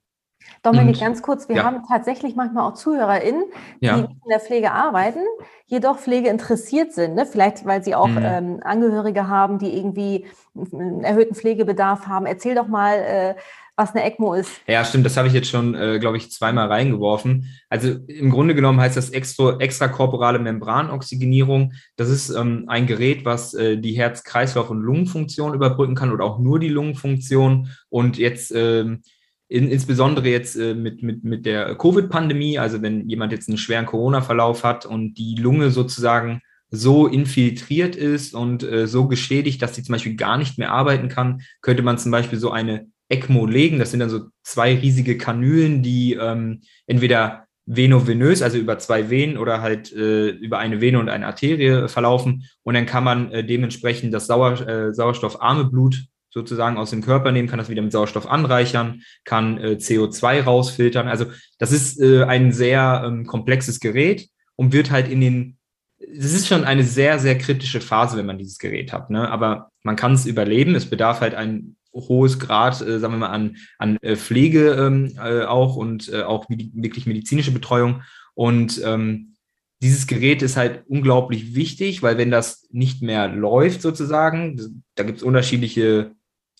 Dominik, 0.71 0.95
und, 0.95 1.01
ganz 1.01 1.21
kurz, 1.21 1.49
wir 1.49 1.57
ja. 1.57 1.63
haben 1.63 1.83
tatsächlich 1.87 2.35
manchmal 2.35 2.69
auch 2.69 2.73
ZuhörerInnen, 2.73 3.43
die 3.81 3.85
ja. 3.85 3.97
in 3.97 4.07
der 4.29 4.39
Pflege 4.39 4.71
arbeiten, 4.71 5.21
jedoch 5.65 5.97
Pflege 5.97 6.29
interessiert 6.29 6.93
sind. 6.93 7.15
Ne? 7.15 7.25
Vielleicht, 7.25 7.65
weil 7.65 7.83
sie 7.83 7.95
auch 7.95 8.07
mhm. 8.07 8.21
ähm, 8.21 8.59
Angehörige 8.63 9.27
haben, 9.27 9.59
die 9.59 9.77
irgendwie 9.77 10.25
einen 10.55 11.03
erhöhten 11.03 11.35
Pflegebedarf 11.35 12.07
haben. 12.07 12.25
Erzähl 12.25 12.55
doch 12.55 12.67
mal, 12.67 12.95
äh, 12.95 13.35
was 13.77 13.93
eine 13.93 14.03
ECMO 14.03 14.33
ist. 14.33 14.49
Ja, 14.67 14.83
stimmt, 14.83 15.05
das 15.05 15.17
habe 15.17 15.27
ich 15.27 15.35
jetzt 15.35 15.49
schon, 15.49 15.75
äh, 15.75 15.99
glaube 15.99 16.17
ich, 16.17 16.31
zweimal 16.31 16.67
reingeworfen. 16.67 17.47
Also 17.69 17.89
im 18.07 18.31
Grunde 18.31 18.55
genommen 18.55 18.81
heißt 18.81 18.97
das 18.97 19.11
extra, 19.11 19.57
extrakorporale 19.59 20.39
Membranoxygenierung. 20.39 21.73
Das 21.95 22.09
ist 22.09 22.29
ähm, 22.29 22.65
ein 22.67 22.87
Gerät, 22.87 23.23
was 23.23 23.53
äh, 23.53 23.77
die 23.77 23.93
Herz-Kreislauf- 23.93 24.71
und 24.71 24.81
Lungenfunktion 24.81 25.53
überbrücken 25.53 25.93
kann 25.93 26.11
oder 26.11 26.25
auch 26.25 26.39
nur 26.39 26.59
die 26.59 26.69
Lungenfunktion. 26.69 27.69
Und 27.89 28.17
jetzt 28.17 28.51
ähm, 28.51 29.03
in, 29.49 29.69
insbesondere 29.69 30.27
jetzt 30.27 30.55
äh, 30.55 30.73
mit, 30.73 31.03
mit, 31.03 31.23
mit 31.23 31.45
der 31.45 31.75
Covid-Pandemie, 31.75 32.59
also 32.59 32.81
wenn 32.81 33.09
jemand 33.09 33.31
jetzt 33.31 33.47
einen 33.47 33.57
schweren 33.57 33.85
Corona-Verlauf 33.85 34.63
hat 34.63 34.85
und 34.85 35.13
die 35.15 35.35
Lunge 35.35 35.71
sozusagen 35.71 36.41
so 36.69 37.07
infiltriert 37.07 37.95
ist 37.95 38.33
und 38.33 38.63
äh, 38.63 38.87
so 38.87 39.07
geschädigt, 39.07 39.61
dass 39.61 39.75
sie 39.75 39.83
zum 39.83 39.93
Beispiel 39.93 40.15
gar 40.15 40.37
nicht 40.37 40.57
mehr 40.57 40.71
arbeiten 40.71 41.07
kann, 41.07 41.41
könnte 41.61 41.81
man 41.83 41.97
zum 41.97 42.11
Beispiel 42.11 42.39
so 42.39 42.51
eine 42.51 42.87
ECMO 43.09 43.45
legen. 43.45 43.79
Das 43.79 43.91
sind 43.91 44.01
dann 44.01 44.09
so 44.09 44.25
zwei 44.43 44.75
riesige 44.75 45.17
Kanülen, 45.17 45.81
die 45.81 46.13
ähm, 46.13 46.61
entweder 46.85 47.45
venovenös, 47.65 48.41
also 48.41 48.57
über 48.57 48.79
zwei 48.79 49.09
Venen 49.09 49.37
oder 49.37 49.61
halt 49.61 49.93
äh, 49.93 50.29
über 50.29 50.59
eine 50.59 50.81
Vene 50.81 50.99
und 50.99 51.09
eine 51.09 51.25
Arterie 51.25 51.87
verlaufen. 51.87 52.45
Und 52.63 52.73
dann 52.73 52.85
kann 52.85 53.03
man 53.03 53.31
äh, 53.31 53.45
dementsprechend 53.45 54.13
das 54.13 54.27
Sauer, 54.27 54.59
äh, 54.67 54.93
sauerstoffarme 54.93 55.65
Blut 55.65 56.05
sozusagen 56.29 56.77
aus 56.77 56.89
dem 56.91 57.01
Körper 57.01 57.31
nehmen, 57.31 57.47
kann 57.47 57.59
das 57.59 57.69
wieder 57.69 57.81
mit 57.81 57.91
Sauerstoff 57.91 58.27
anreichern, 58.27 59.01
kann 59.23 59.57
äh, 59.57 59.77
CO2 59.79 60.43
rausfiltern. 60.43 61.07
Also 61.07 61.25
das 61.57 61.71
ist 61.71 61.99
äh, 61.99 62.23
ein 62.23 62.51
sehr 62.51 63.03
ähm, 63.05 63.25
komplexes 63.25 63.79
Gerät 63.79 64.29
und 64.55 64.73
wird 64.73 64.91
halt 64.91 65.09
in 65.09 65.21
den, 65.21 65.57
es 65.99 66.33
ist 66.33 66.47
schon 66.47 66.63
eine 66.63 66.83
sehr, 66.83 67.19
sehr 67.19 67.37
kritische 67.37 67.81
Phase, 67.81 68.17
wenn 68.17 68.25
man 68.25 68.37
dieses 68.37 68.57
Gerät 68.57 68.93
hat. 68.93 69.09
Ne? 69.09 69.29
Aber 69.29 69.71
man 69.83 69.95
kann 69.95 70.13
es 70.13 70.25
überleben. 70.25 70.75
Es 70.75 70.89
bedarf 70.89 71.21
halt 71.21 71.33
ein 71.33 71.75
hohes 71.93 72.39
Grad, 72.39 72.81
äh, 72.81 72.99
sagen 72.99 73.13
wir 73.13 73.19
mal, 73.19 73.29
an, 73.29 73.57
an 73.79 73.97
äh, 74.01 74.15
Pflege 74.15 74.73
ähm, 74.73 75.13
äh, 75.17 75.43
auch 75.43 75.75
und 75.75 76.11
äh, 76.11 76.23
auch 76.23 76.47
wirklich 76.49 77.07
medizinische 77.07 77.51
Betreuung. 77.51 78.03
Und 78.35 78.81
ähm, 78.83 79.33
dieses 79.81 80.07
Gerät 80.07 80.41
ist 80.41 80.57
halt 80.57 80.83
unglaublich 80.87 81.55
wichtig, 81.55 82.01
weil 82.01 82.17
wenn 82.17 82.31
das 82.31 82.67
nicht 82.71 83.01
mehr 83.01 83.27
läuft 83.27 83.81
sozusagen, 83.81 84.83
da 84.95 85.03
gibt 85.03 85.19
es 85.19 85.23
unterschiedliche 85.23 86.11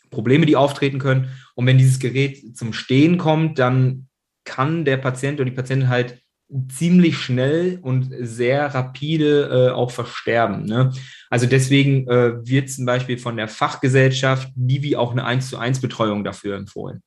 Probleme, 0.10 0.46
die 0.46 0.56
auftreten 0.56 1.00
können. 1.00 1.30
Und 1.56 1.66
wenn 1.66 1.78
dieses 1.78 2.00
Gerät 2.00 2.58
zum 2.58 2.74
Stehen 2.74 3.18
kommt, 3.18 3.60
dann 3.60 4.08
kann 4.46 4.86
der 4.86 4.98
Patient 4.98 5.40
oder 5.40 5.50
die 5.50 5.56
Patientin 5.56 5.90
halt 5.90 6.22
ziemlich 6.70 7.18
schnell 7.18 7.80
und 7.82 8.10
sehr 8.20 8.74
rapide 8.74 9.70
äh, 9.70 9.72
auch 9.72 9.92
versterben. 9.92 10.66
Ne? 10.66 10.94
Also 11.30 11.46
deswegen 11.46 12.08
äh, 12.08 12.48
wird 12.48 12.70
zum 12.70 12.86
Beispiel 12.86 13.18
von 13.18 13.36
der 13.36 13.50
Fachgesellschaft 13.50 14.50
wie 14.56 14.96
auch 14.96 15.12
eine 15.12 15.26
1 15.26 15.50
zu 15.50 15.58
1 15.58 15.82
Betreuung 15.82 16.24
dafür 16.24 16.56
empfohlen. 16.56 17.02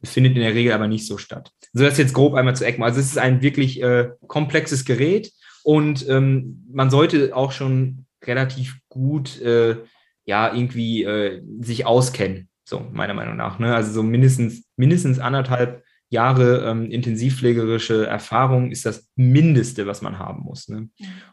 Das 0.00 0.12
findet 0.12 0.36
in 0.36 0.42
der 0.42 0.54
Regel 0.54 0.72
aber 0.72 0.86
nicht 0.86 1.06
so 1.06 1.18
statt. 1.18 1.50
So 1.72 1.82
das 1.82 1.98
jetzt 1.98 2.14
grob 2.14 2.34
einmal 2.34 2.54
zu 2.54 2.64
ECMO. 2.64 2.84
Also 2.84 3.00
es 3.00 3.06
ist 3.06 3.18
ein 3.18 3.42
wirklich 3.42 3.82
äh, 3.82 4.10
komplexes 4.28 4.84
Gerät 4.84 5.32
und 5.64 6.08
ähm, 6.08 6.64
man 6.70 6.90
sollte 6.90 7.34
auch 7.34 7.50
schon 7.50 8.06
relativ 8.22 8.76
gut 8.88 9.40
äh, 9.40 9.76
ja 10.24 10.52
irgendwie 10.52 11.04
äh, 11.04 11.42
sich 11.60 11.86
auskennen, 11.86 12.48
so 12.64 12.86
meiner 12.92 13.14
Meinung 13.14 13.36
nach. 13.36 13.58
Ne? 13.58 13.74
Also 13.74 13.92
so 13.92 14.02
mindestens, 14.02 14.64
mindestens 14.76 15.18
anderthalb 15.18 15.82
Jahre 16.08 16.64
ähm, 16.68 16.90
intensivpflegerische 16.90 18.06
Erfahrung 18.06 18.70
ist 18.70 18.86
das 18.86 19.10
Mindeste, 19.16 19.86
was 19.86 20.02
man 20.02 20.18
haben 20.18 20.42
muss. 20.44 20.68
Ne? 20.68 20.88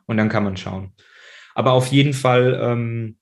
Und 0.06 0.18
dann 0.18 0.30
kann 0.30 0.44
man 0.44 0.58
schauen. 0.58 0.94
Aber 1.56 1.74
auf 1.74 1.88
jeden 1.88 2.14
Fall, 2.14 2.60
ähm, 2.62 3.18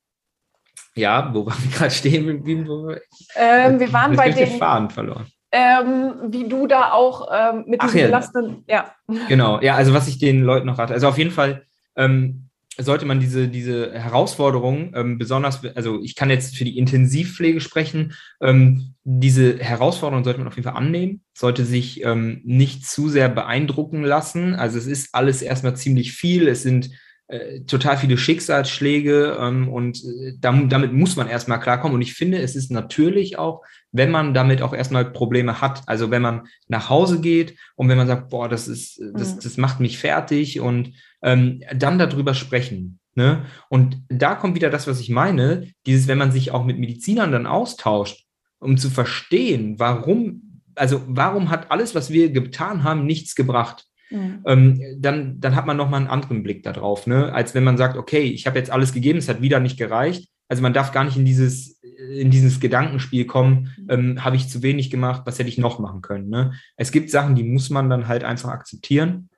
ja, 0.96 1.34
wo 1.34 1.46
waren 1.46 1.62
wir 1.64 1.72
gerade 1.72 1.92
stehen? 1.92 2.46
Wie, 2.46 2.68
wo, 2.68 2.96
ähm, 3.36 3.80
wir 3.80 3.92
waren 3.94 4.16
bei 4.16 4.32
den 4.32 4.58
Faden 4.58 4.90
verloren. 4.90 5.26
Ähm, 5.52 6.14
wie 6.28 6.48
du 6.48 6.68
da 6.68 6.92
auch 6.92 7.28
ähm, 7.34 7.64
mit 7.68 7.82
diesem 7.82 8.00
ja. 8.00 8.06
belastenden, 8.06 8.64
ja. 8.68 8.94
Genau, 9.28 9.60
ja, 9.62 9.74
also 9.74 9.94
was 9.94 10.08
ich 10.08 10.20
den 10.20 10.44
Leuten 10.44 10.68
noch 10.68 10.78
rate, 10.78 10.94
also 10.94 11.08
auf 11.08 11.18
jeden 11.18 11.32
Fall 11.32 11.64
ähm, 11.96 12.49
sollte 12.80 13.06
man 13.06 13.20
diese, 13.20 13.48
diese 13.48 13.92
Herausforderungen, 13.94 14.94
ähm, 14.96 15.18
besonders, 15.18 15.64
also 15.76 16.02
ich 16.02 16.16
kann 16.16 16.30
jetzt 16.30 16.58
für 16.58 16.66
die 16.66 16.78
Intensivpflege 16.78 17.62
sprechen, 17.62 18.14
ähm, 18.42 18.96
diese 19.04 19.58
Herausforderungen 19.60 20.24
sollte 20.24 20.40
man 20.40 20.48
auf 20.48 20.56
jeden 20.56 20.68
Fall 20.68 20.78
annehmen, 20.78 21.22
sollte 21.34 21.66
sich 21.66 22.04
ähm, 22.04 22.42
nicht 22.44 22.86
zu 22.86 23.10
sehr 23.10 23.30
beeindrucken 23.30 24.04
lassen. 24.04 24.56
Also 24.56 24.78
es 24.78 24.88
ist 24.88 25.10
alles 25.14 25.42
erstmal 25.42 25.76
ziemlich 25.76 26.14
viel, 26.14 26.48
es 26.48 26.64
sind 26.64 26.90
äh, 27.28 27.62
total 27.62 27.98
viele 27.98 28.18
Schicksalsschläge 28.18 29.38
ähm, 29.40 29.70
und 29.70 30.04
äh, 30.04 30.34
damit 30.40 30.94
muss 30.94 31.16
man 31.16 31.28
erstmal 31.28 31.60
klarkommen. 31.60 31.96
Und 31.96 32.02
ich 32.02 32.14
finde, 32.14 32.40
es 32.40 32.56
ist 32.56 32.72
natürlich 32.72 33.38
auch, 33.38 33.62
wenn 33.92 34.12
man 34.12 34.34
damit 34.34 34.62
auch 34.62 34.74
erstmal 34.74 35.06
Probleme 35.06 35.62
hat. 35.62 35.82
Also 35.88 36.12
wenn 36.12 36.22
man 36.22 36.48
nach 36.68 36.90
Hause 36.90 37.22
geht 37.22 37.58
und 37.76 37.90
wenn 37.90 37.98
man 37.98 38.08
sagt, 38.08 38.30
boah, 38.30 38.48
das 38.48 38.68
ist, 38.68 39.02
das, 39.14 39.36
mhm. 39.36 39.40
das 39.42 39.58
macht 39.58 39.80
mich 39.80 39.98
fertig 39.98 40.60
und 40.60 40.94
ähm, 41.22 41.64
dann 41.76 41.98
darüber 41.98 42.34
sprechen. 42.34 43.00
Ne? 43.16 43.46
Und 43.70 44.02
da 44.08 44.36
kommt 44.36 44.56
wieder 44.56 44.70
das, 44.70 44.88
was 44.88 45.00
ich 45.00 45.10
meine, 45.10 45.72
dieses, 45.86 46.08
wenn 46.08 46.18
man 46.18 46.32
sich 46.32 46.52
auch 46.52 46.64
mit 46.64 46.80
Medizinern 46.80 47.32
dann 47.32 47.48
austauscht, 47.48 48.26
um 48.60 48.78
zu 48.78 48.90
verstehen, 48.90 49.80
warum, 49.80 50.62
also 50.76 51.02
warum 51.08 51.50
hat 51.50 51.72
alles, 51.72 51.96
was 51.96 52.12
wir 52.12 52.32
getan 52.32 52.84
haben, 52.84 53.06
nichts 53.06 53.36
gebracht? 53.36 53.86
Mhm. 54.12 54.44
Ähm, 54.46 54.82
dann, 55.00 55.40
dann 55.40 55.56
hat 55.56 55.66
man 55.66 55.78
nochmal 55.78 56.00
einen 56.00 56.10
anderen 56.10 56.44
Blick 56.44 56.64
darauf, 56.64 57.08
ne? 57.08 57.34
als 57.34 57.56
wenn 57.56 57.64
man 57.64 57.78
sagt, 57.78 57.98
okay, 57.98 58.24
ich 58.24 58.48
habe 58.48 58.58
jetzt 58.58 58.72
alles 58.72 58.94
gegeben, 58.94 59.20
es 59.20 59.30
hat 59.30 59.42
wieder 59.42 59.60
nicht 59.60 59.78
gereicht. 59.78 60.30
Also 60.48 60.64
man 60.64 60.74
darf 60.74 60.92
gar 60.92 61.04
nicht 61.04 61.18
in 61.18 61.26
dieses, 61.26 61.79
in 62.12 62.32
dieses 62.32 62.60
Gedankenspiel 62.60 63.26
kommen, 63.26 63.72
mhm. 63.78 63.88
ähm, 63.90 64.24
habe 64.24 64.36
ich 64.36 64.50
zu 64.50 64.64
wenig 64.64 64.90
gemacht, 64.90 65.24
was 65.26 65.40
hätte 65.40 65.50
ich 65.50 65.58
noch 65.58 65.80
machen 65.80 66.02
können. 66.02 66.30
Ne? 66.30 66.54
Es 66.78 66.92
gibt 66.92 67.10
Sachen, 67.10 67.36
die 67.36 67.44
muss 67.44 67.70
man 67.70 67.90
dann 67.90 68.08
halt 68.08 68.24
einfach 68.24 68.50
akzeptieren, 68.50 69.30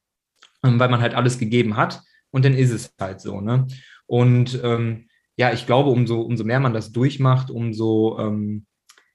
ähm, 0.63 0.79
weil 0.79 0.89
man 0.89 1.01
halt 1.01 1.15
alles 1.15 1.39
gegeben 1.39 1.77
hat 1.77 2.01
und 2.29 2.45
dann 2.45 2.53
ist 2.53 2.71
es 2.71 2.93
halt 2.99 3.21
so. 3.21 3.41
Ne? 3.41 3.67
Und 4.05 4.59
ähm, 4.63 5.07
ja, 5.37 5.51
ich 5.51 5.65
glaube, 5.65 5.89
umso, 5.89 6.21
umso 6.21 6.43
mehr 6.43 6.59
man 6.59 6.73
das 6.73 6.91
durchmacht, 6.91 7.49
umso 7.49 8.19
ähm, 8.19 8.65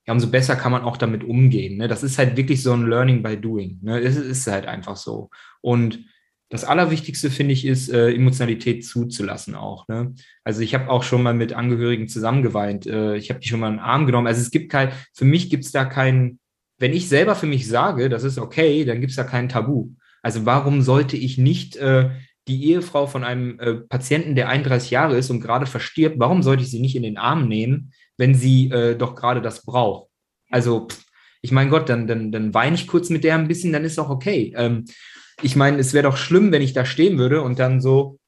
ja, 0.07 0.13
umso 0.13 0.31
besser 0.31 0.55
kann 0.55 0.73
man 0.73 0.83
auch 0.83 0.97
damit 0.97 1.25
umgehen. 1.25 1.79
Ne? 1.79 1.89
Das 1.89 2.03
ist 2.03 2.19
halt 2.19 2.37
wirklich 2.37 2.63
so 2.63 2.73
ein 2.73 2.87
Learning 2.87 3.23
by 3.23 3.37
Doing. 3.37 3.81
Ne? 3.83 3.99
Es 3.99 4.17
ist 4.17 4.47
halt 4.47 4.67
einfach 4.67 4.97
so. 4.97 5.31
Und 5.61 6.05
das 6.49 6.65
Allerwichtigste, 6.65 7.31
finde 7.31 7.55
ich, 7.55 7.65
ist, 7.65 7.89
äh, 7.89 8.13
Emotionalität 8.13 8.85
zuzulassen 8.85 9.55
auch. 9.55 9.89
Ne? 9.89 10.15
Also 10.45 10.61
ich 10.61 10.75
habe 10.75 10.89
auch 10.91 11.03
schon 11.03 11.23
mal 11.23 11.35
mit 11.35 11.53
Angehörigen 11.53 12.09
zusammengeweint. 12.09 12.87
Äh, 12.87 13.17
ich 13.17 13.31
habe 13.31 13.41
die 13.41 13.49
schon 13.49 13.61
mal 13.61 13.69
in 13.69 13.75
den 13.75 13.81
Arm 13.81 14.07
genommen. 14.07 14.29
Also 14.29 14.41
es 14.41 14.51
gibt 14.51 14.71
kein, 14.71 14.93
für 15.13 15.25
mich 15.25 15.51
gibt 15.51 15.65
es 15.65 15.73
da 15.73 15.85
kein, 15.85 16.39
wenn 16.79 16.93
ich 16.93 17.09
selber 17.09 17.35
für 17.35 17.47
mich 17.47 17.67
sage, 17.67 18.09
das 18.09 18.23
ist 18.23 18.39
okay, 18.39 18.85
dann 18.85 19.01
gibt 19.01 19.11
es 19.11 19.17
da 19.17 19.25
kein 19.25 19.49
Tabu. 19.49 19.91
Also 20.23 20.47
warum 20.47 20.83
sollte 20.83 21.17
ich 21.17 21.37
nicht 21.37 21.77
äh, 21.77 22.11
die 22.49 22.71
Ehefrau 22.71 23.07
von 23.07 23.25
einem 23.25 23.59
äh, 23.59 23.75
Patienten, 23.75 24.37
der 24.37 24.49
31 24.49 24.91
Jahre 24.91 25.17
ist 25.17 25.31
und 25.31 25.41
gerade 25.41 25.67
verstirbt, 25.67 26.19
warum 26.19 26.43
sollte 26.43 26.63
ich 26.63 26.71
sie 26.71 26.81
nicht 26.81 26.95
in 26.95 27.03
den 27.03 27.19
Arm 27.19 27.49
nehmen, 27.49 27.93
wenn 28.17 28.35
sie 28.35 28.71
äh, 28.71 28.97
doch 28.97 29.17
gerade 29.17 29.43
das 29.43 29.65
braucht. 29.65 30.09
Also, 30.51 30.87
ich 31.43 31.51
meine 31.51 31.71
Gott, 31.71 31.89
dann, 31.89 32.07
dann, 32.07 32.31
dann 32.31 32.55
weine 32.55 32.77
ich 32.77 32.87
kurz 32.87 33.11
mit 33.11 33.25
der 33.25 33.35
ein 33.35 33.49
bisschen, 33.49 33.73
dann 33.73 33.85
ist 33.85 33.99
auch 33.99 34.11
okay. 34.11 34.55
Ähm, 34.57 34.85
ich 35.43 35.57
meine, 35.57 35.79
es 35.79 35.93
wäre 35.93 36.05
doch 36.05 36.17
schlimm, 36.17 36.53
wenn 36.53 36.63
ich 36.63 36.73
da 36.73 36.85
stehen 36.85 37.19
würde 37.19 37.43
und 37.43 37.59
dann 37.59 37.81
so, 37.81 38.19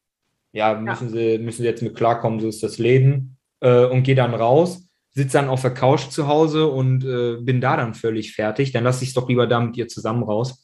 ja, 0.53 0.75
müssen, 0.75 1.15
ja. 1.15 1.37
Sie, 1.37 1.39
müssen 1.39 1.63
Sie 1.63 1.69
jetzt 1.69 1.83
mit 1.83 1.95
klarkommen, 1.95 2.41
so 2.41 2.49
ist 2.49 2.63
das 2.63 2.79
Leben 2.79 3.37
äh, 3.61 3.85
und 3.85 4.03
gehe 4.03 4.15
dann 4.15 4.35
raus, 4.35 4.89
sitze 5.11 5.39
dann 5.39 5.49
auf 5.49 5.63
der 5.63 5.75
Couch 5.75 6.09
zu 6.11 6.27
Hause 6.27 6.67
und 6.67 7.05
äh, 7.05 7.37
bin 7.41 7.61
da 7.61 7.77
dann 7.77 7.95
völlig 7.95 8.35
fertig. 8.35 8.73
Dann 8.73 8.85
lasse 8.85 9.03
ich 9.03 9.11
es 9.11 9.15
doch 9.15 9.29
lieber 9.29 9.47
da 9.47 9.61
mit 9.61 9.77
ihr 9.77 9.89
zusammen 9.89 10.23
raus. 10.23 10.63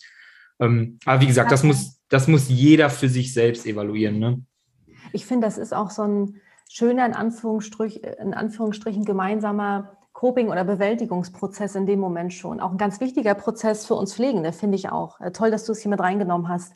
Ähm, 0.60 0.98
aber 1.04 1.20
wie 1.20 1.26
gesagt, 1.26 1.50
das 1.50 1.62
muss, 1.62 2.00
das 2.08 2.28
muss 2.28 2.48
jeder 2.48 2.90
für 2.90 3.08
sich 3.08 3.32
selbst 3.32 3.66
evaluieren. 3.66 4.18
Ne? 4.18 4.42
Ich 5.12 5.26
finde, 5.26 5.46
das 5.46 5.58
ist 5.58 5.74
auch 5.74 5.90
so 5.90 6.02
ein, 6.02 6.40
schöner, 6.74 7.06
in, 7.06 7.14
Anführungsstrich, 7.14 8.02
in 8.02 8.34
Anführungsstrichen 8.34 9.04
gemeinsamer 9.04 9.93
Coping- 10.14 10.48
oder 10.48 10.64
Bewältigungsprozess 10.64 11.74
in 11.74 11.86
dem 11.86 12.00
Moment 12.00 12.32
schon. 12.32 12.60
Auch 12.60 12.70
ein 12.70 12.78
ganz 12.78 13.00
wichtiger 13.00 13.34
Prozess 13.34 13.84
für 13.84 13.94
uns 13.94 14.14
Pflegende, 14.14 14.52
finde 14.52 14.76
ich 14.76 14.90
auch. 14.90 15.20
Äh, 15.20 15.32
toll, 15.32 15.50
dass 15.50 15.66
du 15.66 15.72
es 15.72 15.80
hier 15.80 15.90
mit 15.90 16.00
reingenommen 16.00 16.48
hast. 16.48 16.74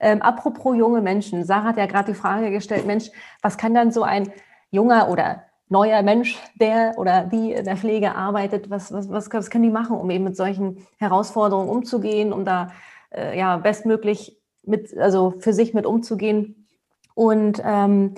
Ähm, 0.00 0.20
apropos 0.20 0.76
junge 0.76 1.00
Menschen, 1.00 1.44
Sarah 1.44 1.68
hat 1.68 1.76
ja 1.78 1.86
gerade 1.86 2.12
die 2.12 2.18
Frage 2.18 2.50
gestellt, 2.50 2.86
Mensch, 2.86 3.10
was 3.42 3.56
kann 3.56 3.74
dann 3.74 3.92
so 3.92 4.02
ein 4.02 4.32
junger 4.70 5.08
oder 5.08 5.44
neuer 5.68 6.02
Mensch, 6.02 6.36
der 6.60 6.94
oder 6.98 7.24
die 7.24 7.52
in 7.52 7.64
der 7.64 7.76
Pflege 7.76 8.16
arbeitet, 8.16 8.70
was, 8.70 8.92
was, 8.92 9.08
was, 9.08 9.32
was 9.32 9.50
können 9.50 9.64
die 9.64 9.70
machen, 9.70 9.96
um 9.96 10.10
eben 10.10 10.24
mit 10.24 10.36
solchen 10.36 10.84
Herausforderungen 10.98 11.68
umzugehen, 11.68 12.32
um 12.32 12.44
da 12.44 12.72
äh, 13.10 13.38
ja 13.38 13.56
bestmöglich 13.56 14.36
mit, 14.64 14.96
also 14.98 15.34
für 15.38 15.52
sich 15.52 15.74
mit 15.74 15.86
umzugehen. 15.86 16.66
Und 17.14 17.62
ähm, 17.64 18.14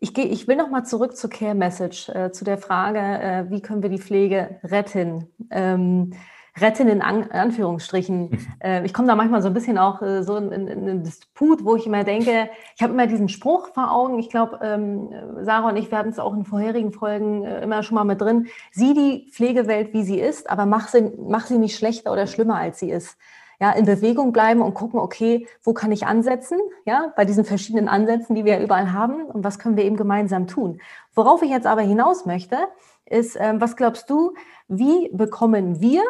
ich, 0.00 0.14
geh, 0.14 0.22
ich 0.22 0.48
will 0.48 0.56
noch 0.56 0.70
mal 0.70 0.84
zurück 0.84 1.16
zur 1.16 1.30
Care 1.30 1.54
Message, 1.54 2.08
äh, 2.08 2.32
zu 2.32 2.44
der 2.44 2.58
Frage, 2.58 2.98
äh, 2.98 3.50
wie 3.50 3.60
können 3.60 3.82
wir 3.82 3.90
die 3.90 3.98
Pflege 3.98 4.58
retten? 4.64 5.26
Ähm, 5.50 6.12
retten 6.58 6.88
in 6.88 7.02
An 7.02 7.30
Anführungsstrichen. 7.30 8.30
Äh, 8.62 8.84
ich 8.84 8.92
komme 8.92 9.08
da 9.08 9.14
manchmal 9.14 9.40
so 9.40 9.48
ein 9.48 9.54
bisschen 9.54 9.78
auch 9.78 10.02
äh, 10.02 10.22
so 10.22 10.36
in, 10.36 10.52
in, 10.52 10.68
in 10.68 10.86
einen 10.86 11.02
Disput, 11.02 11.64
wo 11.64 11.76
ich 11.76 11.86
immer 11.86 12.04
denke, 12.04 12.50
ich 12.76 12.82
habe 12.82 12.92
immer 12.92 13.06
diesen 13.06 13.30
Spruch 13.30 13.68
vor 13.68 13.90
Augen. 13.90 14.18
Ich 14.18 14.28
glaube, 14.28 14.58
ähm, 14.62 15.08
Sarah 15.40 15.70
und 15.70 15.76
ich, 15.76 15.90
werden 15.90 16.12
es 16.12 16.18
auch 16.18 16.34
in 16.34 16.44
vorherigen 16.44 16.92
Folgen 16.92 17.44
äh, 17.44 17.62
immer 17.62 17.82
schon 17.82 17.94
mal 17.94 18.04
mit 18.04 18.20
drin. 18.20 18.48
Sieh 18.70 18.92
die 18.92 19.30
Pflegewelt, 19.32 19.94
wie 19.94 20.02
sie 20.02 20.20
ist, 20.20 20.50
aber 20.50 20.66
mach 20.66 20.88
sie, 20.88 21.10
mach 21.26 21.46
sie 21.46 21.56
nicht 21.56 21.74
schlechter 21.74 22.12
oder 22.12 22.26
schlimmer, 22.26 22.56
als 22.56 22.80
sie 22.80 22.90
ist. 22.90 23.16
Ja, 23.60 23.72
in 23.72 23.84
Bewegung 23.84 24.32
bleiben 24.32 24.62
und 24.62 24.74
gucken, 24.74 24.98
okay, 24.98 25.46
wo 25.62 25.74
kann 25.74 25.92
ich 25.92 26.06
ansetzen? 26.06 26.58
Ja, 26.86 27.12
bei 27.14 27.24
diesen 27.24 27.44
verschiedenen 27.44 27.88
Ansätzen, 27.88 28.34
die 28.34 28.44
wir 28.44 28.58
überall 28.60 28.92
haben 28.92 29.24
und 29.26 29.44
was 29.44 29.58
können 29.58 29.76
wir 29.76 29.84
eben 29.84 29.96
gemeinsam 29.96 30.46
tun? 30.46 30.80
Worauf 31.14 31.42
ich 31.42 31.50
jetzt 31.50 31.66
aber 31.66 31.82
hinaus 31.82 32.24
möchte, 32.24 32.56
ist, 33.04 33.36
ähm, 33.38 33.60
was 33.60 33.76
glaubst 33.76 34.08
du, 34.08 34.34
wie 34.68 35.10
bekommen 35.12 35.80
wir 35.80 36.02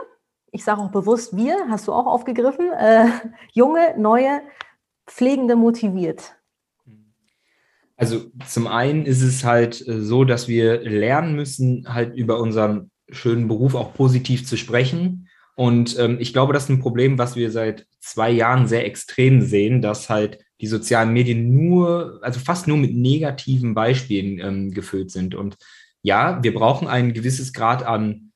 ich 0.52 0.64
sage 0.64 0.80
auch 0.80 0.90
bewusst 0.90 1.36
wir, 1.36 1.56
hast 1.68 1.88
du 1.88 1.92
auch 1.92 2.06
aufgegriffen, 2.06 2.72
äh, 2.72 3.06
junge, 3.52 3.94
neue 3.98 4.42
Pflegende 5.06 5.56
motiviert? 5.56 6.34
Also 7.96 8.30
zum 8.48 8.66
einen 8.66 9.04
ist 9.04 9.22
es 9.22 9.44
halt 9.44 9.86
äh, 9.86 10.00
so, 10.00 10.24
dass 10.24 10.48
wir 10.48 10.80
lernen 10.80 11.36
müssen, 11.36 11.92
halt 11.92 12.16
über 12.16 12.40
unseren 12.40 12.90
schönen 13.10 13.48
Beruf 13.48 13.74
auch 13.74 13.92
positiv 13.92 14.46
zu 14.46 14.56
sprechen. 14.56 15.28
Und 15.56 15.98
ähm, 15.98 16.16
ich 16.20 16.32
glaube, 16.32 16.52
das 16.52 16.64
ist 16.64 16.68
ein 16.70 16.80
Problem, 16.80 17.18
was 17.18 17.36
wir 17.36 17.50
seit 17.50 17.86
zwei 17.98 18.30
Jahren 18.30 18.66
sehr 18.66 18.86
extrem 18.86 19.42
sehen, 19.42 19.82
dass 19.82 20.08
halt 20.08 20.38
die 20.60 20.66
sozialen 20.66 21.12
Medien 21.12 21.54
nur, 21.54 22.18
also 22.22 22.40
fast 22.40 22.68
nur 22.68 22.76
mit 22.76 22.94
negativen 22.94 23.74
Beispielen 23.74 24.38
ähm, 24.40 24.70
gefüllt 24.70 25.10
sind. 25.10 25.34
Und 25.34 25.56
ja, 26.02 26.42
wir 26.42 26.54
brauchen 26.54 26.88
ein 26.88 27.12
gewisses 27.12 27.52
Grad 27.52 27.82
an 27.84 28.30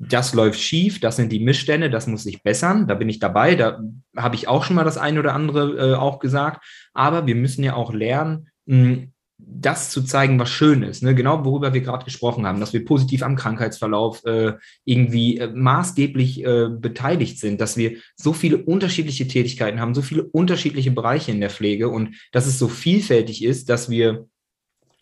das 0.00 0.32
läuft 0.32 0.60
schief, 0.60 1.00
das 1.00 1.16
sind 1.16 1.32
die 1.32 1.40
Missstände, 1.40 1.90
das 1.90 2.06
muss 2.06 2.22
sich 2.22 2.42
bessern, 2.42 2.86
da 2.86 2.94
bin 2.94 3.08
ich 3.08 3.18
dabei, 3.18 3.56
da 3.56 3.80
habe 4.16 4.36
ich 4.36 4.46
auch 4.46 4.62
schon 4.62 4.76
mal 4.76 4.84
das 4.84 4.96
eine 4.96 5.18
oder 5.18 5.34
andere 5.34 5.92
äh, 5.92 5.94
auch 5.94 6.20
gesagt, 6.20 6.64
aber 6.94 7.26
wir 7.26 7.34
müssen 7.34 7.64
ja 7.64 7.74
auch 7.74 7.92
lernen, 7.92 8.48
mh, 8.66 9.08
das 9.50 9.90
zu 9.90 10.02
zeigen, 10.02 10.38
was 10.38 10.50
schön 10.50 10.82
ist, 10.82 11.02
ne? 11.02 11.14
genau 11.14 11.44
worüber 11.44 11.72
wir 11.72 11.80
gerade 11.80 12.04
gesprochen 12.04 12.46
haben, 12.46 12.60
dass 12.60 12.72
wir 12.72 12.84
positiv 12.84 13.22
am 13.22 13.34
Krankheitsverlauf 13.34 14.24
äh, 14.24 14.52
irgendwie 14.84 15.38
äh, 15.38 15.50
maßgeblich 15.52 16.44
äh, 16.44 16.68
beteiligt 16.70 17.38
sind, 17.38 17.60
dass 17.60 17.76
wir 17.76 17.96
so 18.14 18.32
viele 18.32 18.58
unterschiedliche 18.58 19.26
Tätigkeiten 19.26 19.80
haben, 19.80 19.94
so 19.94 20.02
viele 20.02 20.24
unterschiedliche 20.24 20.90
Bereiche 20.90 21.32
in 21.32 21.40
der 21.40 21.50
Pflege 21.50 21.88
und 21.88 22.16
dass 22.32 22.46
es 22.46 22.58
so 22.58 22.68
vielfältig 22.68 23.42
ist, 23.42 23.68
dass 23.68 23.88
wir 23.88 24.26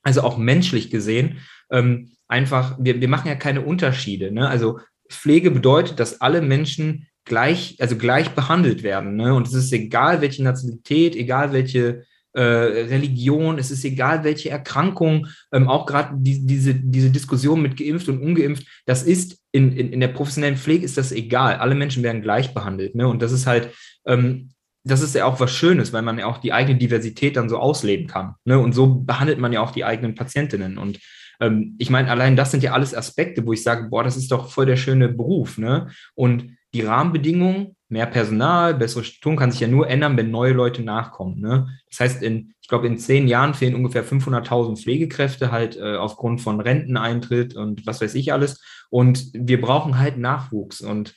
also 0.03 0.23
auch 0.23 0.39
menschlich 0.39 0.91
gesehen 0.91 1.39
ähm, 1.71 2.13
einfach, 2.29 2.77
wir, 2.81 3.01
wir 3.01 3.09
machen 3.09 3.29
ja 3.29 3.35
keine 3.35 3.63
Unterschiede. 3.63 4.31
Ne? 4.31 4.49
Also 4.49 4.79
Pflege 5.09 5.51
bedeutet, 5.51 5.99
dass 5.99 6.21
alle 6.21 6.41
Menschen 6.41 7.09
gleich, 7.25 7.77
also 7.81 7.97
gleich 7.97 8.31
behandelt 8.31 8.83
werden. 8.83 9.17
Ne? 9.17 9.35
Und 9.35 9.49
es 9.49 9.55
ist 9.55 9.73
egal, 9.73 10.21
welche 10.21 10.45
Nationalität, 10.45 11.17
egal 11.17 11.53
welche 11.53 12.05
äh, 12.37 12.41
Religion, 12.41 13.59
es 13.59 13.71
ist 13.71 13.85
egal, 13.85 14.23
welche 14.23 14.51
Erkrankung, 14.51 15.27
ähm, 15.53 15.69
auch 15.69 15.87
gerade 15.87 16.11
die, 16.19 16.47
diese, 16.47 16.75
diese 16.75 17.11
Diskussion 17.11 17.63
mit 17.63 17.77
geimpft 17.77 18.09
und 18.09 18.21
ungeimpft, 18.21 18.67
das 18.85 19.03
ist 19.03 19.39
in, 19.53 19.73
in, 19.73 19.91
in 19.91 20.01
der 20.01 20.09
professionellen 20.09 20.59
Pflege 20.59 20.85
ist 20.85 20.99
das 20.99 21.13
egal. 21.13 21.57
Alle 21.57 21.75
Menschen 21.75 22.03
werden 22.03 22.21
gleich 22.21 22.53
behandelt. 22.53 22.95
Ne? 22.95 23.09
Und 23.09 23.23
das 23.23 23.33
ist 23.33 23.47
halt, 23.47 23.71
ähm, 24.07 24.51
das 24.85 25.01
ist 25.01 25.15
ja 25.15 25.25
auch 25.25 25.41
was 25.41 25.51
Schönes, 25.51 25.95
weil 25.95 26.03
man 26.03 26.19
ja 26.19 26.27
auch 26.27 26.39
die 26.39 26.53
eigene 26.53 26.79
Diversität 26.79 27.37
dann 27.37 27.49
so 27.49 27.57
ausleben 27.57 28.07
kann. 28.07 28.35
Ne? 28.45 28.59
Und 28.59 28.75
so 28.75 28.97
behandelt 28.97 29.39
man 29.39 29.53
ja 29.55 29.63
auch 29.63 29.71
die 29.71 29.85
eigenen 29.85 30.15
Patientinnen. 30.15 30.77
Und 30.77 31.01
ähm, 31.41 31.75
ich 31.79 31.89
meine, 31.89 32.11
allein 32.11 32.37
das 32.37 32.51
sind 32.51 32.63
ja 32.63 32.73
alles 32.73 32.95
Aspekte, 32.95 33.47
wo 33.47 33.55
ich 33.55 33.63
sage, 33.63 33.89
boah, 33.89 34.05
das 34.05 34.19
ist 34.19 34.31
doch 34.31 34.51
voll 34.51 34.67
der 34.67 34.77
schöne 34.77 35.09
Beruf. 35.09 35.57
Ne? 35.57 35.89
Und 36.15 36.51
die 36.75 36.83
Rahmenbedingungen, 36.83 37.76
mehr 37.89 38.07
Personal, 38.07 38.75
bessere 38.75 39.05
Strukturen 39.05 39.37
kann 39.37 39.51
sich 39.51 39.61
ja 39.61 39.69
nur 39.69 39.89
ändern, 39.89 40.17
wenn 40.17 40.31
neue 40.31 40.53
Leute 40.53 40.83
nachkommen. 40.83 41.41
Ne? 41.41 41.69
Das 41.89 42.01
heißt, 42.01 42.23
in, 42.23 42.55
ich 42.61 42.69
glaube, 42.69 42.87
in 42.87 42.99
zehn 42.99 43.29
Jahren 43.29 43.55
fehlen 43.55 43.75
ungefähr 43.75 44.05
500.000 44.05 44.83
Pflegekräfte 44.83 45.53
halt 45.53 45.77
äh, 45.77 45.97
aufgrund 45.97 46.41
von 46.41 46.61
Renteneintritt 46.61 47.55
und 47.55 47.87
was 47.87 48.01
weiß 48.01 48.15
ich 48.15 48.33
alles. 48.33 48.63
Und 48.91 49.31
wir 49.33 49.61
brauchen 49.61 49.99
halt 49.99 50.19
Nachwuchs 50.19 50.81
und 50.81 51.15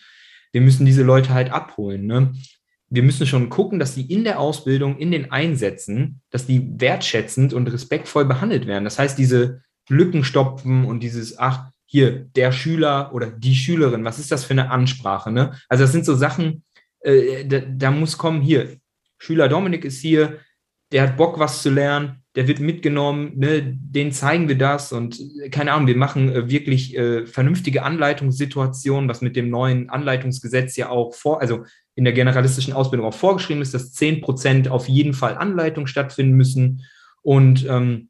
wir 0.51 0.61
müssen 0.61 0.85
diese 0.85 1.03
Leute 1.03 1.33
halt 1.33 1.51
abholen. 1.51 2.05
Ne? 2.05 2.33
wir 2.89 3.03
müssen 3.03 3.27
schon 3.27 3.49
gucken, 3.49 3.79
dass 3.79 3.95
die 3.95 4.11
in 4.11 4.23
der 4.23 4.39
Ausbildung, 4.39 4.97
in 4.97 5.11
den 5.11 5.31
Einsätzen, 5.31 6.21
dass 6.31 6.47
die 6.47 6.79
wertschätzend 6.79 7.53
und 7.53 7.71
respektvoll 7.71 8.25
behandelt 8.25 8.65
werden. 8.65 8.83
Das 8.83 8.97
heißt, 8.97 9.17
diese 9.17 9.61
Lücken 9.89 10.23
stopfen 10.23 10.85
und 10.85 11.01
dieses, 11.01 11.37
ach, 11.37 11.69
hier, 11.91 12.11
der 12.35 12.51
Schüler 12.51 13.09
oder 13.15 13.31
die 13.31 13.55
Schülerin, 13.55 14.05
was 14.05 14.19
ist 14.19 14.31
das 14.31 14.45
für 14.45 14.53
eine 14.53 14.69
Ansprache? 14.69 15.31
Ne? 15.31 15.57
Also 15.69 15.85
das 15.85 15.91
sind 15.91 16.05
so 16.05 16.13
Sachen, 16.13 16.63
äh, 16.99 17.43
da, 17.45 17.61
da 17.61 17.89
muss 17.89 18.15
kommen, 18.15 18.41
hier, 18.41 18.77
Schüler 19.17 19.49
Dominik 19.49 19.85
ist 19.85 19.99
hier, 19.99 20.37
der 20.91 21.01
hat 21.01 21.17
Bock, 21.17 21.39
was 21.39 21.63
zu 21.63 21.71
lernen, 21.71 22.23
der 22.35 22.47
wird 22.47 22.59
mitgenommen, 22.59 23.31
ne, 23.37 23.63
den 23.63 24.11
zeigen 24.11 24.47
wir 24.47 24.57
das 24.57 24.93
und 24.93 25.19
äh, 25.41 25.49
keine 25.49 25.73
Ahnung, 25.73 25.87
wir 25.87 25.97
machen 25.97 26.31
äh, 26.31 26.47
wirklich 26.47 26.95
äh, 26.95 27.25
vernünftige 27.25 27.81
Anleitungssituationen, 27.81 29.09
was 29.09 29.21
mit 29.21 29.35
dem 29.35 29.49
neuen 29.49 29.89
Anleitungsgesetz 29.89 30.75
ja 30.75 30.89
auch 30.89 31.15
vor, 31.15 31.41
also 31.41 31.65
in 31.95 32.03
der 32.03 32.13
generalistischen 32.13 32.73
Ausbildung 32.73 33.07
auch 33.07 33.15
vorgeschrieben 33.15 33.63
ist, 33.63 33.73
dass 33.73 33.93
10 33.93 34.21
Prozent 34.21 34.67
auf 34.67 34.87
jeden 34.87 35.13
Fall 35.13 35.37
Anleitung 35.37 35.87
stattfinden 35.87 36.33
müssen 36.33 36.85
und 37.23 37.65
ähm, 37.67 38.09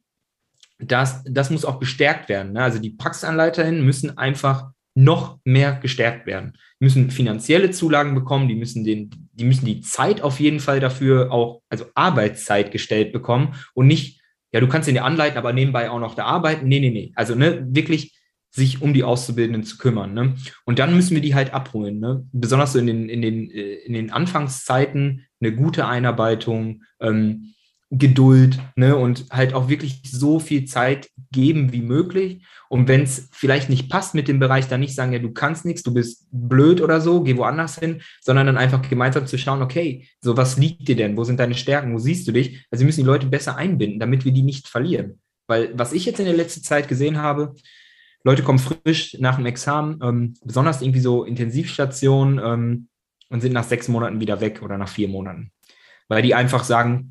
das, 0.80 1.23
das 1.25 1.49
muss 1.49 1.65
auch 1.65 1.80
gestärkt 1.80 2.30
werden. 2.30 2.53
Ne? 2.53 2.63
Also 2.63 2.80
die 2.80 2.91
Praxisanleiterinnen 2.91 3.86
müssen 3.86 4.17
einfach 4.17 4.71
noch 4.95 5.39
mehr 5.43 5.73
gestärkt 5.73 6.25
werden. 6.25 6.53
Die 6.80 6.86
müssen 6.86 7.11
finanzielle 7.11 7.71
Zulagen 7.71 8.15
bekommen, 8.15 8.47
die 8.47 8.55
müssen, 8.55 8.84
den, 8.84 9.30
die 9.34 9.45
müssen 9.45 9.65
die 9.65 9.82
Zeit 9.82 10.21
auf 10.21 10.39
jeden 10.39 10.59
Fall 10.59 10.80
dafür 10.80 11.32
auch, 11.32 11.61
also 11.69 11.86
Arbeitszeit 11.95 12.71
gestellt 12.71 13.13
bekommen 13.13 13.55
und 13.73 13.88
nicht, 13.88 14.21
ja, 14.51 14.59
du 14.59 14.67
kannst 14.67 14.88
den 14.88 14.95
ja 14.95 15.03
anleiten, 15.03 15.38
aber 15.38 15.53
nebenbei 15.53 15.89
auch 15.89 15.99
noch 15.99 16.15
da 16.15 16.25
arbeiten. 16.25 16.67
Nee, 16.67 16.80
nee, 16.80 16.89
nee. 16.89 17.11
Also 17.15 17.36
ne, 17.36 17.65
wirklich 17.69 18.19
sich 18.51 18.82
um 18.82 18.93
die 18.93 19.03
Auszubildenden 19.03 19.63
zu 19.63 19.77
kümmern. 19.77 20.13
Ne? 20.13 20.36
Und 20.65 20.80
dann 20.80 20.95
müssen 20.95 21.13
wir 21.13 21.21
die 21.21 21.36
halt 21.36 21.53
abholen. 21.53 21.99
Ne? 21.99 22.27
Besonders 22.32 22.73
so 22.73 22.80
in 22.80 22.88
den, 22.88 23.07
in, 23.07 23.21
den, 23.21 23.51
äh, 23.51 23.75
in 23.75 23.93
den 23.93 24.11
Anfangszeiten 24.11 25.25
eine 25.39 25.55
gute 25.55 25.86
Einarbeitung, 25.88 26.84
ähm, 26.99 27.53
Geduld 27.92 28.60
ne, 28.76 28.96
und 28.96 29.26
halt 29.32 29.54
auch 29.54 29.68
wirklich 29.68 30.02
so 30.04 30.40
viel 30.40 30.66
Zeit 30.66 31.10
geben 31.32 31.74
wie 31.74 31.82
möglich. 31.82 32.46
Und 32.70 32.88
wenn 32.88 33.02
es 33.02 33.30
vielleicht 33.32 33.68
nicht 33.70 33.90
passt 33.90 34.14
mit 34.14 34.28
dem 34.28 34.38
Bereich, 34.38 34.68
dann 34.68 34.80
nicht 34.80 34.94
sagen, 34.94 35.12
ja, 35.12 35.18
du 35.18 35.32
kannst 35.32 35.66
nichts, 35.66 35.82
du 35.82 35.92
bist 35.92 36.28
blöd 36.32 36.82
oder 36.82 37.02
so, 37.02 37.24
geh 37.24 37.36
woanders 37.36 37.80
hin, 37.80 38.02
sondern 38.22 38.46
dann 38.46 38.58
einfach 38.58 38.88
gemeinsam 38.88 39.26
zu 39.26 39.40
schauen, 39.40 39.64
okay, 39.64 40.08
so 40.22 40.38
was 40.38 40.58
liegt 40.58 40.88
dir 40.88 40.96
denn? 40.96 41.18
Wo 41.18 41.24
sind 41.24 41.40
deine 41.40 41.56
Stärken? 41.56 41.94
Wo 41.94 41.98
siehst 41.98 42.28
du 42.28 42.32
dich? 42.32 42.64
Also 42.70 42.82
wir 42.82 42.86
müssen 42.86 43.02
die 43.02 43.08
Leute 43.08 43.26
besser 43.26 43.56
einbinden, 43.56 44.00
damit 44.00 44.24
wir 44.24 44.32
die 44.32 44.44
nicht 44.44 44.68
verlieren. 44.68 45.20
Weil 45.48 45.72
was 45.74 45.94
ich 45.94 46.06
jetzt 46.06 46.20
in 46.20 46.26
der 46.26 46.36
letzten 46.36 46.62
Zeit 46.62 46.88
gesehen 46.88 47.18
habe, 47.18 47.56
Leute 48.24 48.44
kommen 48.44 48.60
frisch 48.60 49.18
nach 49.20 49.38
dem 49.38 49.48
Examen, 49.48 50.00
ähm, 50.04 50.34
besonders 50.44 50.84
irgendwie 50.84 51.00
so 51.00 51.24
Intensivstationen 51.24 52.40
ähm, 52.44 52.88
und 53.30 53.42
sind 53.42 53.54
nach 53.54 53.64
sechs 53.64 53.88
Monaten 53.88 54.20
wieder 54.20 54.42
weg 54.42 54.62
oder 54.62 54.78
nach 54.78 54.90
vier 54.90 55.08
Monaten. 55.08 55.52
Weil 56.08 56.22
die 56.22 56.36
einfach 56.36 56.64
sagen, 56.64 57.10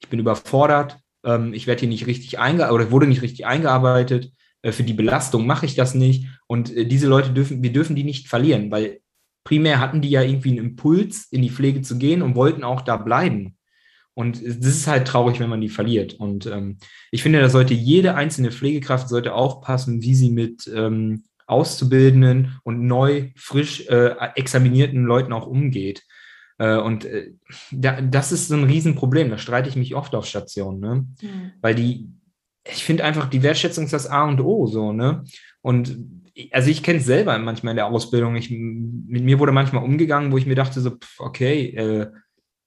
ich 0.00 0.08
bin 0.08 0.20
überfordert, 0.20 0.98
ähm, 1.24 1.52
ich 1.54 1.66
werde 1.66 1.80
hier 1.80 1.88
nicht 1.88 2.06
richtig 2.06 2.38
eingearbeitet 2.38 2.74
oder 2.74 2.92
wurde 2.92 3.06
nicht 3.06 3.22
richtig 3.22 3.46
eingearbeitet, 3.46 4.32
äh, 4.62 4.72
für 4.72 4.82
die 4.82 4.92
Belastung 4.92 5.46
mache 5.46 5.66
ich 5.66 5.74
das 5.74 5.94
nicht. 5.94 6.26
Und 6.46 6.74
äh, 6.74 6.86
diese 6.86 7.06
Leute 7.06 7.30
dürfen, 7.30 7.62
wir 7.62 7.72
dürfen 7.72 7.96
die 7.96 8.04
nicht 8.04 8.28
verlieren, 8.28 8.70
weil 8.70 9.00
primär 9.44 9.80
hatten 9.80 10.00
die 10.00 10.10
ja 10.10 10.22
irgendwie 10.22 10.50
einen 10.50 10.66
Impuls, 10.70 11.28
in 11.30 11.42
die 11.42 11.50
Pflege 11.50 11.82
zu 11.82 11.98
gehen 11.98 12.22
und 12.22 12.34
wollten 12.34 12.64
auch 12.64 12.80
da 12.80 12.96
bleiben. 12.96 13.56
Und 14.14 14.40
das 14.44 14.66
ist 14.66 14.86
halt 14.86 15.06
traurig, 15.06 15.40
wenn 15.40 15.50
man 15.50 15.60
die 15.60 15.68
verliert. 15.68 16.14
Und 16.14 16.46
ähm, 16.46 16.78
ich 17.10 17.22
finde, 17.22 17.40
da 17.40 17.50
sollte 17.50 17.74
jede 17.74 18.14
einzelne 18.14 18.50
Pflegekraft 18.50 19.08
sollte 19.08 19.34
aufpassen, 19.34 20.00
wie 20.00 20.14
sie 20.14 20.30
mit 20.30 20.70
ähm, 20.74 21.24
Auszubildenden 21.46 22.58
und 22.64 22.86
neu, 22.86 23.30
frisch 23.36 23.86
äh, 23.88 24.14
examinierten 24.34 25.04
Leuten 25.04 25.32
auch 25.32 25.46
umgeht. 25.46 26.02
Äh, 26.58 26.78
und 26.78 27.04
äh, 27.04 27.32
da, 27.70 28.00
das 28.00 28.32
ist 28.32 28.48
so 28.48 28.54
ein 28.54 28.64
Riesenproblem. 28.64 29.30
Da 29.30 29.38
streite 29.38 29.68
ich 29.68 29.76
mich 29.76 29.94
oft 29.94 30.14
auf 30.14 30.26
Stationen, 30.26 30.80
ne? 30.80 31.06
Mhm. 31.22 31.52
Weil 31.60 31.74
die, 31.74 32.08
ich 32.64 32.84
finde 32.84 33.04
einfach, 33.04 33.28
die 33.28 33.42
Wertschätzung 33.42 33.84
ist 33.84 33.92
das 33.92 34.08
A 34.08 34.24
und 34.24 34.40
O, 34.40 34.66
so, 34.66 34.92
ne? 34.92 35.24
Und 35.62 35.98
also 36.52 36.70
ich 36.70 36.82
kenne 36.82 36.98
es 36.98 37.06
selber 37.06 37.38
manchmal 37.38 37.72
in 37.72 37.76
der 37.76 37.86
Ausbildung. 37.86 38.36
Ich, 38.36 38.50
mit 38.50 39.24
mir 39.24 39.38
wurde 39.38 39.52
manchmal 39.52 39.84
umgegangen, 39.84 40.32
wo 40.32 40.38
ich 40.38 40.46
mir 40.46 40.54
dachte, 40.54 40.80
so, 40.80 40.90
pff, 40.90 41.20
okay, 41.20 41.68
äh, 41.76 42.10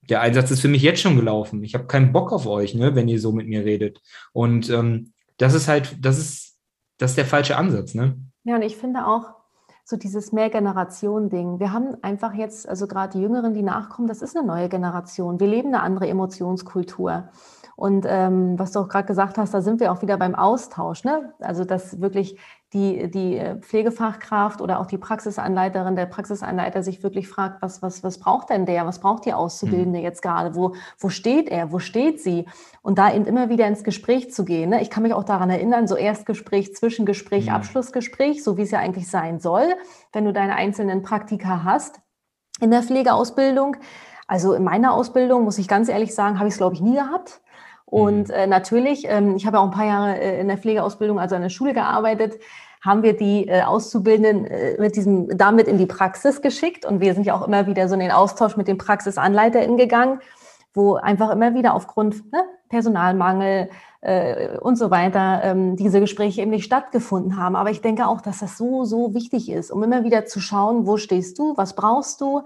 der 0.09 0.21
Einsatz 0.21 0.49
ist 0.49 0.61
für 0.61 0.67
mich 0.67 0.81
jetzt 0.81 1.01
schon 1.01 1.15
gelaufen. 1.15 1.63
Ich 1.63 1.75
habe 1.75 1.85
keinen 1.85 2.11
Bock 2.11 2.31
auf 2.31 2.47
euch, 2.47 2.73
ne, 2.73 2.95
wenn 2.95 3.07
ihr 3.07 3.19
so 3.19 3.31
mit 3.31 3.47
mir 3.47 3.63
redet. 3.63 4.01
Und 4.33 4.69
ähm, 4.69 5.13
das 5.37 5.53
ist 5.53 5.67
halt, 5.67 5.97
das 6.03 6.17
ist 6.17 6.49
das 6.99 7.11
ist 7.11 7.17
der 7.17 7.25
falsche 7.25 7.57
Ansatz, 7.57 7.95
ne? 7.95 8.17
Ja, 8.43 8.55
und 8.55 8.61
ich 8.61 8.75
finde 8.75 9.07
auch, 9.07 9.33
so 9.89 9.97
dieses 9.97 10.31
Mehrgeneration-Ding. 10.31 11.59
Wir 11.59 11.73
haben 11.73 11.97
einfach 12.03 12.35
jetzt, 12.35 12.69
also 12.69 12.85
gerade 12.85 13.13
die 13.17 13.23
Jüngeren, 13.23 13.55
die 13.55 13.63
nachkommen, 13.63 14.07
das 14.07 14.21
ist 14.21 14.37
eine 14.37 14.45
neue 14.45 14.69
Generation. 14.69 15.39
Wir 15.39 15.47
leben 15.47 15.69
eine 15.69 15.81
andere 15.81 16.07
Emotionskultur. 16.07 17.29
Und 17.75 18.05
ähm, 18.07 18.59
was 18.59 18.71
du 18.71 18.79
auch 18.81 18.87
gerade 18.87 19.07
gesagt 19.07 19.39
hast, 19.39 19.51
da 19.51 19.61
sind 19.61 19.79
wir 19.79 19.91
auch 19.91 20.03
wieder 20.03 20.17
beim 20.17 20.35
Austausch. 20.35 21.05
Ne? 21.05 21.33
Also, 21.39 21.65
dass 21.65 22.01
wirklich 22.01 22.37
die, 22.73 23.09
die 23.09 23.37
äh, 23.37 23.55
Pflegefachkraft 23.59 24.61
oder 24.61 24.79
auch 24.79 24.85
die 24.85 24.99
Praxisanleiterin, 24.99 25.95
der 25.95 26.05
Praxisanleiter 26.05 26.83
sich 26.83 27.01
wirklich 27.01 27.27
fragt, 27.27 27.61
was, 27.61 27.81
was, 27.81 28.03
was 28.03 28.19
braucht 28.19 28.51
denn 28.51 28.67
der? 28.67 28.85
Was 28.85 28.99
braucht 28.99 29.25
die 29.25 29.33
Auszubildende 29.33 29.99
mhm. 29.99 30.05
jetzt 30.05 30.21
gerade? 30.21 30.55
Wo, 30.55 30.75
wo 30.99 31.09
steht 31.09 31.49
er? 31.49 31.71
Wo 31.71 31.79
steht 31.79 32.21
sie? 32.21 32.45
Und 32.83 32.99
da 32.99 33.11
eben 33.11 33.25
immer 33.25 33.49
wieder 33.49 33.67
ins 33.67 33.83
Gespräch 33.83 34.31
zu 34.31 34.45
gehen. 34.45 34.69
Ne? 34.69 34.81
Ich 34.81 34.91
kann 34.91 35.03
mich 35.03 35.13
auch 35.13 35.23
daran 35.23 35.49
erinnern, 35.49 35.87
so 35.87 35.95
Erstgespräch, 35.95 36.75
Zwischengespräch, 36.75 37.47
mhm. 37.47 37.53
Abschlussgespräch, 37.53 38.43
so 38.43 38.57
wie 38.57 38.61
es 38.63 38.71
ja 38.71 38.79
eigentlich 38.79 39.09
sein 39.09 39.39
soll, 39.39 39.73
wenn 40.13 40.25
du 40.25 40.33
deine 40.33 40.55
einzelnen 40.55 41.01
Praktika 41.01 41.63
hast 41.63 41.99
in 42.61 42.69
der 42.69 42.83
Pflegeausbildung. 42.83 43.77
Also 44.27 44.53
in 44.53 44.63
meiner 44.63 44.93
Ausbildung, 44.93 45.43
muss 45.43 45.57
ich 45.57 45.67
ganz 45.67 45.89
ehrlich 45.89 46.13
sagen, 46.13 46.37
habe 46.37 46.47
ich 46.47 46.53
es, 46.53 46.59
glaube 46.59 46.75
ich, 46.75 46.81
nie 46.81 46.93
gehabt. 46.93 47.41
Und 47.89 48.27
mhm. 48.27 48.33
äh, 48.33 48.47
natürlich, 48.47 49.05
ähm, 49.07 49.35
ich 49.35 49.45
habe 49.45 49.57
ja 49.57 49.61
auch 49.61 49.67
ein 49.67 49.71
paar 49.71 49.85
Jahre 49.85 50.19
äh, 50.19 50.39
in 50.39 50.47
der 50.47 50.57
Pflegeausbildung, 50.57 51.19
also 51.19 51.35
an 51.35 51.41
der 51.41 51.49
Schule 51.49 51.73
gearbeitet, 51.73 52.39
haben 52.81 53.03
wir 53.03 53.17
die 53.17 53.47
äh, 53.47 53.63
Auszubildenden 53.63 54.45
äh, 54.45 54.79
mit 54.79 54.95
diesem, 54.95 55.35
damit 55.37 55.67
in 55.67 55.77
die 55.77 55.85
Praxis 55.85 56.41
geschickt. 56.41 56.85
Und 56.85 57.01
wir 57.01 57.13
sind 57.13 57.25
ja 57.25 57.35
auch 57.35 57.45
immer 57.45 57.67
wieder 57.67 57.87
so 57.87 57.95
in 57.95 57.99
den 57.99 58.11
Austausch 58.11 58.57
mit 58.57 58.67
den 58.67 58.77
PraxisanleiterInnen 58.77 59.77
gegangen, 59.77 60.19
wo 60.73 60.95
einfach 60.95 61.31
immer 61.31 61.55
wieder 61.55 61.73
aufgrund 61.73 62.31
ne, 62.31 62.43
Personalmangel 62.69 63.69
äh, 64.01 64.57
und 64.59 64.77
so 64.77 64.91
weiter 64.91 65.41
ähm, 65.43 65.75
diese 65.75 65.99
Gespräche 65.99 66.41
eben 66.41 66.51
nicht 66.51 66.65
stattgefunden 66.65 67.37
haben. 67.37 67.55
Aber 67.55 67.71
ich 67.71 67.81
denke 67.81 68.07
auch, 68.07 68.21
dass 68.21 68.39
das 68.39 68.57
so, 68.57 68.85
so 68.85 69.13
wichtig 69.13 69.49
ist, 69.49 69.71
um 69.71 69.83
immer 69.83 70.03
wieder 70.03 70.25
zu 70.25 70.39
schauen, 70.39 70.85
wo 70.85 70.97
stehst 70.97 71.39
du, 71.39 71.57
was 71.57 71.75
brauchst 71.75 72.21
du, 72.21 72.43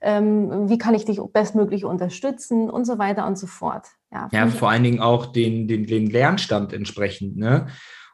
ähm, 0.00 0.68
wie 0.68 0.78
kann 0.78 0.94
ich 0.94 1.04
dich 1.04 1.20
bestmöglich 1.32 1.84
unterstützen 1.84 2.70
und 2.70 2.84
so 2.84 2.98
weiter 2.98 3.26
und 3.26 3.36
so 3.36 3.46
fort. 3.46 3.88
Ja, 4.14 4.28
ja 4.32 4.46
vor 4.46 4.70
allen 4.70 4.84
Dingen 4.84 5.00
auch 5.00 5.26
den, 5.26 5.66
den, 5.68 5.86
den 5.86 6.08
Lernstand 6.08 6.72
entsprechend. 6.72 7.36
Ne? 7.36 7.66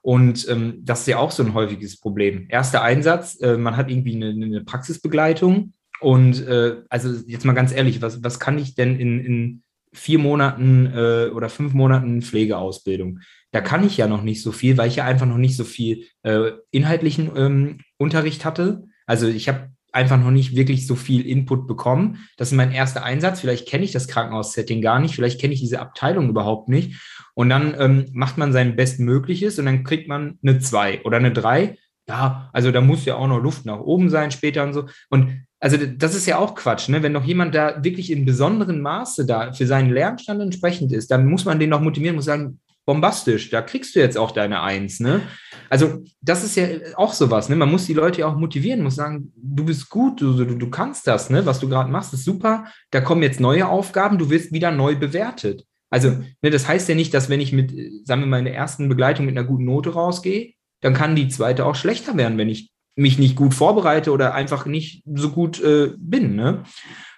Und 0.03 0.49
ähm, 0.49 0.81
das 0.83 1.01
ist 1.01 1.09
ja 1.09 1.19
auch 1.19 1.31
so 1.31 1.43
ein 1.43 1.55
häufiges 1.55 2.01
Problem. 2.01 2.47
Erster 2.49 2.83
Einsatz, 2.83 3.39
äh, 3.41 3.57
man 3.57 3.77
hat 3.77 3.91
irgendwie 3.91 4.17
eine, 4.17 4.31
eine 4.31 4.65
Praxisbegleitung. 4.65 5.75
Und 6.01 6.47
äh, 6.47 6.77
also 6.89 7.13
jetzt 7.27 7.45
mal 7.45 7.53
ganz 7.53 7.73
ehrlich, 7.73 8.01
was, 8.01 8.25
was 8.25 8.41
kann 8.41 8.59
ich 8.59 8.75
denn 8.75 8.99
in, 8.99 9.21
in 9.21 9.63
vier 9.93 10.19
Monaten 10.19 10.87
äh, 10.87 11.31
oder 11.35 11.51
fünf 11.51 11.75
Monaten 11.75 12.23
Pflegeausbildung? 12.23 13.21
Da 13.53 13.61
kann 13.61 13.85
ich 13.85 13.99
ja 13.99 14.07
noch 14.07 14.23
nicht 14.23 14.43
so 14.43 14.53
viel, 14.53 14.79
weil 14.79 14.89
ich 14.89 14.97
ja 14.97 15.05
einfach 15.05 15.27
noch 15.27 15.37
nicht 15.37 15.57
so 15.57 15.65
viel 15.65 16.07
äh, 16.23 16.53
inhaltlichen 16.71 17.31
ähm, 17.37 17.79
Unterricht 17.99 18.47
hatte. 18.47 18.85
Also 19.07 19.27
ich 19.27 19.49
habe 19.49 19.71
einfach 19.93 20.19
noch 20.19 20.31
nicht 20.31 20.55
wirklich 20.55 20.87
so 20.87 20.95
viel 20.95 21.27
Input 21.27 21.67
bekommen. 21.67 22.27
Das 22.37 22.51
ist 22.51 22.57
mein 22.57 22.73
erster 22.73 23.03
Einsatz. 23.03 23.41
Vielleicht 23.41 23.69
kenne 23.69 23.85
ich 23.85 23.93
das 23.93 24.09
Krankenhaussetting 24.09 24.83
gar 24.83 24.99
nicht, 24.99 25.15
vielleicht 25.15 25.41
kenne 25.41 25.55
ich 25.55 25.61
diese 25.61 25.81
Abteilung 25.81 26.29
überhaupt 26.29 26.69
nicht. 26.69 27.01
Und 27.35 27.49
dann 27.49 27.75
ähm, 27.79 28.07
macht 28.13 28.39
man 28.39 28.53
sein 28.53 28.77
Bestmögliches 28.77 29.59
und 29.59 29.67
dann 29.67 29.85
kriegt 29.85 30.09
man 30.09 30.39
eine 30.43 30.59
2 30.59 31.03
oder 31.05 31.17
eine 31.19 31.33
3. 31.33 31.77
Ja, 32.09 32.51
also 32.53 32.73
da 32.73 32.81
muss 32.81 33.05
ja 33.05 33.15
auch 33.15 33.29
noch 33.29 33.41
Luft 33.41 33.67
nach 33.67 33.79
oben 33.79 34.11
sein 34.11 34.31
später 34.31 34.65
und 34.65 34.73
so. 34.73 34.87
Und 35.11 35.45
also 35.61 35.77
das 35.77 36.15
ist 36.15 36.27
ja 36.27 36.39
auch 36.39 36.55
Quatsch, 36.55 36.89
ne? 36.89 37.03
Wenn 37.03 37.15
doch 37.15 37.25
jemand 37.25 37.55
da 37.55 37.85
wirklich 37.85 38.11
in 38.11 38.25
besonderem 38.25 38.81
Maße 38.81 39.27
da 39.27 39.53
für 39.53 39.67
seinen 39.67 39.91
Lernstand 39.91 40.41
entsprechend 40.41 40.93
ist, 40.93 41.11
dann 41.11 41.27
muss 41.27 41.45
man 41.45 41.61
den 41.61 41.71
noch 41.71 41.83
motivieren, 41.83 42.17
muss 42.17 42.25
sagen, 42.25 42.59
bombastisch, 42.91 43.51
da 43.51 43.63
kriegst 43.63 43.95
du 43.95 44.01
jetzt 44.01 44.19
auch 44.19 44.33
deine 44.33 44.63
Eins, 44.63 44.99
ne? 44.99 45.23
Also, 45.69 46.03
das 46.21 46.43
ist 46.43 46.57
ja 46.57 46.67
auch 46.97 47.13
sowas, 47.13 47.49
ne? 47.49 47.55
Man 47.55 47.71
muss 47.71 47.87
die 47.87 47.95
Leute 47.95 48.23
ja 48.23 48.27
auch 48.27 48.37
motivieren, 48.37 48.83
muss 48.83 48.97
sagen, 48.97 49.33
du 49.37 49.65
bist 49.65 49.89
gut, 49.91 50.21
du, 50.21 50.45
du, 50.45 50.71
kannst 50.71 51.07
das, 51.07 51.31
ne? 51.31 51.47
Was 51.47 51.61
du 51.61 51.69
gerade 51.69 51.89
machst, 51.89 52.13
ist 52.13 52.25
super. 52.25 52.65
Da 52.91 53.01
kommen 53.01 53.23
jetzt 53.23 53.39
neue 53.39 53.69
Aufgaben, 53.69 54.19
du 54.19 54.29
wirst 54.29 54.51
wieder 54.53 54.73
neu 54.73 54.97
bewertet. 54.97 55.65
Also, 55.89 56.17
ne, 56.43 56.51
das 56.51 56.67
heißt 56.67 56.89
ja 56.89 56.97
nicht, 56.97 57.15
dass 57.15 57.29
wenn 57.29 57.41
ich 57.41 57.53
mit, 57.53 57.73
sagen 58.05 58.23
wir 58.23 58.27
mal, 58.27 58.41
in 58.41 58.47
der 58.47 58.57
ersten 58.57 58.89
Begleitung 58.89 59.25
mit 59.25 59.39
einer 59.39 59.47
guten 59.47 59.67
Note 59.67 59.91
rausgehe, 59.91 60.55
dann 60.81 60.93
kann 60.93 61.15
die 61.15 61.29
zweite 61.29 61.67
auch 61.67 61.77
schlechter 61.77 62.17
werden, 62.17 62.39
wenn 62.39 62.49
ich 62.49 62.73
mich 62.97 63.21
nicht 63.21 63.37
gut 63.37 63.55
vorbereite 63.55 64.11
oder 64.11 64.35
einfach 64.35 64.67
nicht 64.67 65.05
so 65.15 65.31
gut 65.31 65.63
äh, 65.63 65.93
bin. 65.97 66.35
Ne? 66.35 66.65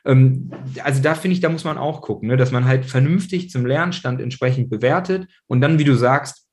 Ähm, 0.04 0.50
also 0.82 1.02
da 1.02 1.14
finde 1.14 1.34
ich, 1.34 1.40
da 1.40 1.48
muss 1.48 1.64
man 1.64 1.78
auch 1.78 2.02
gucken, 2.02 2.28
ne, 2.28 2.36
dass 2.36 2.52
man 2.52 2.64
halt 2.64 2.84
vernünftig 2.84 3.50
zum 3.50 3.66
Lernstand 3.66 4.20
entsprechend 4.20 4.70
bewertet 4.70 5.28
und 5.46 5.60
dann, 5.60 5.78
wie 5.78 5.84
du 5.84 5.94
sagst, 5.94 6.46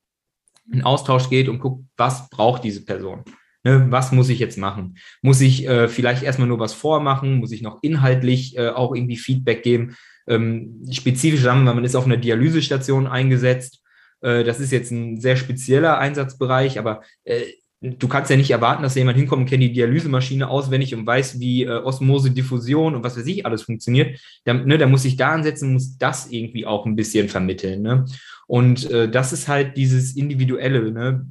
in 0.71 0.83
Austausch 0.83 1.29
geht 1.29 1.49
und 1.49 1.59
guckt, 1.59 1.83
was 1.97 2.29
braucht 2.29 2.63
diese 2.63 2.85
Person. 2.85 3.23
Ne, 3.63 3.87
was 3.89 4.13
muss 4.13 4.29
ich 4.29 4.39
jetzt 4.39 4.57
machen? 4.57 4.97
Muss 5.21 5.41
ich 5.41 5.67
äh, 5.67 5.89
vielleicht 5.89 6.23
erstmal 6.23 6.47
nur 6.47 6.59
was 6.59 6.73
vormachen? 6.73 7.35
Muss 7.35 7.51
ich 7.51 7.61
noch 7.61 7.79
inhaltlich 7.81 8.57
äh, 8.57 8.69
auch 8.69 8.95
irgendwie 8.95 9.17
Feedback 9.17 9.63
geben? 9.63 9.97
Ähm, 10.27 10.85
spezifisch 10.91 11.41
sagen 11.41 11.65
wir, 11.65 11.73
man 11.73 11.83
ist 11.83 11.95
auf 11.95 12.05
einer 12.05 12.17
Dialysestation 12.17 13.05
eingesetzt. 13.05 13.81
Äh, 14.21 14.45
das 14.45 14.61
ist 14.61 14.71
jetzt 14.71 14.91
ein 14.91 15.19
sehr 15.19 15.35
spezieller 15.35 15.97
Einsatzbereich, 15.97 16.79
aber 16.79 17.01
äh, 17.25 17.41
du 17.81 18.07
kannst 18.07 18.29
ja 18.29 18.35
nicht 18.35 18.51
erwarten, 18.51 18.83
dass 18.83 18.95
jemand 18.95 19.17
hinkommt 19.17 19.41
und 19.41 19.49
kennt 19.49 19.63
die 19.63 19.71
Dialysemaschine 19.71 20.49
auswendig 20.49 20.93
und 20.95 21.05
weiß, 21.05 21.39
wie 21.39 21.63
äh, 21.63 21.69
Osmose, 21.69 22.31
Diffusion 22.31 22.95
und 22.95 23.03
was 23.03 23.17
weiß 23.17 23.25
ich 23.25 23.45
alles 23.45 23.63
funktioniert. 23.63 24.19
Da, 24.43 24.53
ne, 24.53 24.77
da 24.77 24.87
muss 24.87 25.05
ich 25.05 25.15
da 25.15 25.31
ansetzen, 25.31 25.73
muss 25.73 25.97
das 25.97 26.29
irgendwie 26.29 26.65
auch 26.65 26.85
ein 26.85 26.95
bisschen 26.95 27.29
vermitteln. 27.29 27.81
Ne? 27.81 28.05
Und 28.47 28.89
äh, 28.91 29.09
das 29.09 29.31
ist 29.31 29.47
halt 29.47 29.77
dieses 29.77 30.15
Individuelle, 30.15 30.91
ne? 30.91 31.25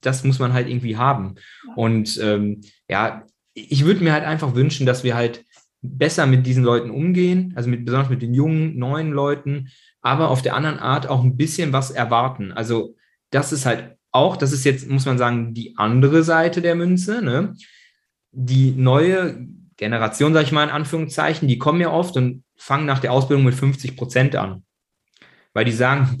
das 0.00 0.22
muss 0.24 0.38
man 0.38 0.52
halt 0.52 0.68
irgendwie 0.68 0.96
haben. 0.96 1.34
Und 1.74 2.18
ähm, 2.22 2.60
ja, 2.88 3.24
ich 3.54 3.84
würde 3.84 4.04
mir 4.04 4.12
halt 4.12 4.24
einfach 4.24 4.54
wünschen, 4.54 4.86
dass 4.86 5.02
wir 5.02 5.16
halt 5.16 5.44
besser 5.82 6.26
mit 6.26 6.46
diesen 6.46 6.62
Leuten 6.62 6.90
umgehen, 6.90 7.52
also 7.56 7.68
mit, 7.68 7.84
besonders 7.84 8.10
mit 8.10 8.22
den 8.22 8.34
jungen, 8.34 8.78
neuen 8.78 9.10
Leuten, 9.10 9.70
aber 10.02 10.30
auf 10.30 10.42
der 10.42 10.54
anderen 10.54 10.78
Art 10.78 11.08
auch 11.08 11.24
ein 11.24 11.36
bisschen 11.36 11.72
was 11.72 11.90
erwarten. 11.90 12.52
Also 12.52 12.96
das 13.30 13.52
ist 13.52 13.66
halt 13.66 13.96
auch, 14.12 14.36
das 14.36 14.52
ist 14.52 14.64
jetzt, 14.64 14.88
muss 14.88 15.06
man 15.06 15.18
sagen, 15.18 15.54
die 15.54 15.76
andere 15.76 16.22
Seite 16.22 16.62
der 16.62 16.74
Münze. 16.74 17.22
Ne? 17.22 17.54
Die 18.32 18.72
neue 18.72 19.46
Generation, 19.76 20.34
sage 20.34 20.46
ich 20.46 20.52
mal 20.52 20.64
in 20.64 20.70
Anführungszeichen, 20.70 21.48
die 21.48 21.58
kommen 21.58 21.80
ja 21.80 21.90
oft 21.90 22.16
und 22.16 22.44
fangen 22.56 22.86
nach 22.86 22.98
der 22.98 23.12
Ausbildung 23.12 23.44
mit 23.44 23.54
50 23.54 23.96
Prozent 23.96 24.36
an. 24.36 24.64
Weil 25.54 25.64
die 25.64 25.72
sagen, 25.72 26.18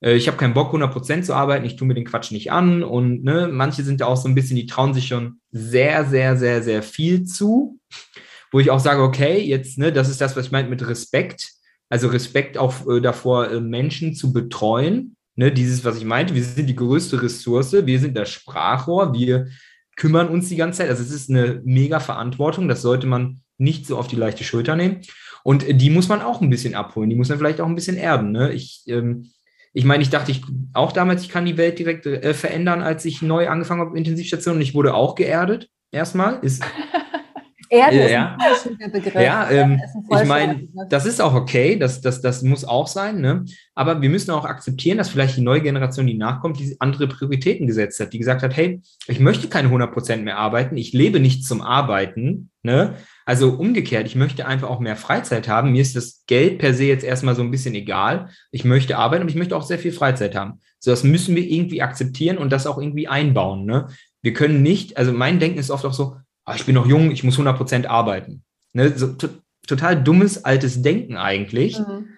äh, 0.00 0.14
ich 0.14 0.26
habe 0.28 0.36
keinen 0.36 0.54
Bock, 0.54 0.68
100 0.68 0.92
Prozent 0.92 1.26
zu 1.26 1.34
arbeiten, 1.34 1.64
ich 1.64 1.76
tue 1.76 1.86
mir 1.86 1.94
den 1.94 2.04
Quatsch 2.04 2.30
nicht 2.32 2.52
an. 2.52 2.82
Und 2.82 3.24
ne, 3.24 3.48
manche 3.50 3.82
sind 3.82 4.00
ja 4.00 4.06
auch 4.06 4.16
so 4.16 4.28
ein 4.28 4.34
bisschen, 4.34 4.56
die 4.56 4.66
trauen 4.66 4.94
sich 4.94 5.06
schon 5.06 5.40
sehr, 5.50 6.04
sehr, 6.04 6.36
sehr, 6.36 6.62
sehr 6.62 6.82
viel 6.82 7.24
zu. 7.24 7.78
Wo 8.50 8.60
ich 8.60 8.70
auch 8.70 8.80
sage, 8.80 9.02
okay, 9.02 9.40
jetzt, 9.40 9.78
ne, 9.78 9.92
das 9.92 10.08
ist 10.08 10.20
das, 10.20 10.36
was 10.36 10.46
ich 10.46 10.52
meine 10.52 10.68
mit 10.68 10.86
Respekt. 10.86 11.50
Also 11.90 12.08
Respekt 12.08 12.58
auch 12.58 12.86
äh, 12.88 13.00
davor, 13.00 13.50
äh, 13.50 13.60
Menschen 13.60 14.14
zu 14.14 14.32
betreuen 14.32 15.16
Ne, 15.38 15.52
dieses, 15.52 15.84
was 15.84 15.96
ich 15.96 16.04
meinte, 16.04 16.34
wir 16.34 16.42
sind 16.42 16.66
die 16.66 16.74
größte 16.74 17.22
Ressource, 17.22 17.72
wir 17.72 18.00
sind 18.00 18.16
das 18.16 18.28
Sprachrohr, 18.28 19.14
wir 19.14 19.46
kümmern 19.94 20.26
uns 20.30 20.48
die 20.48 20.56
ganze 20.56 20.78
Zeit. 20.78 20.90
Also 20.90 21.04
es 21.04 21.12
ist 21.12 21.30
eine 21.30 21.62
mega 21.64 22.00
Verantwortung, 22.00 22.66
das 22.66 22.82
sollte 22.82 23.06
man 23.06 23.40
nicht 23.56 23.86
so 23.86 23.96
auf 23.96 24.08
die 24.08 24.16
leichte 24.16 24.42
Schulter 24.42 24.74
nehmen. 24.74 25.02
Und 25.44 25.64
die 25.80 25.90
muss 25.90 26.08
man 26.08 26.22
auch 26.22 26.40
ein 26.40 26.50
bisschen 26.50 26.74
abholen, 26.74 27.08
die 27.08 27.14
muss 27.14 27.28
man 27.28 27.38
vielleicht 27.38 27.60
auch 27.60 27.68
ein 27.68 27.76
bisschen 27.76 27.96
erden. 27.96 28.32
Ne? 28.32 28.52
Ich, 28.52 28.82
ähm, 28.88 29.30
ich 29.72 29.84
meine, 29.84 30.02
ich 30.02 30.10
dachte 30.10 30.32
ich 30.32 30.42
auch 30.72 30.90
damals, 30.90 31.22
ich 31.22 31.28
kann 31.28 31.46
die 31.46 31.56
Welt 31.56 31.78
direkt 31.78 32.04
äh, 32.06 32.34
verändern, 32.34 32.82
als 32.82 33.04
ich 33.04 33.22
neu 33.22 33.48
angefangen 33.48 33.82
habe 33.82 33.96
Intensivstation 33.96 34.56
und 34.56 34.62
ich 34.62 34.74
wurde 34.74 34.94
auch 34.94 35.14
geerdet. 35.14 35.68
Erstmal 35.92 36.40
ist 36.42 36.64
Erde 37.70 38.10
ja, 38.10 38.36
ist 38.52 38.66
ein 38.66 38.92
Begriff. 38.92 39.14
Ja, 39.14 39.50
ähm, 39.50 39.80
ich 40.10 40.24
meine, 40.24 40.68
das 40.88 41.06
ist 41.06 41.20
auch 41.20 41.34
okay, 41.34 41.76
das, 41.76 42.00
das, 42.00 42.20
das 42.20 42.42
muss 42.42 42.64
auch 42.64 42.86
sein, 42.86 43.20
ne? 43.20 43.44
aber 43.74 44.02
wir 44.02 44.10
müssen 44.10 44.32
auch 44.32 44.44
akzeptieren, 44.44 44.98
dass 44.98 45.08
vielleicht 45.08 45.36
die 45.36 45.42
neue 45.42 45.60
Generation, 45.60 46.06
die 46.06 46.14
nachkommt, 46.14 46.58
die 46.58 46.76
andere 46.80 47.06
Prioritäten 47.06 47.66
gesetzt 47.66 48.00
hat, 48.00 48.12
die 48.12 48.18
gesagt 48.18 48.42
hat, 48.42 48.56
hey, 48.56 48.80
ich 49.06 49.20
möchte 49.20 49.48
keine 49.48 49.68
100 49.68 49.92
Prozent 49.92 50.24
mehr 50.24 50.36
arbeiten, 50.36 50.76
ich 50.76 50.92
lebe 50.92 51.20
nicht 51.20 51.44
zum 51.44 51.62
Arbeiten, 51.62 52.50
ne? 52.62 52.94
Also 53.24 53.50
umgekehrt, 53.50 54.06
ich 54.06 54.16
möchte 54.16 54.46
einfach 54.46 54.70
auch 54.70 54.80
mehr 54.80 54.96
Freizeit 54.96 55.48
haben. 55.48 55.72
Mir 55.72 55.82
ist 55.82 55.94
das 55.94 56.24
Geld 56.26 56.58
per 56.58 56.72
se 56.72 56.84
jetzt 56.84 57.04
erstmal 57.04 57.34
so 57.34 57.42
ein 57.42 57.50
bisschen 57.50 57.74
egal. 57.74 58.30
Ich 58.50 58.64
möchte 58.64 58.96
arbeiten, 58.96 59.20
aber 59.20 59.30
ich 59.30 59.36
möchte 59.36 59.54
auch 59.54 59.64
sehr 59.64 59.78
viel 59.78 59.92
Freizeit 59.92 60.34
haben. 60.34 60.60
So, 60.78 60.90
das 60.90 61.04
müssen 61.04 61.36
wir 61.36 61.46
irgendwie 61.46 61.82
akzeptieren 61.82 62.38
und 62.38 62.50
das 62.50 62.66
auch 62.66 62.78
irgendwie 62.78 63.06
einbauen. 63.06 63.66
Ne? 63.66 63.88
Wir 64.22 64.32
können 64.32 64.62
nicht, 64.62 64.96
also 64.96 65.12
mein 65.12 65.40
Denken 65.40 65.58
ist 65.58 65.70
oft 65.70 65.84
auch 65.84 65.92
so, 65.92 66.16
ah, 66.48 66.54
ich 66.56 66.64
bin 66.64 66.74
noch 66.74 66.86
jung, 66.86 67.10
ich 67.10 67.24
muss 67.24 67.38
100% 67.38 67.86
arbeiten. 67.86 68.42
Ne? 68.72 68.92
So, 68.96 69.14
total 69.66 70.02
dummes, 70.02 70.44
altes 70.44 70.82
Denken 70.82 71.16
eigentlich. 71.16 71.78
Mhm. 71.78 72.08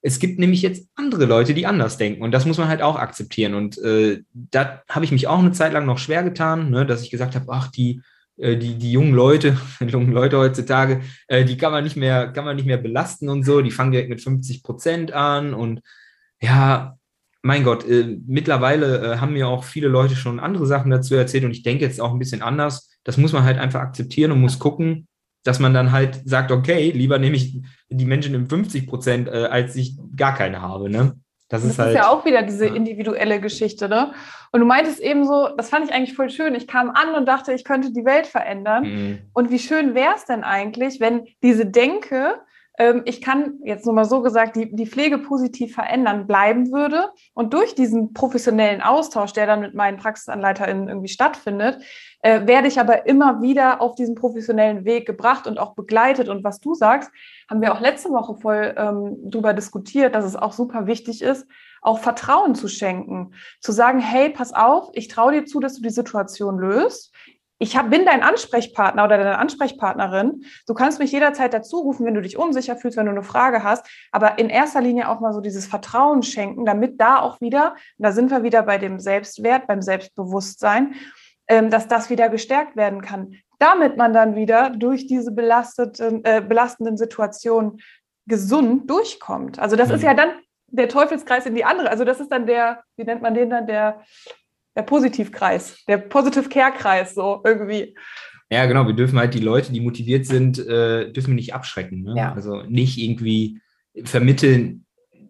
Es 0.00 0.20
gibt 0.20 0.38
nämlich 0.38 0.62
jetzt 0.62 0.88
andere 0.94 1.24
Leute, 1.24 1.54
die 1.54 1.66
anders 1.66 1.98
denken 1.98 2.22
und 2.22 2.30
das 2.30 2.46
muss 2.46 2.58
man 2.58 2.68
halt 2.68 2.82
auch 2.82 2.96
akzeptieren. 2.96 3.54
Und 3.54 3.78
äh, 3.78 4.22
da 4.32 4.82
habe 4.88 5.04
ich 5.04 5.10
mich 5.10 5.26
auch 5.26 5.40
eine 5.40 5.52
Zeit 5.52 5.72
lang 5.72 5.86
noch 5.86 5.98
schwer 5.98 6.22
getan, 6.22 6.70
ne, 6.70 6.86
dass 6.86 7.02
ich 7.02 7.10
gesagt 7.10 7.34
habe, 7.34 7.46
ach, 7.50 7.68
die, 7.68 8.02
äh, 8.36 8.56
die, 8.56 8.76
die 8.76 8.92
jungen 8.92 9.12
Leute, 9.12 9.58
die 9.80 9.86
jungen 9.86 10.12
Leute 10.12 10.38
heutzutage, 10.38 11.00
äh, 11.26 11.44
die 11.44 11.56
kann 11.56 11.72
man 11.72 11.82
nicht 11.82 11.96
mehr, 11.96 12.28
kann 12.28 12.44
man 12.44 12.56
nicht 12.56 12.66
mehr 12.66 12.78
belasten 12.78 13.28
und 13.28 13.42
so, 13.42 13.60
die 13.60 13.72
fangen 13.72 13.90
direkt 13.90 14.10
mit 14.10 14.22
50 14.22 14.62
Prozent 14.62 15.12
an 15.12 15.52
und 15.52 15.80
ja, 16.40 16.96
mein 17.42 17.64
Gott, 17.64 17.88
äh, 17.88 18.18
mittlerweile 18.26 19.20
haben 19.20 19.32
mir 19.32 19.48
auch 19.48 19.64
viele 19.64 19.88
Leute 19.88 20.14
schon 20.14 20.38
andere 20.38 20.66
Sachen 20.66 20.90
dazu 20.90 21.16
erzählt 21.16 21.44
und 21.44 21.50
ich 21.50 21.64
denke 21.64 21.84
jetzt 21.84 22.00
auch 22.00 22.12
ein 22.12 22.18
bisschen 22.20 22.42
anders. 22.42 22.87
Das 23.08 23.16
muss 23.16 23.32
man 23.32 23.42
halt 23.42 23.58
einfach 23.58 23.80
akzeptieren 23.80 24.32
und 24.32 24.42
muss 24.42 24.58
gucken, 24.58 25.08
dass 25.42 25.60
man 25.60 25.72
dann 25.72 25.92
halt 25.92 26.20
sagt, 26.26 26.52
okay, 26.52 26.90
lieber 26.90 27.18
nehme 27.18 27.36
ich 27.36 27.58
die 27.88 28.04
Menschen 28.04 28.34
in 28.34 28.50
50 28.50 28.86
Prozent, 28.86 29.28
äh, 29.28 29.46
als 29.46 29.76
ich 29.76 29.96
gar 30.14 30.34
keine 30.34 30.60
habe. 30.60 30.90
Ne? 30.90 31.14
Das, 31.48 31.62
das 31.62 31.70
ist, 31.70 31.78
halt, 31.78 31.92
ist 31.92 31.96
ja 31.96 32.10
auch 32.10 32.26
wieder 32.26 32.42
diese 32.42 32.66
individuelle 32.66 33.40
Geschichte, 33.40 33.88
ne? 33.88 34.12
Und 34.52 34.60
du 34.60 34.66
meintest 34.66 35.00
eben 35.00 35.24
so, 35.24 35.48
das 35.56 35.70
fand 35.70 35.86
ich 35.86 35.94
eigentlich 35.94 36.14
voll 36.14 36.28
schön. 36.28 36.54
Ich 36.54 36.66
kam 36.66 36.90
an 36.90 37.14
und 37.14 37.26
dachte, 37.26 37.54
ich 37.54 37.64
könnte 37.64 37.94
die 37.94 38.04
Welt 38.04 38.26
verändern. 38.26 38.82
Mhm. 38.82 39.18
Und 39.32 39.50
wie 39.50 39.58
schön 39.58 39.94
wäre 39.94 40.12
es 40.14 40.26
denn 40.26 40.44
eigentlich, 40.44 41.00
wenn 41.00 41.24
diese 41.42 41.64
Denke, 41.64 42.42
ähm, 42.78 43.02
ich 43.06 43.20
kann 43.20 43.58
jetzt 43.64 43.84
nur 43.84 43.94
mal 43.94 44.04
so 44.04 44.22
gesagt, 44.22 44.56
die, 44.56 44.74
die 44.74 44.86
Pflege 44.86 45.18
positiv 45.18 45.74
verändern, 45.74 46.26
bleiben 46.26 46.72
würde. 46.72 47.08
Und 47.34 47.52
durch 47.52 47.74
diesen 47.74 48.12
professionellen 48.12 48.80
Austausch, 48.80 49.32
der 49.32 49.46
dann 49.46 49.60
mit 49.60 49.74
meinen 49.74 49.98
PraxisanleiterInnen 49.98 50.88
irgendwie 50.88 51.08
stattfindet, 51.08 51.82
äh, 52.20 52.46
werde 52.46 52.68
ich 52.68 52.80
aber 52.80 53.06
immer 53.06 53.42
wieder 53.42 53.80
auf 53.80 53.94
diesen 53.94 54.14
professionellen 54.14 54.84
Weg 54.84 55.06
gebracht 55.06 55.46
und 55.46 55.58
auch 55.58 55.74
begleitet. 55.74 56.28
Und 56.28 56.44
was 56.44 56.60
du 56.60 56.74
sagst, 56.74 57.10
haben 57.48 57.60
wir 57.60 57.72
auch 57.72 57.80
letzte 57.80 58.10
Woche 58.10 58.34
voll 58.40 58.74
ähm, 58.76 59.16
drüber 59.30 59.54
diskutiert, 59.54 60.14
dass 60.14 60.24
es 60.24 60.36
auch 60.36 60.52
super 60.52 60.86
wichtig 60.86 61.22
ist, 61.22 61.46
auch 61.80 62.00
Vertrauen 62.00 62.54
zu 62.54 62.68
schenken. 62.68 63.34
Zu 63.60 63.72
sagen, 63.72 64.00
hey, 64.00 64.30
pass 64.30 64.52
auf, 64.52 64.90
ich 64.94 65.08
traue 65.08 65.32
dir 65.32 65.44
zu, 65.44 65.60
dass 65.60 65.74
du 65.74 65.82
die 65.82 65.90
Situation 65.90 66.58
löst 66.58 67.12
ich 67.60 67.76
hab, 67.76 67.90
bin 67.90 68.04
dein 68.04 68.22
Ansprechpartner 68.22 69.04
oder 69.04 69.18
deine 69.18 69.38
Ansprechpartnerin. 69.38 70.44
Du 70.66 70.74
kannst 70.74 71.00
mich 71.00 71.10
jederzeit 71.10 71.52
dazu 71.52 71.78
rufen, 71.78 72.06
wenn 72.06 72.14
du 72.14 72.22
dich 72.22 72.38
unsicher 72.38 72.76
fühlst, 72.76 72.96
wenn 72.96 73.06
du 73.06 73.12
eine 73.12 73.24
Frage 73.24 73.64
hast. 73.64 73.84
Aber 74.12 74.38
in 74.38 74.48
erster 74.48 74.80
Linie 74.80 75.08
auch 75.08 75.18
mal 75.18 75.32
so 75.32 75.40
dieses 75.40 75.66
Vertrauen 75.66 76.22
schenken, 76.22 76.64
damit 76.64 77.00
da 77.00 77.18
auch 77.18 77.40
wieder, 77.40 77.74
da 77.98 78.12
sind 78.12 78.30
wir 78.30 78.44
wieder 78.44 78.62
bei 78.62 78.78
dem 78.78 79.00
Selbstwert, 79.00 79.66
beim 79.66 79.82
Selbstbewusstsein, 79.82 80.94
dass 81.48 81.88
das 81.88 82.10
wieder 82.10 82.28
gestärkt 82.28 82.76
werden 82.76 83.02
kann. 83.02 83.34
Damit 83.58 83.96
man 83.96 84.12
dann 84.12 84.36
wieder 84.36 84.70
durch 84.70 85.06
diese 85.06 85.32
belasteten, 85.32 86.24
äh, 86.24 86.42
belastenden 86.46 86.96
Situationen 86.96 87.80
gesund 88.26 88.88
durchkommt. 88.88 89.58
Also 89.58 89.74
das 89.74 89.88
mhm. 89.88 89.94
ist 89.96 90.02
ja 90.02 90.14
dann 90.14 90.30
der 90.68 90.88
Teufelskreis 90.88 91.46
in 91.46 91.54
die 91.54 91.64
andere. 91.64 91.90
Also 91.90 92.04
das 92.04 92.20
ist 92.20 92.30
dann 92.30 92.46
der, 92.46 92.82
wie 92.96 93.04
nennt 93.04 93.22
man 93.22 93.34
den 93.34 93.50
dann, 93.50 93.66
der 93.66 94.02
der 94.78 94.84
Positivkreis, 94.84 95.84
der 95.88 95.98
Positive 95.98 96.48
Care-Kreis, 96.48 97.14
so 97.14 97.42
irgendwie. 97.44 97.96
Ja, 98.48 98.64
genau. 98.66 98.86
Wir 98.86 98.94
dürfen 98.94 99.18
halt 99.18 99.34
die 99.34 99.40
Leute, 99.40 99.72
die 99.72 99.80
motiviert 99.80 100.24
sind, 100.24 100.58
äh, 100.58 101.10
dürfen 101.10 101.30
wir 101.30 101.34
nicht 101.34 101.52
abschrecken. 101.52 102.02
Ne? 102.02 102.14
Ja. 102.16 102.32
Also 102.32 102.62
nicht 102.62 102.96
irgendwie 102.96 103.60
vermitteln, 104.04 104.86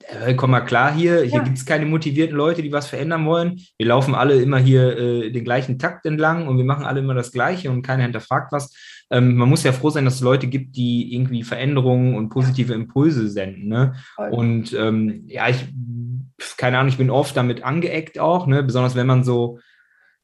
äh, 0.07 0.35
komm 0.35 0.51
mal 0.51 0.61
klar 0.61 0.93
hier, 0.93 1.23
hier 1.23 1.39
ja. 1.39 1.43
gibt 1.43 1.59
es 1.59 1.67
keine 1.67 1.87
motivierten 1.87 2.37
Leute, 2.37 2.63
die 2.63 2.73
was 2.73 2.89
verändern 2.89 3.27
wollen. 3.27 3.61
Wir 3.77 3.87
laufen 3.87 4.15
alle 4.15 4.41
immer 4.41 4.59
hier 4.59 4.97
äh, 4.97 5.31
den 5.31 5.45
gleichen 5.45 5.79
Takt 5.79 6.07
entlang 6.07 6.49
und 6.49 6.59
wir 6.59 6.65
machen 6.65 6.85
alle 6.85 7.01
immer 7.01 7.15
das 7.15 7.33
Gleiche 7.33 7.71
und 7.71 7.83
keiner 7.83 8.05
hinterfragt 8.05 8.53
was. 8.53 8.75
Ähm, 9.11 9.37
man 9.37 9.49
muss 9.49 9.65
ja 9.65 9.73
froh 9.73 9.91
sein, 9.91 10.05
dass 10.05 10.17
es 10.17 10.21
Leute 10.21 10.47
gibt, 10.47 10.77
die 10.77 11.15
irgendwie 11.15 11.43
Veränderungen 11.43 12.15
und 12.15 12.29
positive 12.29 12.75
Impulse 12.75 13.29
senden. 13.29 13.69
Ne? 13.69 13.95
Und 14.31 14.73
ähm, 14.75 15.25
ja, 15.27 15.49
ich 15.49 15.67
keine 16.57 16.79
Ahnung, 16.79 16.91
ich 16.91 16.99
bin 16.99 17.11
oft 17.11 17.37
damit 17.37 17.65
angeeckt 17.65 18.19
auch, 18.19 18.47
ne? 18.47 18.63
besonders 18.63 18.95
wenn 18.95 19.07
man 19.07 19.25
so 19.25 19.59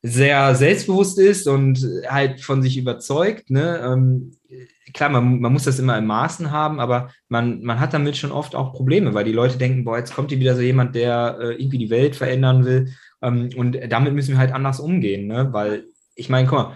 sehr 0.07 0.55
selbstbewusst 0.55 1.19
ist 1.19 1.49
und 1.49 1.83
halt 2.07 2.43
von 2.43 2.63
sich 2.63 2.77
überzeugt. 2.77 3.49
Ne? 3.49 3.81
Ähm, 3.83 4.33
klar, 4.93 5.09
man, 5.09 5.41
man 5.41 5.51
muss 5.51 5.65
das 5.65 5.79
immer 5.79 5.97
in 5.97 6.05
Maßen 6.05 6.51
haben, 6.51 6.79
aber 6.79 7.09
man, 7.31 7.63
man 7.63 7.81
hat 7.81 7.95
damit 7.95 8.19
schon 8.19 8.31
oft 8.31 8.55
auch 8.55 8.75
Probleme, 8.75 9.15
weil 9.15 9.25
die 9.25 9.33
Leute 9.33 9.57
denken, 9.57 9.83
boah, 9.83 9.97
jetzt 9.97 10.15
kommt 10.15 10.29
hier 10.29 10.41
wieder 10.41 10.57
so 10.57 10.61
jemand, 10.61 10.95
der 10.95 11.39
äh, 11.41 11.55
irgendwie 11.55 11.79
die 11.79 11.89
Welt 11.89 12.17
verändern 12.17 12.67
will. 12.67 12.93
Ähm, 13.23 13.49
und 13.57 13.79
damit 13.89 14.13
müssen 14.13 14.33
wir 14.33 14.39
halt 14.39 14.53
anders 14.53 14.79
umgehen, 14.79 15.27
ne? 15.27 15.49
weil 15.53 15.87
ich 16.15 16.29
meine, 16.29 16.47
guck 16.49 16.59
mal, 16.59 16.73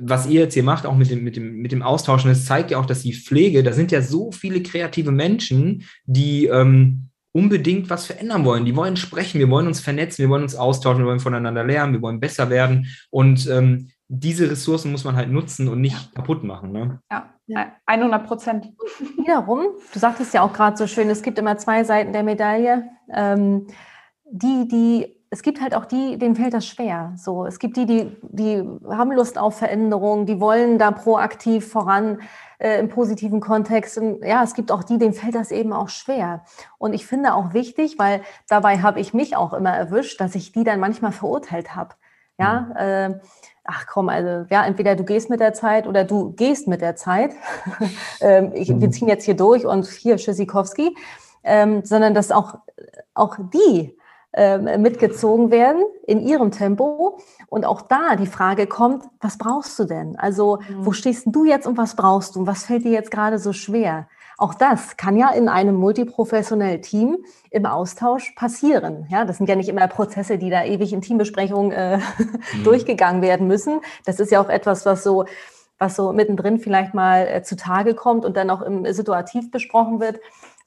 was 0.00 0.26
ihr 0.26 0.40
jetzt 0.40 0.54
hier 0.54 0.64
macht, 0.64 0.84
auch 0.84 0.96
mit 0.96 1.08
dem, 1.08 1.22
mit 1.22 1.36
dem, 1.36 1.58
mit 1.58 1.70
dem 1.70 1.82
Austauschen, 1.82 2.30
das 2.30 2.46
zeigt 2.46 2.72
ja 2.72 2.78
auch, 2.78 2.86
dass 2.86 3.02
die 3.02 3.14
Pflege, 3.14 3.62
da 3.62 3.72
sind 3.72 3.92
ja 3.92 4.02
so 4.02 4.32
viele 4.32 4.60
kreative 4.60 5.12
Menschen, 5.12 5.84
die 6.04 6.46
ähm, 6.46 7.10
unbedingt 7.32 7.90
was 7.90 8.06
verändern 8.06 8.44
wollen. 8.44 8.64
Die 8.64 8.76
wollen 8.76 8.96
sprechen, 8.96 9.38
wir 9.38 9.50
wollen 9.50 9.66
uns 9.66 9.80
vernetzen, 9.80 10.22
wir 10.22 10.28
wollen 10.28 10.42
uns 10.42 10.54
austauschen, 10.54 11.02
wir 11.02 11.06
wollen 11.06 11.20
voneinander 11.20 11.64
lernen, 11.64 11.94
wir 11.94 12.02
wollen 12.02 12.20
besser 12.20 12.50
werden. 12.50 12.86
Und 13.10 13.48
ähm, 13.48 13.90
diese 14.08 14.50
Ressourcen 14.50 14.92
muss 14.92 15.04
man 15.04 15.16
halt 15.16 15.30
nutzen 15.30 15.68
und 15.68 15.80
nicht 15.80 15.96
ja. 15.96 16.14
kaputt 16.14 16.44
machen. 16.44 16.72
Ne? 16.72 17.00
Ja, 17.46 17.72
100 17.86 18.26
Prozent. 18.26 18.66
Wiederum, 19.16 19.64
du 19.92 19.98
sagtest 19.98 20.34
ja 20.34 20.42
auch 20.42 20.52
gerade 20.52 20.76
so 20.76 20.86
schön, 20.86 21.08
es 21.08 21.22
gibt 21.22 21.38
immer 21.38 21.56
zwei 21.56 21.84
Seiten 21.84 22.12
der 22.12 22.22
Medaille. 22.22 22.84
Ähm, 23.12 23.66
die, 24.24 24.68
die, 24.68 25.16
es 25.30 25.42
gibt 25.42 25.60
halt 25.60 25.74
auch 25.74 25.86
die, 25.86 26.18
denen 26.18 26.36
fällt 26.36 26.52
das 26.52 26.66
schwer. 26.66 27.14
So, 27.16 27.46
es 27.46 27.58
gibt 27.58 27.76
die, 27.78 27.86
die, 27.86 28.16
die 28.30 28.62
haben 28.90 29.12
Lust 29.12 29.38
auf 29.38 29.58
Veränderung, 29.58 30.26
die 30.26 30.40
wollen 30.40 30.78
da 30.78 30.90
proaktiv 30.90 31.66
voran 31.66 32.20
äh, 32.62 32.78
im 32.78 32.88
positiven 32.88 33.40
Kontext. 33.40 33.98
Und 33.98 34.24
ja, 34.24 34.42
es 34.42 34.54
gibt 34.54 34.70
auch 34.70 34.84
die, 34.84 34.98
denen 34.98 35.14
fällt 35.14 35.34
das 35.34 35.50
eben 35.50 35.72
auch 35.72 35.88
schwer. 35.88 36.44
Und 36.78 36.92
ich 36.92 37.06
finde 37.06 37.34
auch 37.34 37.54
wichtig, 37.54 37.98
weil 37.98 38.22
dabei 38.48 38.78
habe 38.78 39.00
ich 39.00 39.12
mich 39.12 39.36
auch 39.36 39.52
immer 39.52 39.70
erwischt, 39.70 40.20
dass 40.20 40.34
ich 40.36 40.52
die 40.52 40.62
dann 40.62 40.78
manchmal 40.78 41.12
verurteilt 41.12 41.74
habe. 41.74 41.94
Ja, 42.38 42.60
mhm. 42.60 42.76
äh, 42.76 43.20
ach 43.64 43.86
komm, 43.86 44.08
also 44.08 44.46
ja, 44.48 44.64
entweder 44.64 44.94
du 44.96 45.04
gehst 45.04 45.28
mit 45.28 45.40
der 45.40 45.52
Zeit 45.52 45.86
oder 45.86 46.04
du 46.04 46.32
gehst 46.32 46.68
mit 46.68 46.80
der 46.80 46.94
Zeit. 46.94 47.32
ähm, 48.20 48.52
ich, 48.54 48.68
wir 48.68 48.76
mhm. 48.76 48.92
ziehen 48.92 49.08
jetzt 49.08 49.24
hier 49.24 49.36
durch 49.36 49.66
und 49.66 49.86
hier 49.86 50.16
Tschüssikowski. 50.16 50.96
Ähm, 51.44 51.84
sondern 51.84 52.14
dass 52.14 52.30
auch, 52.30 52.58
auch 53.14 53.36
die 53.52 53.96
mitgezogen 54.34 55.50
werden 55.50 55.82
in 56.06 56.20
ihrem 56.20 56.50
Tempo. 56.50 57.18
Und 57.48 57.66
auch 57.66 57.82
da 57.82 58.16
die 58.16 58.26
Frage 58.26 58.66
kommt, 58.66 59.04
was 59.20 59.36
brauchst 59.36 59.78
du 59.78 59.84
denn? 59.84 60.16
Also 60.16 60.58
mhm. 60.68 60.86
wo 60.86 60.92
stehst 60.92 61.26
du 61.26 61.44
jetzt 61.44 61.66
und 61.66 61.76
was 61.76 61.96
brauchst 61.96 62.34
du? 62.34 62.40
Und 62.40 62.46
was 62.46 62.64
fällt 62.64 62.84
dir 62.84 62.92
jetzt 62.92 63.10
gerade 63.10 63.38
so 63.38 63.52
schwer? 63.52 64.08
Auch 64.38 64.54
das 64.54 64.96
kann 64.96 65.16
ja 65.16 65.30
in 65.30 65.48
einem 65.48 65.76
multiprofessionellen 65.76 66.82
Team 66.82 67.18
im 67.50 67.66
Austausch 67.66 68.32
passieren. 68.32 69.06
Ja, 69.08 69.24
das 69.24 69.36
sind 69.36 69.48
ja 69.48 69.54
nicht 69.54 69.68
immer 69.68 69.86
Prozesse, 69.86 70.38
die 70.38 70.50
da 70.50 70.64
ewig 70.64 70.92
in 70.92 71.00
Teambesprechungen 71.00 71.70
äh, 71.70 71.98
mhm. 72.58 72.64
durchgegangen 72.64 73.22
werden 73.22 73.46
müssen. 73.46 73.80
Das 74.04 74.18
ist 74.18 74.32
ja 74.32 74.40
auch 74.40 74.48
etwas, 74.48 74.86
was 74.86 75.04
so, 75.04 75.26
was 75.78 75.94
so 75.94 76.12
mittendrin 76.12 76.58
vielleicht 76.58 76.94
mal 76.94 77.26
äh, 77.26 77.42
zutage 77.42 77.94
kommt 77.94 78.24
und 78.24 78.36
dann 78.36 78.50
auch 78.50 78.62
im 78.62 78.90
Situativ 78.92 79.50
besprochen 79.50 80.00
wird. 80.00 80.18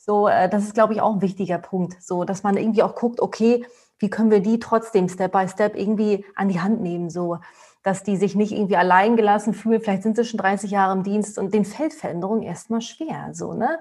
So, 0.06 0.28
äh, 0.28 0.48
das 0.48 0.66
ist, 0.66 0.76
glaube 0.76 0.94
ich, 0.94 1.02
auch 1.02 1.16
ein 1.16 1.22
wichtiger 1.22 1.58
Punkt. 1.58 2.00
So, 2.00 2.26
dass 2.26 2.44
man 2.44 2.58
irgendwie 2.58 2.84
auch 2.84 2.94
guckt, 2.94 3.20
okay, 3.20 3.66
wie 3.98 4.10
können 4.12 4.30
wir 4.30 4.40
die 4.40 4.60
trotzdem 4.60 5.10
Step 5.10 5.32
by 5.32 5.48
Step 5.48 5.76
irgendwie 5.76 6.24
an 6.36 6.48
die 6.48 6.62
Hand 6.62 6.80
nehmen, 6.80 7.10
so, 7.10 7.40
dass 7.82 8.04
die 8.04 8.16
sich 8.16 8.36
nicht 8.36 8.52
irgendwie 8.52 8.78
allein 8.78 9.16
gelassen 9.16 9.56
fühlen. 9.56 9.82
Vielleicht 9.82 10.04
sind 10.04 10.16
sie 10.16 10.24
schon 10.24 10.38
30 10.38 10.70
Jahre 10.70 10.94
im 10.94 11.02
Dienst 11.02 11.40
und 11.40 11.56
den 11.56 11.66
fällt 11.66 11.94
Veränderung 11.94 12.44
erstmal 12.44 12.82
schwer, 12.82 13.30
so, 13.34 13.54
ne? 13.54 13.80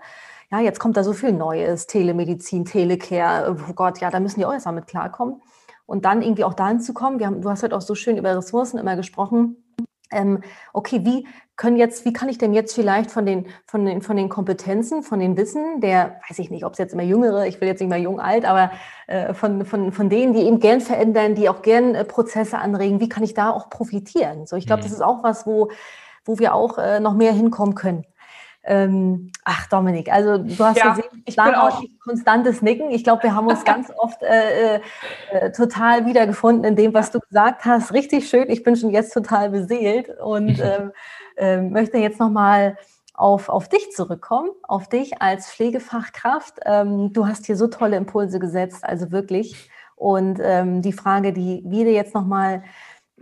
Ja, 0.51 0.61
jetzt 0.61 0.81
kommt 0.81 0.97
da 0.97 1.05
so 1.05 1.13
viel 1.13 1.33
Neues, 1.33 1.87
Telemedizin, 1.89 2.65
Telecare, 2.65 3.55
oh 3.69 3.73
Gott, 3.75 3.99
ja, 3.99 4.11
da 4.11 4.19
müssen 4.21 4.41
die 4.41 4.47
auch 4.47 4.53
erstmal 4.53 4.75
mit 4.75 4.87
klarkommen. 4.87 5.43
Und 5.85 6.07
dann 6.07 6.23
irgendwie 6.23 6.45
auch 6.45 6.55
dahin 6.55 6.81
zu 6.81 6.95
kommen, 6.95 7.19
wir 7.19 7.27
haben, 7.27 7.43
du 7.43 7.51
hast 7.51 7.63
heute 7.63 7.77
auch 7.77 7.83
so 7.83 7.95
schön 7.95 8.17
über 8.17 8.35
Ressourcen 8.35 8.79
immer 8.79 8.97
gesprochen, 8.97 9.63
ähm, 10.11 10.43
okay, 10.73 11.05
wie 11.05 11.27
können 11.57 11.77
jetzt, 11.77 12.05
wie 12.05 12.13
kann 12.13 12.29
ich 12.29 12.39
denn 12.39 12.53
jetzt 12.53 12.75
vielleicht 12.75 13.11
von 13.11 13.25
den, 13.25 13.47
von 13.67 13.85
den, 13.85 14.03
von 14.03 14.17
den 14.17 14.29
Kompetenzen, 14.29 15.03
von 15.03 15.21
den 15.21 15.37
Wissen 15.37 15.81
der, 15.81 16.21
weiß 16.29 16.39
ich 16.41 16.51
nicht, 16.51 16.65
ob 16.65 16.73
es 16.73 16.79
jetzt 16.79 16.95
immer 16.95 17.03
jüngere, 17.03 17.47
ich 17.47 17.61
will 17.61 17.69
jetzt 17.69 17.81
nicht 17.81 17.91
mal 17.91 18.01
jung 18.01 18.19
alt, 18.19 18.45
aber 18.45 18.73
äh, 19.07 19.35
von, 19.35 19.65
von, 19.65 19.93
von 19.93 20.09
denen, 20.09 20.33
die 20.33 20.43
eben 20.43 20.59
gern 20.59 20.81
verändern, 20.81 21.35
die 21.35 21.49
auch 21.49 21.63
gern 21.63 21.95
äh, 21.95 22.05
Prozesse 22.05 22.59
anregen, 22.59 23.01
wie 23.01 23.09
kann 23.09 23.23
ich 23.23 23.35
da 23.35 23.51
auch 23.51 23.71
profitieren? 23.71 24.47
So, 24.47 24.57
ich 24.57 24.67
glaube, 24.67 24.83
mhm. 24.83 24.87
das 24.87 24.93
ist 24.93 25.03
auch 25.03 25.23
was, 25.23 25.47
wo, 25.47 25.71
wo 26.25 26.39
wir 26.39 26.55
auch 26.55 26.79
äh, 26.79 26.99
noch 26.99 27.15
mehr 27.15 27.33
hinkommen 27.33 27.75
können. 27.75 28.05
Ähm, 28.67 29.31
ach, 29.45 29.67
Dominik, 29.69 30.11
also 30.11 30.39
du 30.39 30.65
hast 30.65 30.79
ja, 30.79 30.95
gesehen, 30.95 31.23
ich 31.27 31.37
bin 31.37 31.55
auch 31.55 31.83
konstantes 32.03 32.63
Nicken. 32.63 32.91
Ich 32.91 33.05
glaube, 33.05 33.25
wir 33.25 33.35
haben 33.35 33.47
uns 33.47 33.63
ganz 33.65 33.93
oft 33.95 34.23
äh, 34.23 34.77
äh, 35.31 35.53
total 35.53 36.07
wiedergefunden 36.07 36.65
in 36.65 36.75
dem, 36.75 36.95
was 36.95 37.11
du 37.11 37.21
gesagt 37.21 37.67
hast. 37.67 37.93
Richtig 37.93 38.29
schön. 38.29 38.49
Ich 38.49 38.63
bin 38.63 38.75
schon 38.75 38.91
jetzt 38.91 39.13
total 39.13 39.51
beseelt 39.51 40.09
und 40.19 40.59
ähm, 40.61 40.93
äh, 41.37 41.61
möchte 41.61 41.99
jetzt 41.99 42.21
nochmal 42.21 42.77
auf, 43.15 43.49
auf 43.49 43.69
dich 43.69 43.93
zurückkommen, 43.93 44.51
auf 44.65 44.89
dich 44.89 45.23
als 45.23 45.51
Pflegefachkraft. 45.51 46.61
Ähm, 46.65 47.13
du 47.13 47.27
hast 47.27 47.47
hier 47.47 47.57
so 47.57 47.69
tolle 47.69 47.97
Impulse 47.97 48.41
gesetzt, 48.41 48.85
also 48.85 49.13
wirklich. 49.13 49.71
Und 49.97 50.41
ähm, 50.43 50.83
die 50.83 50.93
Frage, 50.93 51.33
die 51.33 51.63
wir 51.65 51.85
dir 51.85 51.93
jetzt 51.93 52.15
nochmal 52.15 52.65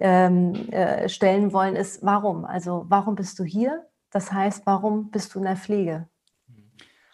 ähm, 0.01 0.55
äh, 0.71 1.09
stellen 1.09 1.53
wollen, 1.53 1.77
ist, 1.77 2.03
warum? 2.03 2.45
Also 2.45 2.87
warum 2.89 3.15
bist 3.15 3.39
du 3.39 3.45
hier? 3.45 3.87
Das 4.11 4.33
heißt, 4.33 4.63
warum 4.65 5.11
bist 5.11 5.35
du 5.35 5.39
in 5.39 5.45
der 5.45 5.57
Pflege? 5.57 6.09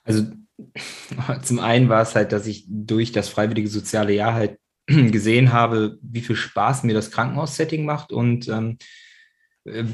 Also 0.05 0.25
zum 1.43 1.59
einen 1.59 1.89
war 1.89 2.03
es 2.03 2.15
halt, 2.15 2.33
dass 2.33 2.47
ich 2.47 2.65
durch 2.69 3.13
das 3.13 3.29
freiwillige 3.29 3.69
soziale 3.69 4.13
Jahr 4.13 4.35
halt 4.35 4.59
gesehen 4.87 5.53
habe, 5.53 5.99
wie 6.03 6.21
viel 6.21 6.37
Spaß 6.37 6.85
mir 6.85 6.95
das 6.95 7.11
Krankenhaussetting 7.11 7.85
macht. 7.85 8.13
Und 8.13 8.49
ähm, 8.49 8.79
äh, 8.79 8.85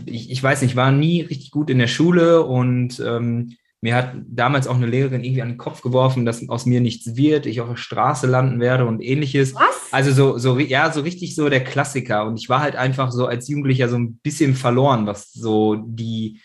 ich, 0.06 0.30
ich, 0.30 0.42
weiß 0.42 0.62
nicht, 0.62 0.72
ich 0.72 0.76
war 0.76 0.92
nie 0.92 1.22
richtig 1.22 1.50
gut 1.50 1.70
in 1.70 1.78
der 1.78 1.86
Schule 1.86 2.42
und 2.42 3.00
ähm, 3.00 3.56
Mir 3.84 3.96
hat 3.96 4.14
damals 4.26 4.66
auch 4.66 4.76
eine 4.76 4.86
Lehrerin 4.86 5.22
irgendwie 5.22 5.42
an 5.42 5.50
den 5.50 5.58
Kopf 5.58 5.82
geworfen, 5.82 6.24
dass 6.24 6.48
aus 6.48 6.64
mir 6.64 6.80
nichts 6.80 7.16
wird, 7.16 7.44
ich 7.44 7.60
auf 7.60 7.68
der 7.68 7.76
Straße 7.76 8.26
landen 8.26 8.58
werde 8.58 8.86
und 8.86 9.02
ähnliches. 9.02 9.54
Was? 9.54 9.92
Also 9.92 10.10
so, 10.10 10.38
so, 10.38 10.58
ja, 10.58 10.90
so 10.90 11.02
richtig 11.02 11.34
so 11.34 11.50
der 11.50 11.62
Klassiker. 11.62 12.24
Und 12.24 12.40
ich 12.40 12.48
war 12.48 12.60
halt 12.60 12.76
einfach 12.76 13.12
so 13.12 13.26
als 13.26 13.46
Jugendlicher 13.46 13.90
so 13.90 13.96
ein 13.96 14.16
bisschen 14.16 14.54
verloren, 14.54 15.06
was 15.06 15.34
so 15.34 15.74
die 15.74 16.40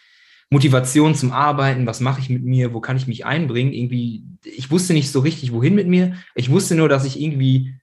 Motivation 0.50 1.16
zum 1.16 1.32
Arbeiten, 1.32 1.88
was 1.88 2.02
mache 2.02 2.20
ich 2.20 2.30
mit 2.30 2.44
mir, 2.44 2.74
wo 2.74 2.82
kann 2.82 2.98
ich 2.98 3.08
mich 3.08 3.26
einbringen? 3.26 3.72
Irgendwie, 3.72 4.26
ich 4.44 4.70
wusste 4.70 4.92
nicht 4.92 5.10
so 5.10 5.22
richtig, 5.22 5.54
wohin 5.54 5.76
mit 5.76 5.88
mir. 5.88 6.18
Ich 6.36 6.52
wusste 6.52 6.76
nur, 6.76 6.90
dass 6.90 7.06
ich 7.06 7.22
irgendwie 7.22 7.74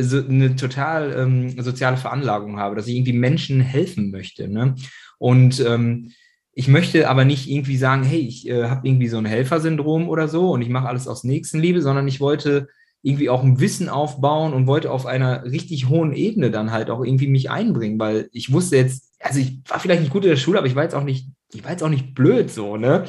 so 0.00 0.18
eine 0.18 0.56
total 0.56 1.14
ähm, 1.16 1.62
soziale 1.62 1.96
Veranlagung 1.96 2.58
habe, 2.58 2.76
dass 2.76 2.86
ich 2.86 2.96
irgendwie 2.96 3.12
Menschen 3.12 3.60
helfen 3.60 4.10
möchte. 4.10 4.48
Ne? 4.48 4.74
Und 5.18 5.60
ähm, 5.60 6.12
ich 6.52 6.68
möchte 6.68 7.08
aber 7.08 7.24
nicht 7.24 7.50
irgendwie 7.50 7.76
sagen, 7.76 8.04
hey, 8.04 8.20
ich 8.20 8.48
äh, 8.48 8.64
habe 8.64 8.86
irgendwie 8.86 9.08
so 9.08 9.18
ein 9.18 9.26
Helfersyndrom 9.26 10.08
oder 10.08 10.28
so 10.28 10.50
und 10.52 10.62
ich 10.62 10.68
mache 10.68 10.88
alles 10.88 11.08
aus 11.08 11.24
Nächstenliebe, 11.24 11.82
sondern 11.82 12.06
ich 12.06 12.20
wollte 12.20 12.68
irgendwie 13.02 13.28
auch 13.28 13.42
ein 13.42 13.60
Wissen 13.60 13.88
aufbauen 13.88 14.54
und 14.54 14.66
wollte 14.66 14.90
auf 14.90 15.04
einer 15.04 15.44
richtig 15.44 15.88
hohen 15.88 16.14
Ebene 16.14 16.50
dann 16.50 16.70
halt 16.70 16.88
auch 16.88 17.04
irgendwie 17.04 17.26
mich 17.26 17.50
einbringen, 17.50 17.98
weil 17.98 18.30
ich 18.32 18.52
wusste 18.52 18.76
jetzt, 18.76 19.12
also 19.20 19.40
ich 19.40 19.58
war 19.68 19.78
vielleicht 19.78 20.00
nicht 20.00 20.12
gut 20.12 20.24
in 20.24 20.30
der 20.30 20.36
Schule, 20.36 20.58
aber 20.58 20.66
ich 20.66 20.74
war 20.74 20.84
jetzt 20.84 20.94
auch 20.94 21.04
nicht, 21.04 21.28
ich 21.52 21.62
war 21.64 21.72
jetzt 21.72 21.82
auch 21.82 21.90
nicht 21.90 22.14
blöd 22.14 22.50
so, 22.50 22.76
ne? 22.78 23.04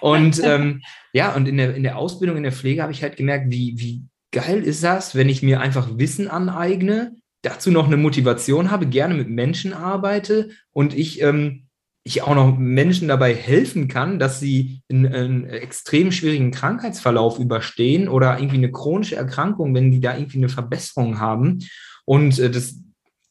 Und 0.00 0.40
ähm, 0.44 0.82
ja, 1.12 1.34
und 1.34 1.48
in 1.48 1.56
der, 1.56 1.74
in 1.74 1.82
der 1.82 1.96
Ausbildung, 1.96 2.36
in 2.36 2.42
der 2.42 2.52
Pflege 2.52 2.82
habe 2.82 2.92
ich 2.92 3.02
halt 3.02 3.16
gemerkt, 3.16 3.50
wie, 3.50 3.74
wie 3.78 4.02
geil 4.34 4.64
ist 4.64 4.82
das, 4.82 5.14
wenn 5.14 5.28
ich 5.28 5.42
mir 5.42 5.60
einfach 5.60 5.96
Wissen 5.96 6.28
aneigne, 6.28 7.12
dazu 7.42 7.70
noch 7.70 7.86
eine 7.86 7.96
Motivation 7.96 8.70
habe, 8.70 8.86
gerne 8.86 9.14
mit 9.14 9.30
Menschen 9.30 9.72
arbeite 9.72 10.50
und 10.72 10.92
ich 10.92 11.22
ähm, 11.22 11.68
ich 12.06 12.20
auch 12.20 12.34
noch 12.34 12.58
Menschen 12.58 13.08
dabei 13.08 13.34
helfen 13.34 13.88
kann, 13.88 14.18
dass 14.18 14.38
sie 14.38 14.82
einen, 14.90 15.06
einen, 15.06 15.44
extrem 15.46 16.12
schwierigen 16.12 16.50
Krankheitsverlauf 16.50 17.38
überstehen 17.38 18.08
oder 18.08 18.38
irgendwie 18.38 18.58
eine 18.58 18.70
chronische 18.70 19.16
Erkrankung, 19.16 19.74
wenn 19.74 19.90
die 19.90 20.00
da 20.00 20.14
irgendwie 20.14 20.36
eine 20.36 20.50
Verbesserung 20.50 21.18
haben. 21.18 21.60
Und 22.04 22.38
äh, 22.38 22.50
das, 22.50 22.78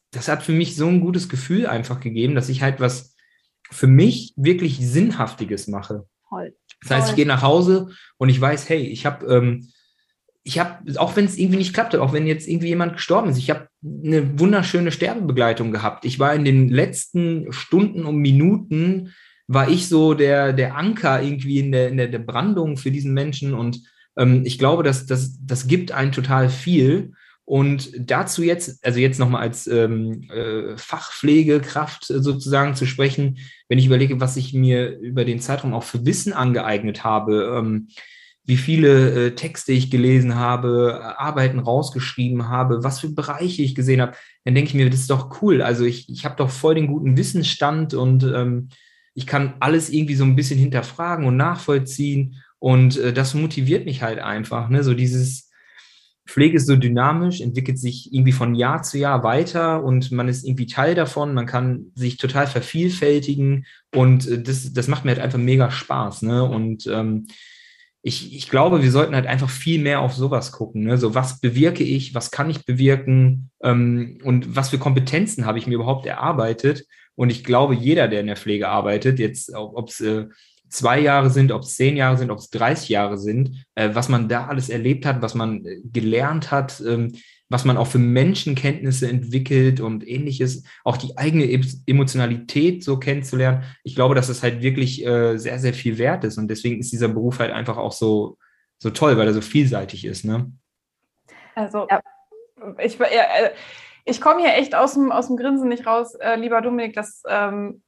das 0.10 0.28
hat 0.28 0.42
für 0.42 0.54
mich 0.54 0.76
so 0.76 0.88
ein 0.88 1.02
gutes 1.02 1.30
Gefühl 1.30 1.68
einfach 1.68 2.00
gegeben, 2.00 2.34
dass 2.34 2.50
ich 2.50 2.64
halt 2.64 2.80
was 2.80 3.16
für 3.70 3.86
mich 3.86 4.34
wirklich 4.38 4.80
Sinnhaftiges 4.80 5.68
mache. 5.68 6.08
Toll. 6.30 6.56
Das 6.82 6.92
heißt, 6.92 7.10
ich 7.12 7.16
gehe 7.16 7.28
nach 7.28 7.44
Hause 7.44 7.90
und 8.18 8.30
ich 8.30 8.42
weiß, 8.42 8.70
hey, 8.70 8.82
ich 8.82 9.06
habe 9.06 9.26
ähm, 9.28 9.72
ich 10.44 10.60
habe, 10.60 11.00
auch 11.00 11.16
wenn 11.16 11.26
es 11.26 11.38
irgendwie 11.38 11.58
nicht 11.58 11.74
klappte, 11.74 12.02
auch 12.02 12.12
wenn 12.12 12.28
jetzt 12.28 12.48
irgendwie 12.48 12.68
jemand 12.68 12.94
gestorben 12.94 13.30
ist, 13.30 13.38
ich 13.38 13.50
habe 13.50 13.68
eine 13.84 14.40
wunderschöne 14.40 14.92
Sterbebegleitung 14.92 15.72
gehabt. 15.72 16.04
Ich 16.06 16.20
war 16.20 16.34
in 16.34 16.44
den 16.44 16.70
letzten 16.70 17.52
Stunden 17.54 18.06
und 18.06 18.18
Minuten, 18.18 19.14
war 19.48 19.70
ich 19.70 19.88
so 19.88 20.14
der, 20.14 20.54
der 20.54 20.76
Anker 20.76 21.22
irgendwie 21.22 21.60
in 21.60 21.72
der, 21.72 21.90
in 21.90 21.98
der, 21.98 22.08
der 22.08 22.20
Brandung 22.20 22.78
für 22.78 22.92
diesen 22.92 23.14
Menschen. 23.14 23.54
Und 23.54 23.82
ähm, 24.18 24.44
ich 24.46 24.58
glaube, 24.58 24.84
dass 24.84 25.06
das, 25.06 25.38
das 25.46 25.68
gibt 25.68 25.92
einen 25.92 26.12
total 26.12 26.50
viel. 26.50 27.14
Und 27.46 27.92
dazu 27.98 28.42
jetzt, 28.42 28.86
also 28.86 29.00
jetzt 29.00 29.20
nochmal 29.20 29.42
als 29.42 29.68
ähm, 29.68 30.24
äh, 30.30 30.78
Fachpflegekraft 30.78 32.06
sozusagen 32.06 32.76
zu 32.76 32.86
sprechen, 32.86 33.38
wenn 33.68 33.78
ich 33.78 33.86
überlege, 33.86 34.22
was 34.22 34.38
ich 34.38 34.54
mir 34.54 34.98
über 34.98 35.26
den 35.26 35.42
Zeitraum 35.42 35.74
auch 35.74 35.84
für 35.84 36.06
Wissen 36.06 36.32
angeeignet 36.32 37.04
habe, 37.04 37.58
ähm, 37.58 37.90
wie 38.46 38.58
viele 38.58 39.28
äh, 39.28 39.36
Texte 39.36 39.72
ich 39.72 39.90
gelesen 39.90 40.36
habe, 40.36 41.16
Arbeiten 41.18 41.60
rausgeschrieben 41.60 42.50
habe, 42.50 42.84
was 42.84 43.00
für 43.00 43.10
Bereiche 43.10 43.62
ich 43.62 43.74
gesehen 43.74 44.02
habe, 44.02 44.14
dann 44.44 44.56
denke 44.56 44.70
ich 44.70 44.76
mir, 44.76 44.90
das 44.90 45.02
ist 45.02 45.10
doch 45.10 45.42
cool. 45.42 45.62
Also 45.62 45.86
ich, 45.86 46.10
ich 46.10 46.26
habe 46.26 46.36
doch 46.36 46.50
voll 46.50 46.76
den 46.76 46.88
guten 46.88 47.16
Wissensstand 47.16 47.94
und 47.94 48.24
ähm, 48.24 48.70
ich 49.14 49.28
kann 49.28 49.54
alles 49.60 49.90
irgendwie 49.90 50.16
so 50.16 50.26
ein 50.26 50.36
bisschen 50.36 50.60
hinterfragen 50.60 51.26
und 51.26 51.38
nachvollziehen. 51.38 52.42
Und 52.60 52.98
äh, 52.98 53.14
das 53.14 53.34
motiviert 53.34 53.86
mich 53.86 54.02
halt 54.02 54.20
einfach. 54.20 54.70
Ne? 54.70 54.84
So 54.84 54.94
dieses 54.94 55.52
Pflege 56.26 56.58
ist 56.58 56.68
so 56.68 56.76
dynamisch, 56.76 57.42
entwickelt 57.42 57.78
sich 57.78 58.14
irgendwie 58.14 58.32
von 58.32 58.56
Jahr 58.56 58.82
zu 58.82 58.98
Jahr 58.98 59.24
weiter 59.24 59.84
und 59.84 60.12
man 60.12 60.28
ist 60.28 60.46
irgendwie 60.46 60.68
Teil 60.68 60.96
davon. 60.96 61.34
Man 61.34 61.46
kann 61.46 61.92
sich 61.96 62.18
total 62.18 62.48
vervielfältigen 62.48 63.66
und 63.94 64.28
äh, 64.28 64.42
das, 64.42 64.74
das 64.74 64.88
macht 64.88 65.06
mir 65.06 65.12
halt 65.12 65.22
einfach 65.22 65.40
mega 65.40 65.72
Spaß. 65.72 66.24
Ne? 66.24 66.44
Und 66.44 66.88
ähm, 66.88 67.28
ich, 68.06 68.36
ich 68.36 68.50
glaube, 68.50 68.84
wir 68.84 68.92
sollten 68.92 69.16
halt 69.16 69.28
einfach 69.28 69.50
viel 69.50 69.82
mehr 69.82 70.02
auf 70.02 70.14
sowas 70.14 70.52
gucken. 70.52 70.84
Ne? 70.84 70.98
So, 70.98 71.16
was 71.16 71.40
bewirke 71.40 71.86
ich, 71.86 72.14
was 72.14 72.32
kann 72.32 72.50
ich 72.50 72.66
bewirken 72.66 73.50
ähm, 73.64 74.20
und 74.24 74.58
was 74.58 74.70
für 74.70 74.78
Kompetenzen 74.78 75.46
habe 75.46 75.58
ich 75.58 75.68
mir 75.68 75.76
überhaupt 75.76 76.06
erarbeitet? 76.06 76.86
Und 77.16 77.30
ich 77.30 77.46
glaube, 77.46 77.76
jeder, 77.76 78.10
der 78.10 78.20
in 78.20 78.28
der 78.28 78.36
Pflege 78.36 78.68
arbeitet, 78.68 79.20
jetzt 79.20 79.56
ob 79.56 79.88
es 79.88 80.02
äh, 80.02 80.26
zwei 80.68 81.00
Jahre 81.00 81.30
sind, 81.30 81.54
ob 81.54 81.62
es 81.62 81.76
zehn 81.76 81.96
Jahre 81.96 82.18
sind, 82.18 82.30
ob 82.30 82.40
es 82.40 82.50
30 82.50 82.90
Jahre 82.90 83.18
sind, 83.18 83.66
äh, 83.76 83.92
was 83.94 84.10
man 84.10 84.28
da 84.28 84.48
alles 84.48 84.70
erlebt 84.70 85.06
hat, 85.06 85.22
was 85.22 85.34
man 85.34 85.66
äh, 85.66 85.78
gelernt 85.86 86.52
hat, 86.52 86.84
ähm, 86.86 87.14
was 87.54 87.66
man 87.66 87.78
auch 87.78 87.86
für 87.86 88.00
Menschenkenntnisse 88.00 89.08
entwickelt 89.08 89.80
und 89.80 90.08
ähnliches, 90.08 90.64
auch 90.84 90.98
die 90.98 91.20
eigene 91.20 91.46
Emotionalität 91.86 92.84
so 92.84 92.98
kennenzulernen. 92.98 93.64
Ich 93.84 93.94
glaube, 93.94 94.16
dass 94.16 94.28
es 94.28 94.42
halt 94.42 94.64
wirklich 94.64 95.06
äh, 95.06 95.38
sehr, 95.38 95.60
sehr 95.60 95.76
viel 95.76 96.00
wert 96.00 96.24
ist. 96.24 96.40
Und 96.40 96.48
deswegen 96.48 96.80
ist 96.80 96.92
dieser 96.92 97.10
Beruf 97.10 97.38
halt 97.38 97.52
einfach 97.52 97.78
auch 97.78 97.92
so, 97.92 98.40
so 98.80 98.90
toll, 98.90 99.18
weil 99.18 99.28
er 99.28 99.36
so 99.36 99.42
vielseitig 99.42 100.04
ist. 100.04 100.26
Ne? 100.26 100.52
Also, 101.54 101.86
ja. 101.92 102.02
ich, 102.80 103.00
äh, 103.00 103.52
ich 104.04 104.20
komme 104.20 104.42
hier 104.42 104.56
echt 104.56 104.74
aus 104.74 104.96
dem, 104.96 105.12
aus 105.12 105.28
dem 105.28 105.38
Grinsen 105.38 105.70
nicht 105.70 105.86
raus, 105.86 106.16
äh, 106.16 106.36
lieber 106.36 106.60
Dominik. 106.60 106.96
Das, 106.96 107.22
ähm, 107.30 107.84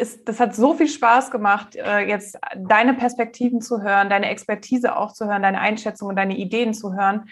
ist, 0.00 0.28
das 0.28 0.40
hat 0.40 0.56
so 0.56 0.74
viel 0.74 0.88
Spaß 0.88 1.30
gemacht, 1.30 1.76
äh, 1.76 2.00
jetzt 2.00 2.36
deine 2.56 2.94
Perspektiven 2.94 3.60
zu 3.60 3.80
hören, 3.80 4.10
deine 4.10 4.28
Expertise 4.28 4.96
auch 4.96 5.12
zu 5.12 5.26
hören, 5.26 5.42
deine 5.42 5.60
Einschätzungen, 5.60 6.16
deine 6.16 6.36
Ideen 6.36 6.74
zu 6.74 6.94
hören. 6.94 7.28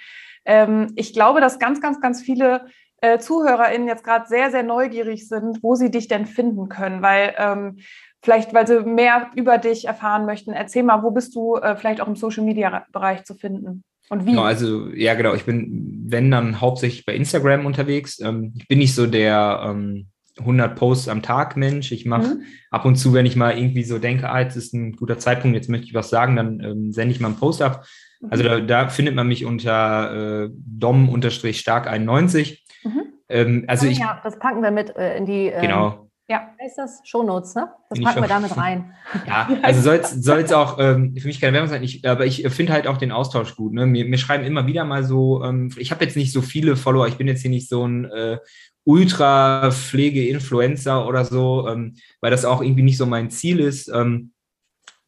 Ähm, 0.47 0.93
ich 0.97 1.13
glaube, 1.13 1.41
dass 1.41 1.59
ganz, 1.59 1.81
ganz, 1.81 2.01
ganz 2.01 2.23
viele 2.23 2.67
äh, 3.01 3.19
ZuhörerInnen 3.19 3.89
jetzt 3.89 4.05
gerade 4.05 4.27
sehr, 4.27 4.51
sehr 4.51 4.63
neugierig 4.63 5.29
sind, 5.29 5.63
wo 5.63 5.75
sie 5.75 5.91
dich 5.91 6.09
denn 6.09 6.27
finden 6.27 6.69
können, 6.69 7.03
weil 7.03 7.35
ähm, 7.37 7.79
vielleicht, 8.23 8.55
weil 8.55 8.67
sie 8.67 8.81
mehr 8.81 9.31
über 9.37 9.59
dich 9.59 9.87
erfahren 9.87 10.25
möchten. 10.25 10.53
Erzähl 10.53 10.83
mal, 10.83 11.03
wo 11.03 11.11
bist 11.11 11.35
du 11.35 11.57
äh, 11.57 11.77
vielleicht 11.77 12.01
auch 12.01 12.09
im 12.09 12.17
Social-Media-Bereich 12.17 13.25
zu 13.25 13.35
finden? 13.35 13.85
Und 14.09 14.25
wie? 14.25 14.31
Genau, 14.31 14.45
also 14.45 14.89
ja, 14.89 15.15
genau. 15.15 15.35
Ich 15.35 15.45
bin, 15.45 16.05
wenn 16.07 16.31
dann 16.31 16.61
hauptsächlich 16.61 17.05
bei 17.05 17.15
Instagram 17.15 17.67
unterwegs. 17.67 18.21
Ähm, 18.21 18.55
ich 18.57 18.69
bin 18.69 18.79
nicht 18.79 18.95
so 18.95 19.07
der 19.07 19.63
ähm, 19.65 20.07
100 20.39 20.77
Posts 20.77 21.09
am 21.09 21.23
Tag 21.23 21.57
Mensch. 21.57 21.93
Ich 21.93 22.07
mache 22.07 22.37
mhm. 22.37 22.43
ab 22.71 22.85
und 22.85 22.97
zu, 22.97 23.13
wenn 23.15 23.27
ich 23.27 23.37
mal 23.37 23.57
irgendwie 23.59 23.85
so 23.85 23.99
denke, 23.99 24.29
ah, 24.29 24.41
jetzt 24.41 24.57
ist 24.57 24.75
ein 24.75 24.93
guter 24.93 25.19
Zeitpunkt, 25.19 25.57
jetzt 25.57 25.69
möchte 25.69 25.87
ich 25.87 25.95
was 25.95 26.11
sagen, 26.11 26.37
dann 26.37 26.61
ähm, 26.61 26.93
sende 26.93 27.13
ich 27.15 27.21
mal 27.21 27.29
einen 27.29 27.39
Post 27.39 27.63
ab. 27.63 27.87
Also 28.31 28.45
da, 28.45 28.61
da, 28.61 28.89
findet 28.89 29.15
man 29.15 29.29
mich 29.29 29.45
unter 29.45 30.45
äh, 30.45 30.49
dom-stark91. 30.51 32.59
Mhm. 32.85 33.03
Ähm, 33.29 33.65
also 33.67 33.87
oh, 33.87 33.91
ich, 33.91 33.99
ja, 33.99 34.21
das 34.23 34.39
packen 34.39 34.63
wir 34.63 34.71
mit 34.71 34.97
äh, 34.97 35.17
in 35.17 35.27
die. 35.27 35.49
Ähm, 35.49 35.61
genau. 35.61 36.07
Ja, 36.29 36.55
ist 36.65 36.77
das 36.77 37.03
Shownotes, 37.05 37.55
ne? 37.55 37.69
Das 37.89 38.01
packen 38.01 38.21
wir 38.21 38.29
damit 38.29 38.57
rein. 38.57 38.93
ja, 39.29 39.49
also 39.63 39.81
soll 39.81 40.01
es 40.41 40.53
auch 40.53 40.81
ähm, 40.81 41.15
für 41.17 41.29
mich 41.29 41.41
keine 41.41 41.53
Werbung 41.53 41.71
sein, 41.71 41.85
ich, 41.85 42.05
aber 42.09 42.27
ich 42.27 42.45
finde 42.49 42.73
halt 42.73 42.89
auch 42.89 42.97
den 42.97 43.13
Austausch 43.13 43.55
gut. 43.55 43.73
Ne? 43.73 43.87
Mir, 43.87 44.05
mir 44.07 44.19
schreiben 44.19 44.43
immer 44.43 44.67
wieder 44.67 44.85
mal 44.85 45.05
so, 45.05 45.45
ähm, 45.45 45.71
ich 45.77 45.93
habe 45.93 46.05
jetzt 46.05 46.17
nicht 46.17 46.33
so 46.33 46.43
viele 46.43 46.75
Follower, 46.75 47.07
ich 47.07 47.17
bin 47.17 47.29
jetzt 47.29 47.43
hier 47.43 47.51
nicht 47.53 47.69
so 47.69 47.87
ein 47.87 48.07
äh, 48.07 48.39
Ultra-Pflege-Influencer 48.83 51.07
oder 51.07 51.25
so, 51.25 51.69
ähm, 51.69 51.95
weil 52.21 52.33
das 52.33 52.45
auch 52.45 52.61
irgendwie 52.61 52.83
nicht 52.83 52.99
so 52.99 53.07
mein 53.07 53.31
Ziel 53.31 53.61
ist. 53.61 53.87
Ähm, 53.89 54.33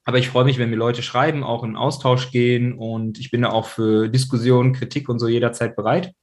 aber 0.08 0.16
ich 0.16 0.30
freue 0.30 0.46
mich, 0.46 0.58
wenn 0.58 0.70
mir 0.70 0.76
Leute 0.76 1.02
schreiben, 1.02 1.44
auch 1.44 1.62
in 1.64 1.76
Austausch 1.76 2.30
gehen 2.30 2.72
und 2.72 3.18
ich 3.18 3.30
bin 3.30 3.42
da 3.42 3.50
auch 3.50 3.66
für 3.66 4.08
Diskussionen, 4.08 4.72
Kritik 4.72 5.06
und 5.10 5.18
so 5.18 5.28
jederzeit 5.28 5.76
bereit. 5.76 6.14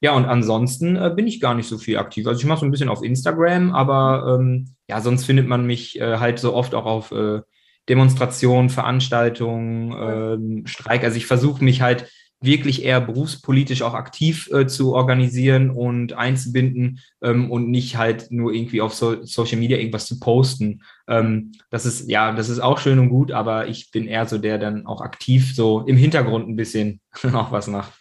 Ja, 0.00 0.12
und 0.12 0.24
ansonsten 0.24 0.94
äh, 0.94 1.12
bin 1.16 1.26
ich 1.26 1.40
gar 1.40 1.54
nicht 1.54 1.68
so 1.68 1.78
viel 1.78 1.98
aktiv. 1.98 2.28
Also 2.28 2.38
ich 2.38 2.46
mache 2.46 2.60
so 2.60 2.66
ein 2.66 2.70
bisschen 2.70 2.88
auf 2.88 3.02
Instagram, 3.02 3.74
aber 3.74 4.38
ähm, 4.38 4.68
ja, 4.88 5.00
sonst 5.00 5.24
findet 5.24 5.48
man 5.48 5.66
mich 5.66 6.00
äh, 6.00 6.18
halt 6.18 6.38
so 6.38 6.54
oft 6.54 6.76
auch 6.76 6.86
auf 6.86 7.10
äh, 7.10 7.40
Demonstrationen, 7.88 8.70
Veranstaltungen, 8.70 9.96
ähm, 9.98 10.66
Streik. 10.68 11.02
Also 11.02 11.16
ich 11.16 11.26
versuche 11.26 11.64
mich 11.64 11.82
halt 11.82 12.08
wirklich 12.40 12.84
eher 12.84 13.00
berufspolitisch 13.00 13.82
auch 13.82 13.94
aktiv 13.94 14.48
äh, 14.52 14.66
zu 14.66 14.94
organisieren 14.94 15.70
und 15.70 16.12
einzubinden 16.12 17.00
ähm, 17.20 17.50
und 17.50 17.70
nicht 17.70 17.96
halt 17.96 18.30
nur 18.30 18.52
irgendwie 18.52 18.80
auf 18.80 18.94
so 18.94 19.24
Social 19.24 19.58
Media 19.58 19.78
irgendwas 19.78 20.06
zu 20.06 20.20
posten. 20.20 20.82
Ähm, 21.08 21.52
das 21.70 21.84
ist, 21.84 22.08
ja, 22.08 22.32
das 22.32 22.48
ist 22.48 22.60
auch 22.60 22.78
schön 22.78 22.98
und 22.98 23.08
gut, 23.08 23.32
aber 23.32 23.66
ich 23.66 23.90
bin 23.90 24.06
eher 24.06 24.26
so 24.26 24.38
der 24.38 24.58
dann 24.58 24.86
auch 24.86 25.00
aktiv 25.00 25.54
so 25.54 25.80
im 25.80 25.96
Hintergrund 25.96 26.48
ein 26.48 26.56
bisschen 26.56 27.00
auch 27.32 27.50
was 27.50 27.66
macht. 27.66 27.92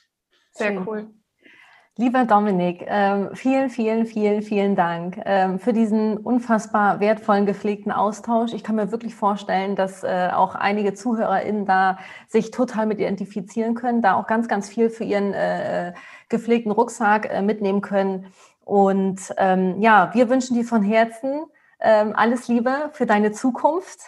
Sehr 0.51 0.85
cool. 0.87 1.07
Lieber 1.99 2.25
Dominik, 2.25 2.85
ähm, 2.87 3.31
vielen, 3.33 3.71
vielen, 3.71 4.05
vielen, 4.05 4.43
vielen 4.43 4.75
Dank 4.75 5.19
ähm, 5.25 5.57
für 5.57 5.73
diesen 5.73 6.17
unfassbar 6.17 6.99
wertvollen, 6.99 7.47
gepflegten 7.47 7.91
Austausch. 7.91 8.53
Ich 8.53 8.63
kann 8.63 8.75
mir 8.75 8.91
wirklich 8.91 9.15
vorstellen, 9.15 9.75
dass 9.75 10.03
äh, 10.03 10.29
auch 10.31 10.53
einige 10.53 10.93
ZuhörerInnen 10.93 11.65
da 11.65 11.97
sich 12.27 12.51
total 12.51 12.85
mit 12.85 12.99
identifizieren 12.99 13.73
können, 13.73 14.03
da 14.03 14.13
auch 14.13 14.27
ganz, 14.27 14.47
ganz 14.47 14.69
viel 14.69 14.91
für 14.91 15.05
ihren 15.05 15.33
äh, 15.33 15.93
gepflegten 16.29 16.71
Rucksack 16.71 17.31
äh, 17.31 17.41
mitnehmen 17.41 17.81
können. 17.81 18.27
Und 18.63 19.33
ähm, 19.37 19.81
ja, 19.81 20.11
wir 20.13 20.29
wünschen 20.29 20.53
dir 20.53 20.65
von 20.65 20.83
Herzen 20.83 21.45
alles 21.79 22.47
Liebe 22.47 22.89
für 22.93 23.05
deine 23.05 23.33
Zukunft. 23.33 23.99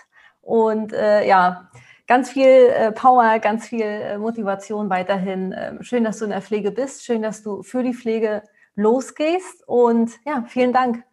Und 0.42 0.92
ja, 0.92 1.70
ganz 2.10 2.32
viel 2.32 2.48
äh, 2.48 2.92
Power, 2.92 3.38
ganz 3.40 3.68
viel 3.68 3.82
äh, 3.82 4.18
Motivation 4.18 4.90
weiterhin. 4.90 5.54
Ähm, 5.56 5.84
schön, 5.84 6.04
dass 6.04 6.18
du 6.18 6.26
in 6.26 6.32
der 6.32 6.42
Pflege 6.42 6.72
bist. 6.72 7.06
Schön, 7.06 7.22
dass 7.22 7.44
du 7.44 7.62
für 7.62 7.84
die 7.84 7.94
Pflege 7.94 8.42
losgehst. 8.76 9.64
Und 9.68 10.12
ja, 10.26 10.44
vielen 10.48 10.74
Dank. 10.74 11.04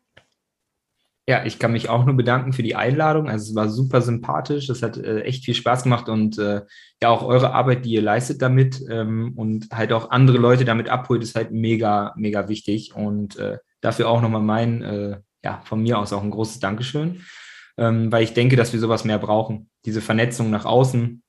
Ja, 1.29 1.45
ich 1.45 1.59
kann 1.59 1.73
mich 1.73 1.91
auch 1.91 2.07
nur 2.07 2.17
bedanken 2.17 2.55
für 2.55 2.63
die 2.63 2.77
Einladung. 2.77 3.29
Also 3.29 3.51
es 3.51 3.55
war 3.55 3.69
super 3.69 4.01
sympathisch. 4.01 4.71
Es 4.71 4.83
hat 4.83 4.97
äh, 4.97 5.21
echt 5.21 5.45
viel 5.45 5.55
Spaß 5.55 5.83
gemacht 5.83 6.09
und 6.09 6.39
äh, 6.39 6.63
ja 7.03 7.11
auch 7.11 7.25
eure 7.25 7.53
Arbeit, 7.53 7.85
die 7.85 7.91
ihr 7.91 8.03
leistet 8.03 8.41
damit 8.41 8.81
ähm, 8.89 9.35
und 9.37 9.69
halt 9.73 9.93
auch 9.93 10.11
andere 10.11 10.39
Leute 10.39 10.65
damit 10.65 10.89
abholt, 10.89 11.23
ist 11.23 11.37
halt 11.37 11.51
mega, 11.51 12.15
mega 12.17 12.49
wichtig. 12.49 12.95
Und 12.95 13.37
äh, 13.37 13.59
dafür 13.83 14.09
auch 14.09 14.23
nochmal 14.23 14.41
mein, 14.41 14.83
äh, 14.83 15.19
ja, 15.45 15.61
von 15.65 15.83
mir 15.83 15.99
aus 15.99 16.15
auch 16.15 16.23
ein 16.23 16.31
großes 16.31 16.61
Dankeschön, 16.61 17.21
ähm, 17.79 18.11
weil 18.11 18.23
ich 18.23 18.35
denke, 18.35 18.57
dass 18.57 18.73
wir 18.73 18.81
sowas 18.81 19.05
mehr 19.05 19.19
brauchen. 19.19 19.71
Diese 19.85 20.01
Vernetzung 20.01 20.51
nach 20.51 20.65
außen, 20.65 21.23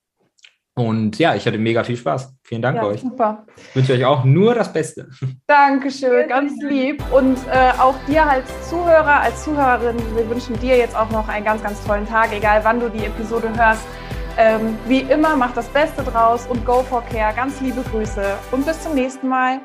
und 0.78 1.18
ja, 1.18 1.34
ich 1.34 1.48
hatte 1.48 1.58
mega 1.58 1.84
viel 1.84 1.98
Spaß. 1.98 2.36
Vielen 2.44 2.62
Dank 2.62 2.78
ja, 2.78 2.84
euch. 2.84 3.02
Super. 3.02 3.48
Ich 3.70 3.76
wünsche 3.76 3.94
euch 3.94 4.06
auch 4.06 4.24
nur 4.24 4.54
das 4.54 4.72
Beste. 4.72 5.10
Dankeschön, 5.48 6.30
ganz 6.30 6.54
lieb. 6.62 7.04
Und 7.12 7.36
äh, 7.52 7.72
auch 7.80 7.96
dir 8.08 8.24
als 8.24 8.46
Zuhörer, 8.70 9.22
als 9.22 9.44
Zuhörerin, 9.44 9.98
wir 10.16 10.30
wünschen 10.30 10.58
dir 10.60 10.78
jetzt 10.78 10.96
auch 10.96 11.10
noch 11.10 11.28
einen 11.30 11.44
ganz, 11.44 11.64
ganz 11.64 11.84
tollen 11.84 12.08
Tag, 12.08 12.32
egal 12.32 12.64
wann 12.64 12.80
du 12.80 12.92
die 12.92 13.06
Episode 13.06 13.52
hörst. 13.58 13.88
Ähm, 14.38 14.78
wie 14.88 15.00
immer, 15.00 15.36
mach 15.36 15.52
das 15.56 15.68
Beste 15.70 16.04
draus 16.04 16.46
und 16.46 16.64
go 16.64 16.84
for 16.84 17.04
care. 17.06 17.34
Ganz 17.36 17.60
liebe 17.60 17.82
Grüße 17.90 18.38
und 18.52 18.64
bis 18.64 18.80
zum 18.84 18.94
nächsten 18.94 19.28
Mal. 19.28 19.62